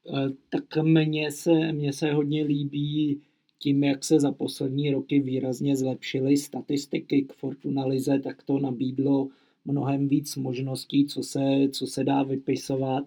Eh, 0.07 0.29
Tak 0.49 0.77
mně 0.83 1.31
se, 1.31 1.71
mně 1.73 1.93
se 1.93 2.13
hodně 2.13 2.43
líbí 2.43 3.21
tím, 3.59 3.83
jak 3.83 4.03
se 4.03 4.19
za 4.19 4.31
poslední 4.31 4.91
roky 4.91 5.19
výrazně 5.19 5.75
zlepšily 5.75 6.37
statistiky 6.37 7.21
k 7.21 7.33
Fortuna 7.33 7.85
Lize, 7.85 8.19
tak 8.19 8.43
to 8.43 8.59
nabídlo 8.59 9.29
mnohem 9.65 10.07
víc 10.07 10.35
možností, 10.35 11.05
co 11.05 11.23
se, 11.23 11.69
co 11.71 11.87
se 11.87 12.03
dá 12.03 12.23
vypisovat. 12.23 13.03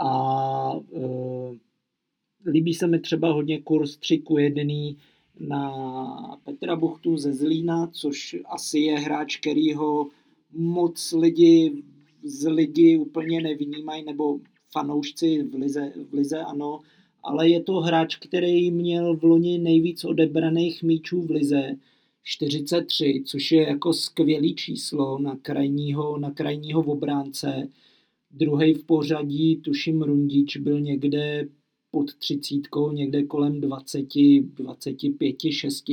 A 0.00 0.70
e, 0.94 1.00
líbí 2.46 2.74
se 2.74 2.86
mi 2.86 2.98
třeba 2.98 3.32
hodně 3.32 3.60
kurz 3.60 3.96
3 3.96 4.18
ku 4.18 4.38
1 4.38 4.62
na 5.40 5.72
Petra 6.44 6.76
Buchtu 6.76 7.16
ze 7.16 7.32
Zlína, 7.32 7.86
což 7.86 8.36
asi 8.44 8.78
je 8.78 8.98
hráč, 8.98 9.36
kterýho 9.36 10.10
moc 10.52 11.12
lidi 11.12 11.82
z 12.22 12.48
ligy 12.48 12.98
úplně 12.98 13.40
nevnímají, 13.40 14.04
nebo 14.04 14.40
fanoušci 14.72 15.42
v 15.42 15.54
lize, 15.54 15.92
v 16.10 16.14
lize 16.14 16.38
ano, 16.38 16.80
ale 17.22 17.48
je 17.48 17.62
to 17.62 17.72
hráč, 17.72 18.16
který 18.16 18.70
měl 18.70 19.16
v 19.16 19.24
loni 19.24 19.58
nejvíc 19.58 20.04
odebraných 20.04 20.82
míčů 20.82 21.22
v 21.22 21.30
lize, 21.30 21.76
43, 22.22 23.22
což 23.26 23.52
je 23.52 23.68
jako 23.68 23.92
skvělý 23.92 24.54
číslo 24.54 25.18
na 25.18 25.36
krajního, 25.36 26.18
na 26.18 26.30
krajního 26.30 26.80
obránce. 26.80 27.68
Druhý 28.30 28.74
v 28.74 28.84
pořadí, 28.84 29.56
tuším 29.56 30.02
Rundič, 30.02 30.56
byl 30.56 30.80
někde 30.80 31.48
pod 31.90 32.14
třicítkou, 32.14 32.92
někde 32.92 33.22
kolem 33.22 33.60
20, 33.60 34.06
25, 34.54 35.36
6. 35.50 35.84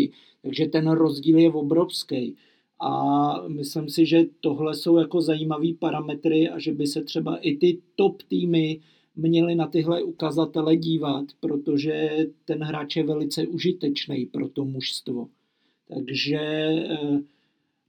Takže 0.41 0.65
ten 0.65 0.91
rozdíl 0.91 1.37
je 1.37 1.51
obrovský. 1.51 2.35
A 2.79 3.47
myslím 3.47 3.89
si, 3.89 4.05
že 4.05 4.25
tohle 4.39 4.75
jsou 4.75 4.97
jako 4.97 5.21
zajímavý 5.21 5.73
parametry 5.73 6.49
a 6.49 6.59
že 6.59 6.73
by 6.73 6.87
se 6.87 7.03
třeba 7.03 7.37
i 7.37 7.55
ty 7.55 7.81
top 7.95 8.21
týmy 8.21 8.79
měly 9.15 9.55
na 9.55 9.67
tyhle 9.67 10.03
ukazatele 10.03 10.75
dívat, 10.75 11.25
protože 11.39 12.27
ten 12.45 12.63
hráč 12.63 12.95
je 12.95 13.03
velice 13.03 13.47
užitečný 13.47 14.25
pro 14.25 14.49
to 14.49 14.65
mužstvo. 14.65 15.27
Takže 15.87 16.39
eh, 16.39 17.19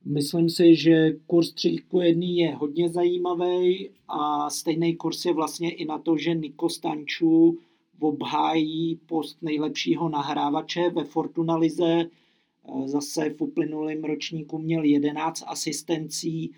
myslím 0.04 0.50
si, 0.50 0.76
že 0.76 1.12
kurz 1.26 1.52
3 1.52 1.76
k 1.76 2.02
1 2.02 2.22
je 2.26 2.54
hodně 2.54 2.88
zajímavý 2.88 3.90
a 4.08 4.50
stejný 4.50 4.96
kurz 4.96 5.24
je 5.24 5.32
vlastně 5.32 5.70
i 5.70 5.84
na 5.84 5.98
to, 5.98 6.16
že 6.16 6.34
Niko 6.34 6.68
Stanču 6.68 7.58
obhájí 7.98 9.00
post 9.06 9.42
nejlepšího 9.42 10.08
nahrávače 10.08 10.90
ve 10.90 11.04
Fortuna 11.04 11.56
Lize. 11.56 12.04
Eh, 12.04 12.88
Zase 12.88 13.30
v 13.30 13.40
uplynulém 13.40 14.04
ročníku 14.04 14.58
měl 14.58 14.84
11 14.84 15.42
asistencí. 15.46 16.50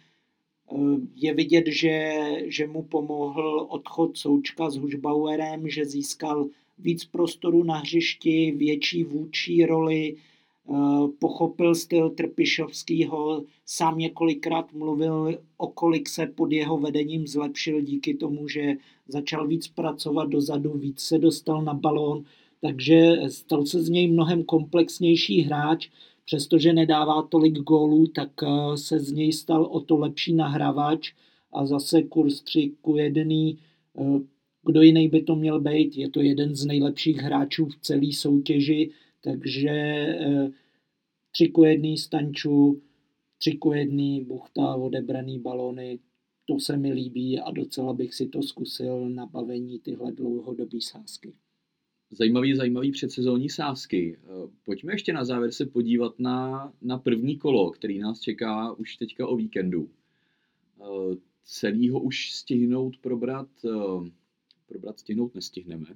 Eh, 0.72 0.76
Je 1.14 1.34
vidět, 1.34 1.64
že, 1.66 2.18
že 2.46 2.66
mu 2.66 2.82
pomohl 2.82 3.66
odchod 3.70 4.18
Součka 4.18 4.70
s 4.70 4.76
Hušbauerem, 4.76 5.68
že 5.68 5.84
získal 5.84 6.48
víc 6.78 7.04
prostoru 7.04 7.64
na 7.64 7.76
hřišti, 7.76 8.52
větší 8.56 9.04
vůči 9.04 9.66
roli 9.66 10.16
pochopil 11.18 11.74
styl 11.74 12.10
Trpišovského, 12.10 13.44
sám 13.66 13.98
několikrát 13.98 14.72
mluvil, 14.72 15.38
o 15.56 15.66
kolik 15.66 16.08
se 16.08 16.26
pod 16.26 16.52
jeho 16.52 16.78
vedením 16.78 17.26
zlepšil 17.26 17.80
díky 17.80 18.14
tomu, 18.14 18.48
že 18.48 18.74
začal 19.08 19.48
víc 19.48 19.68
pracovat 19.68 20.28
dozadu, 20.28 20.72
víc 20.72 21.00
se 21.00 21.18
dostal 21.18 21.62
na 21.62 21.74
balón, 21.74 22.24
takže 22.60 23.16
stal 23.28 23.66
se 23.66 23.82
z 23.82 23.88
něj 23.88 24.08
mnohem 24.08 24.44
komplexnější 24.44 25.40
hráč, 25.40 25.88
přestože 26.24 26.72
nedává 26.72 27.22
tolik 27.22 27.58
gólů, 27.58 28.06
tak 28.06 28.30
eh, 28.42 28.76
se 28.76 28.98
z 28.98 29.12
něj 29.12 29.32
stal 29.32 29.64
o 29.64 29.80
to 29.80 29.96
lepší 29.96 30.34
nahrávač 30.34 31.12
a 31.52 31.66
zase 31.66 32.02
kurz 32.02 32.40
3 32.40 32.72
ku 32.80 32.96
1. 32.96 33.22
Eh, 33.34 34.20
kdo 34.64 34.82
jiný 34.82 35.08
by 35.08 35.22
to 35.22 35.36
měl 35.36 35.60
být? 35.60 35.96
Je 35.96 36.10
to 36.10 36.20
jeden 36.20 36.54
z 36.54 36.66
nejlepších 36.66 37.16
hráčů 37.16 37.66
v 37.66 37.76
celé 37.76 38.12
soutěži, 38.12 38.90
takže 39.20 39.70
3 41.30 41.44
eh, 41.44 41.48
ku 41.52 41.64
1 41.64 41.96
Stanču, 41.96 42.82
3 43.38 43.58
ku 43.58 43.72
1 43.72 44.24
Buchta, 44.24 44.74
odebraný 44.74 45.38
balony, 45.38 45.98
to 46.44 46.60
se 46.60 46.76
mi 46.76 46.92
líbí 46.92 47.40
a 47.40 47.50
docela 47.50 47.92
bych 47.92 48.14
si 48.14 48.28
to 48.28 48.42
zkusil 48.42 49.08
na 49.08 49.26
bavení 49.26 49.78
tyhle 49.78 50.12
dlouhodobý 50.12 50.80
sázky. 50.80 51.34
Zajímavý, 52.10 52.54
zajímavý 52.54 52.92
předsezónní 52.92 53.48
sázky. 53.48 54.18
Eh, 54.18 54.48
pojďme 54.64 54.92
ještě 54.92 55.12
na 55.12 55.24
závěr 55.24 55.52
se 55.52 55.66
podívat 55.66 56.18
na, 56.18 56.72
na 56.82 56.98
první 56.98 57.38
kolo, 57.38 57.70
který 57.70 57.98
nás 57.98 58.20
čeká 58.20 58.72
už 58.72 58.96
teďka 58.96 59.26
o 59.26 59.36
víkendu. 59.36 59.90
Eh, 60.80 61.16
celýho 61.44 62.00
už 62.00 62.32
stihnout 62.32 62.96
probrat, 62.96 63.48
probrat 64.68 64.98
stihnout 64.98 65.34
nestihneme. 65.34 65.86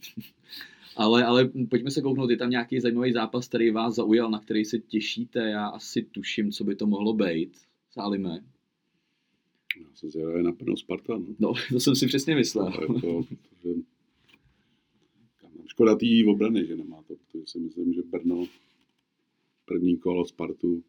ale, 0.96 1.24
ale 1.24 1.50
pojďme 1.70 1.90
se 1.90 2.02
kouknout, 2.02 2.30
je 2.30 2.36
tam 2.36 2.50
nějaký 2.50 2.80
zajímavý 2.80 3.12
zápas, 3.12 3.48
který 3.48 3.70
vás 3.70 3.94
zaujal, 3.94 4.30
na 4.30 4.40
který 4.40 4.64
se 4.64 4.78
těšíte, 4.78 5.50
já 5.50 5.66
asi 5.66 6.02
tuším, 6.02 6.52
co 6.52 6.64
by 6.64 6.74
to 6.74 6.86
mohlo 6.86 7.12
být. 7.12 7.58
Sálime. 7.90 8.44
Já 9.80 9.94
se 9.94 10.10
zjevuje 10.10 10.42
na 10.42 10.52
plnou 10.52 10.76
Sparta. 10.76 11.18
No. 11.18 11.26
no, 11.38 11.52
to 11.72 11.80
jsem 11.80 11.96
si 11.96 12.06
přesně 12.06 12.34
myslel. 12.34 12.72
No, 12.88 13.00
to, 13.00 13.22
protože 13.22 13.80
Škoda 15.66 15.96
té 15.96 16.06
obrany, 16.28 16.66
že 16.66 16.76
nemá 16.76 17.02
to, 17.02 17.14
protože 17.14 17.46
si 17.46 17.58
myslím, 17.58 17.92
že 17.92 18.02
Brno 18.02 18.46
první 19.64 19.96
kolo 19.96 20.24
Spartu 20.24 20.82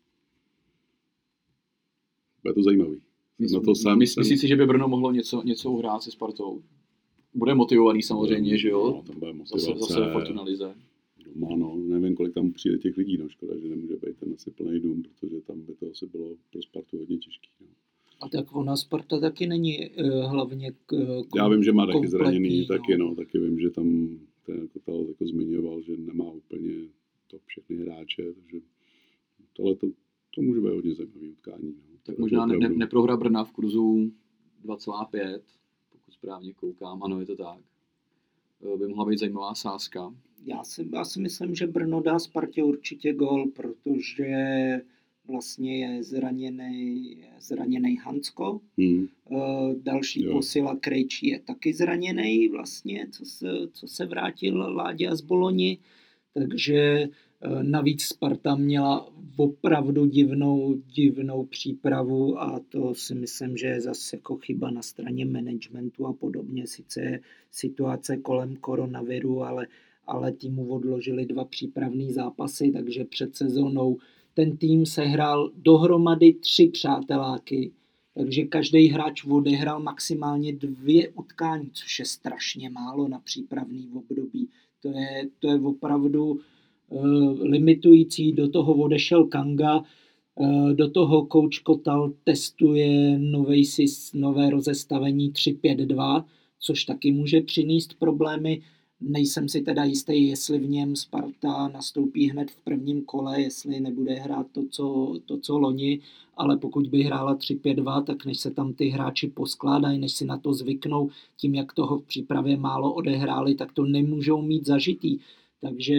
bude 2.44 2.54
to 2.54 2.64
zajímavý. 2.64 3.02
Mysl, 3.40 3.62
to 3.62 3.76
sám, 3.76 3.98
myslíš 3.98 4.28
jsem... 4.28 4.38
si, 4.38 4.48
že 4.48 4.56
by 4.56 4.66
Brno 4.66 4.88
mohlo 4.88 5.12
něco, 5.12 5.44
něco 5.44 5.72
uhrát 5.72 6.04
se 6.04 6.12
Spartou? 6.12 6.64
Bude 7.36 7.56
motivovaný 7.56 8.02
samozřejmě, 8.02 8.58
že 8.58 8.70
jo? 8.70 8.94
No, 8.96 9.02
tam 9.02 9.20
bude 9.20 9.34
motivace. 9.34 9.66
Zase, 9.66 9.80
zase 9.80 10.12
Fortuna 10.12 10.44
Lize. 10.44 10.76
Doma, 11.26 11.56
no, 11.56 11.76
nevím, 11.76 12.16
kolik 12.16 12.34
tam 12.34 12.52
přijde 12.52 12.78
těch 12.78 12.98
lidí, 12.98 13.18
no 13.18 13.30
škoda, 13.30 13.54
že 13.60 13.70
nemůže 13.70 13.94
být 13.94 14.18
ten 14.20 14.34
asi 14.34 14.52
plný 14.52 14.80
dům, 14.80 15.04
protože 15.04 15.42
tam 15.42 15.62
by 15.62 15.74
to 15.74 15.92
asi 15.92 16.06
bylo 16.06 16.30
pro 16.52 16.62
Spartu 16.62 16.98
hodně 16.98 17.18
těžký. 17.18 17.50
No. 17.62 17.68
A 18.22 18.30
tak 18.30 18.56
ona 18.56 18.78
Sparta 18.78 19.20
taky 19.20 19.48
není 19.48 19.90
uh, 19.90 20.32
hlavně 20.32 20.72
k, 20.86 20.94
uh, 20.94 21.24
Já 21.36 21.48
vím, 21.48 21.64
že 21.64 21.72
má 21.72 21.86
taky 21.86 22.08
zraněný, 22.08 22.60
no. 22.60 22.66
taky 22.66 22.98
no, 22.98 23.16
taky 23.16 23.40
vím, 23.40 23.60
že 23.60 23.70
tam 23.70 24.18
ten 24.46 24.68
Kotal 24.68 25.06
jako 25.08 25.28
zmiňoval, 25.28 25.82
že 25.82 25.98
nemá 25.98 26.32
úplně 26.32 26.74
to 27.28 27.38
všechny 27.46 27.76
hráče, 27.76 28.34
takže 28.34 28.66
tohle 29.54 29.76
to, 29.76 29.88
to 30.36 30.42
může 30.42 30.62
být 30.62 30.70
hodně 30.70 30.96
zajímavý 30.96 31.30
utkání. 31.30 31.74
No. 31.76 31.98
Tak 32.04 32.18
možná 32.18 32.46
ne, 32.46 32.58
ne, 32.58 32.70
neprohra 32.70 33.18
Brna 33.18 33.44
v 33.44 33.52
kurzu 33.52 34.12
2,5, 34.66 35.40
pokud 35.40 35.63
správně 36.24 36.54
koukám, 36.54 37.04
ano, 37.04 37.20
je 37.20 37.26
to 37.26 37.36
tak. 37.36 37.60
Eh, 38.74 38.78
by 38.78 38.88
mohla 38.88 39.06
být 39.06 39.20
zajímavá 39.20 39.56
sázka. 39.56 40.14
Já 40.46 40.64
si, 40.64 40.90
já 40.94 41.06
si 41.06 41.20
myslím, 41.20 41.56
že 41.56 41.68
Brno 41.68 42.02
dá 42.02 42.20
Spartě 42.20 42.64
určitě 42.64 43.14
gol, 43.14 43.46
protože 43.56 44.36
vlastně 45.28 45.86
je 45.86 46.04
zraněný, 46.04 47.18
zraněný 47.40 47.98
Hansko. 47.98 48.62
Hmm. 48.78 49.08
Uh, 49.30 49.74
další 49.76 50.24
jo. 50.24 50.32
posila 50.32 50.76
Krejčí 50.76 51.28
je 51.28 51.40
taky 51.40 51.74
zraněný 51.74 52.48
vlastně, 52.48 53.08
co 53.12 53.26
se, 53.26 53.48
co 53.74 53.88
se 53.88 54.06
vrátil 54.06 54.76
Láďa 54.76 55.16
z 55.16 55.22
Boloni. 55.22 55.78
Takže 56.34 57.10
navíc 57.62 58.02
Sparta 58.02 58.56
měla 58.56 59.10
opravdu 59.38 60.06
divnou, 60.06 60.74
divnou 60.74 61.46
přípravu 61.46 62.42
a 62.42 62.62
to 62.70 62.94
si 62.94 63.16
myslím, 63.16 63.58
že 63.58 63.68
je 63.68 63.82
zase 63.82 64.16
jako 64.16 64.36
chyba 64.38 64.72
na 64.72 64.82
straně 64.82 65.26
managementu 65.26 66.08
a 66.08 66.14
podobně. 66.14 66.68
Sice 66.68 67.02
je 67.02 67.20
situace 67.52 68.18
kolem 68.18 68.56
koronaviru, 68.56 69.44
ale, 69.44 69.68
ale 70.08 70.32
týmu 70.32 70.68
odložili 70.68 71.26
dva 71.26 71.46
přípravné 71.46 72.14
zápasy, 72.14 72.72
takže 72.72 73.06
před 73.06 73.36
sezónou 73.36 73.98
ten 74.34 74.58
tým 74.58 74.86
sehrál 74.86 75.52
dohromady 75.56 76.34
tři 76.34 76.68
přáteláky, 76.68 77.72
takže 78.14 78.44
každý 78.44 78.88
hráč 78.88 79.26
odehrál 79.26 79.80
maximálně 79.80 80.54
dvě 80.54 81.10
utkání, 81.10 81.70
což 81.74 82.00
je 82.00 82.06
strašně 82.06 82.70
málo 82.70 83.08
na 83.08 83.20
přípravný 83.20 83.90
období. 83.94 84.50
To 84.82 84.90
je, 84.90 85.30
to 85.40 85.48
je 85.48 85.60
opravdu 85.60 86.40
limitující. 87.42 88.32
Do 88.32 88.50
toho 88.50 88.74
odešel 88.74 89.26
Kanga, 89.26 89.84
uh, 90.36 90.74
do 90.74 90.90
toho 90.90 91.28
coach 91.32 91.60
Kotal 91.64 92.14
testuje 92.24 93.20
nový, 93.20 93.64
nové 94.14 94.50
rozestavení 94.50 95.32
3-5-2, 95.32 96.24
což 96.60 96.86
taky 96.86 97.12
může 97.12 97.42
přinést 97.42 97.94
problémy. 97.94 98.62
Nejsem 99.02 99.50
si 99.50 99.62
teda 99.62 99.84
jistý, 99.84 100.28
jestli 100.28 100.60
v 100.60 100.70
něm 100.70 100.96
Sparta 100.96 101.68
nastoupí 101.68 102.30
hned 102.30 102.52
v 102.52 102.58
prvním 102.64 103.06
kole, 103.06 103.42
jestli 103.42 103.80
nebude 103.80 104.14
hrát 104.14 104.48
to, 104.52 104.62
co, 104.70 105.16
to, 105.26 105.40
co 105.40 105.58
loni, 105.58 106.00
ale 106.38 106.58
pokud 106.58 106.88
by 106.88 107.04
hrála 107.04 107.36
3-5-2, 107.36 108.04
tak 108.04 108.26
než 108.26 108.40
se 108.40 108.52
tam 108.52 108.74
ty 108.74 108.88
hráči 108.88 109.28
poskládají, 109.28 110.00
než 110.00 110.12
si 110.12 110.26
na 110.26 110.38
to 110.38 110.54
zvyknou, 110.54 111.10
tím, 111.38 111.56
jak 111.56 111.74
toho 111.74 112.00
v 112.00 112.06
přípravě 112.06 112.58
málo 112.58 112.94
odehráli, 112.94 113.56
tak 113.56 113.72
to 113.72 113.86
nemůžou 113.86 114.42
mít 114.42 114.66
zažitý. 114.66 115.20
Takže 115.62 115.96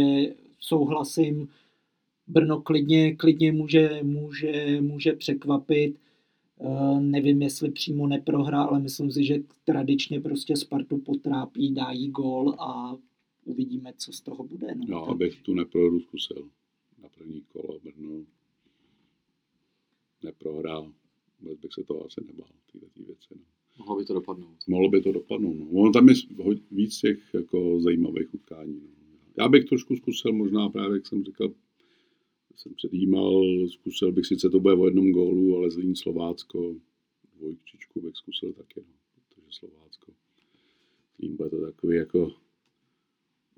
souhlasím, 0.65 1.49
Brno 2.27 2.61
klidně, 2.61 3.17
klidně 3.17 3.53
může, 3.53 4.01
může, 4.03 4.81
může 4.81 5.13
překvapit. 5.13 5.97
Eh, 6.61 7.01
nevím, 7.01 7.43
jestli 7.43 7.71
přímo 7.71 8.07
neprohrá, 8.07 8.63
ale 8.63 8.81
myslím 8.81 9.11
si, 9.11 9.25
že 9.25 9.39
tradičně 9.65 10.21
prostě 10.21 10.57
Spartu 10.57 10.99
potrápí, 10.99 11.75
dá 11.75 11.91
jí 11.91 12.09
gól 12.11 12.55
a 12.59 12.97
uvidíme, 13.45 13.93
co 13.97 14.13
z 14.13 14.21
toho 14.21 14.45
bude. 14.45 14.75
No, 14.75 14.85
no 14.89 15.09
abych 15.09 15.43
tu 15.43 15.55
neprohru 15.55 16.01
zkusil 16.01 16.49
na 17.03 17.09
první 17.09 17.43
kolo 17.53 17.79
Brno. 17.85 18.25
Neprohrál, 20.23 20.93
vůbec 21.41 21.59
bych 21.59 21.73
se 21.73 21.85
toho 21.85 22.07
asi 22.07 22.21
nebál, 22.27 22.49
tyhle 22.73 22.89
ty 22.95 23.03
věci. 23.03 23.35
No. 23.35 23.43
Mohlo 23.79 23.97
by 23.97 24.05
to 24.05 24.15
dopadnout. 24.15 24.57
Mohlo 24.67 24.89
by 24.89 25.01
to 25.01 25.13
dopadnout. 25.13 25.55
No. 25.55 25.67
Ono 25.81 25.93
tam 25.93 26.09
je 26.09 26.15
víc 26.71 27.01
těch 27.01 27.35
jako 27.35 27.81
zajímavých 27.81 28.35
utkání. 28.35 28.81
No. 28.83 29.04
Já 29.39 29.49
bych 29.49 29.65
trošku 29.65 29.97
zkusil 29.97 30.33
možná 30.33 30.69
právě, 30.69 30.97
jak 30.97 31.07
jsem 31.07 31.25
říkal, 31.25 31.55
jsem 32.57 32.75
předjímal, 32.75 33.45
zkusil 33.69 34.13
bych, 34.13 34.27
sice 34.27 34.51
to 34.51 34.61
bude 34.61 34.75
o 34.75 34.85
jednom 34.85 35.13
gólu, 35.13 35.57
ale 35.57 35.71
Zlín 35.71 35.97
Slovácko, 35.97 36.75
dvojčičku 37.39 38.01
bych 38.01 38.17
zkusil 38.17 38.53
taky, 38.53 38.81
no, 38.81 38.95
protože 39.15 39.47
Slovácko. 39.51 40.13
Zlín 41.19 41.37
bude 41.37 41.51
to 41.51 41.61
takový 41.61 41.97
jako 41.97 42.33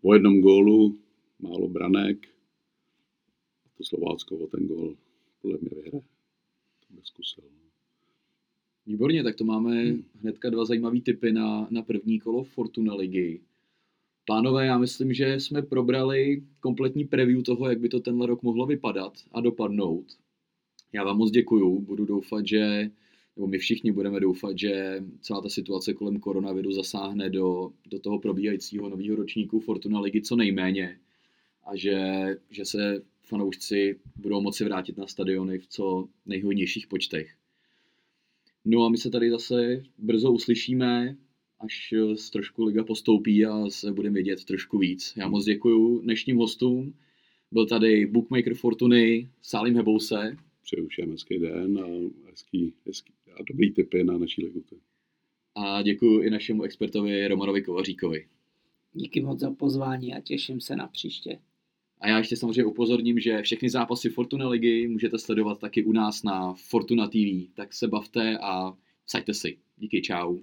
o 0.02 0.14
jednom 0.14 0.40
gólu, 0.40 0.98
málo 1.38 1.68
branek, 1.68 2.28
a 3.64 3.68
to 3.78 3.84
Slovácko 3.84 4.36
o 4.36 4.46
ten 4.46 4.66
gól 4.66 4.96
podle 5.42 5.58
mě 5.60 5.70
vyhraje. 5.74 6.02
To 6.88 6.94
bych 6.94 7.06
zkusil. 7.06 7.44
No. 7.44 7.66
Výborně, 8.86 9.22
tak 9.22 9.36
to 9.36 9.44
máme 9.44 9.82
hmm. 9.84 10.04
hnedka 10.20 10.50
dva 10.50 10.64
zajímavé 10.64 11.00
typy 11.00 11.32
na, 11.32 11.68
na 11.70 11.82
první 11.82 12.20
kolo 12.20 12.44
Fortuna 12.44 12.94
ligy. 12.94 13.40
Pánové, 14.26 14.66
já 14.66 14.78
myslím, 14.78 15.12
že 15.12 15.40
jsme 15.40 15.62
probrali 15.62 16.42
kompletní 16.60 17.04
preview 17.04 17.42
toho, 17.42 17.68
jak 17.68 17.80
by 17.80 17.88
to 17.88 18.00
tenhle 18.00 18.26
rok 18.26 18.42
mohlo 18.42 18.66
vypadat 18.66 19.12
a 19.32 19.40
dopadnout. 19.40 20.06
Já 20.92 21.04
vám 21.04 21.16
moc 21.16 21.30
děkuju, 21.30 21.80
budu 21.80 22.04
doufat, 22.04 22.46
že, 22.46 22.90
nebo 23.36 23.46
my 23.46 23.58
všichni 23.58 23.92
budeme 23.92 24.20
doufat, 24.20 24.58
že 24.58 25.02
celá 25.20 25.40
ta 25.40 25.48
situace 25.48 25.94
kolem 25.94 26.20
koronaviru 26.20 26.72
zasáhne 26.72 27.30
do, 27.30 27.72
do 27.90 27.98
toho 27.98 28.18
probíhajícího 28.18 28.88
nového 28.88 29.16
ročníku 29.16 29.60
Fortuna 29.60 30.00
ligy 30.00 30.22
co 30.22 30.36
nejméně 30.36 30.98
a 31.64 31.76
že, 31.76 32.00
že 32.50 32.64
se 32.64 33.02
fanoušci 33.22 34.00
budou 34.16 34.40
moci 34.40 34.64
vrátit 34.64 34.98
na 34.98 35.06
stadiony 35.06 35.58
v 35.58 35.66
co 35.66 36.08
nejhodnějších 36.26 36.86
počtech. 36.86 37.34
No 38.64 38.84
a 38.84 38.88
my 38.88 38.98
se 38.98 39.10
tady 39.10 39.30
zase 39.30 39.82
brzo 39.98 40.32
uslyšíme 40.32 41.16
až 41.60 41.92
eh, 41.92 42.16
z 42.16 42.30
trošku 42.30 42.64
liga 42.64 42.84
postoupí 42.84 43.46
a 43.46 43.70
se 43.70 43.92
budeme 43.92 44.14
vědět 44.14 44.44
trošku 44.44 44.78
víc. 44.78 45.12
Já 45.16 45.28
moc 45.28 45.44
děkuji 45.44 46.00
dnešním 46.00 46.36
hostům. 46.36 46.94
Byl 47.52 47.66
tady 47.66 48.06
bookmaker 48.06 48.54
Fortuny 48.54 49.30
Salim 49.42 49.74
Hebouse. 49.74 50.36
Přeju 50.62 50.88
všem 50.88 51.10
hezký 51.10 51.38
den 51.38 51.78
a, 51.78 51.86
hezký, 52.30 52.74
hezký, 52.86 53.12
a 53.40 53.42
dobrý 53.42 53.72
tipy 53.72 54.04
na 54.04 54.18
naší 54.18 54.44
ligu. 54.44 54.62
A 55.54 55.82
děkuji 55.82 56.20
i 56.20 56.30
našemu 56.30 56.62
expertovi 56.62 57.28
Romanovi 57.28 57.62
Kovaříkovi. 57.62 58.26
Díky 58.92 59.20
moc 59.20 59.40
za 59.40 59.50
pozvání 59.50 60.14
a 60.14 60.20
těším 60.20 60.60
se 60.60 60.76
na 60.76 60.86
příště. 60.86 61.38
A 62.00 62.08
já 62.08 62.18
ještě 62.18 62.36
samozřejmě 62.36 62.64
upozorním, 62.64 63.20
že 63.20 63.42
všechny 63.42 63.70
zápasy 63.70 64.08
Fortuna 64.08 64.48
ligy 64.48 64.88
můžete 64.88 65.18
sledovat 65.18 65.58
taky 65.60 65.84
u 65.84 65.92
nás 65.92 66.22
na 66.22 66.54
Fortuna 66.54 67.08
TV. 67.08 67.54
Tak 67.54 67.74
se 67.74 67.88
bavte 67.88 68.38
a 68.38 68.76
saďte 69.06 69.34
si. 69.34 69.58
Díky, 69.76 70.02
čau. 70.02 70.38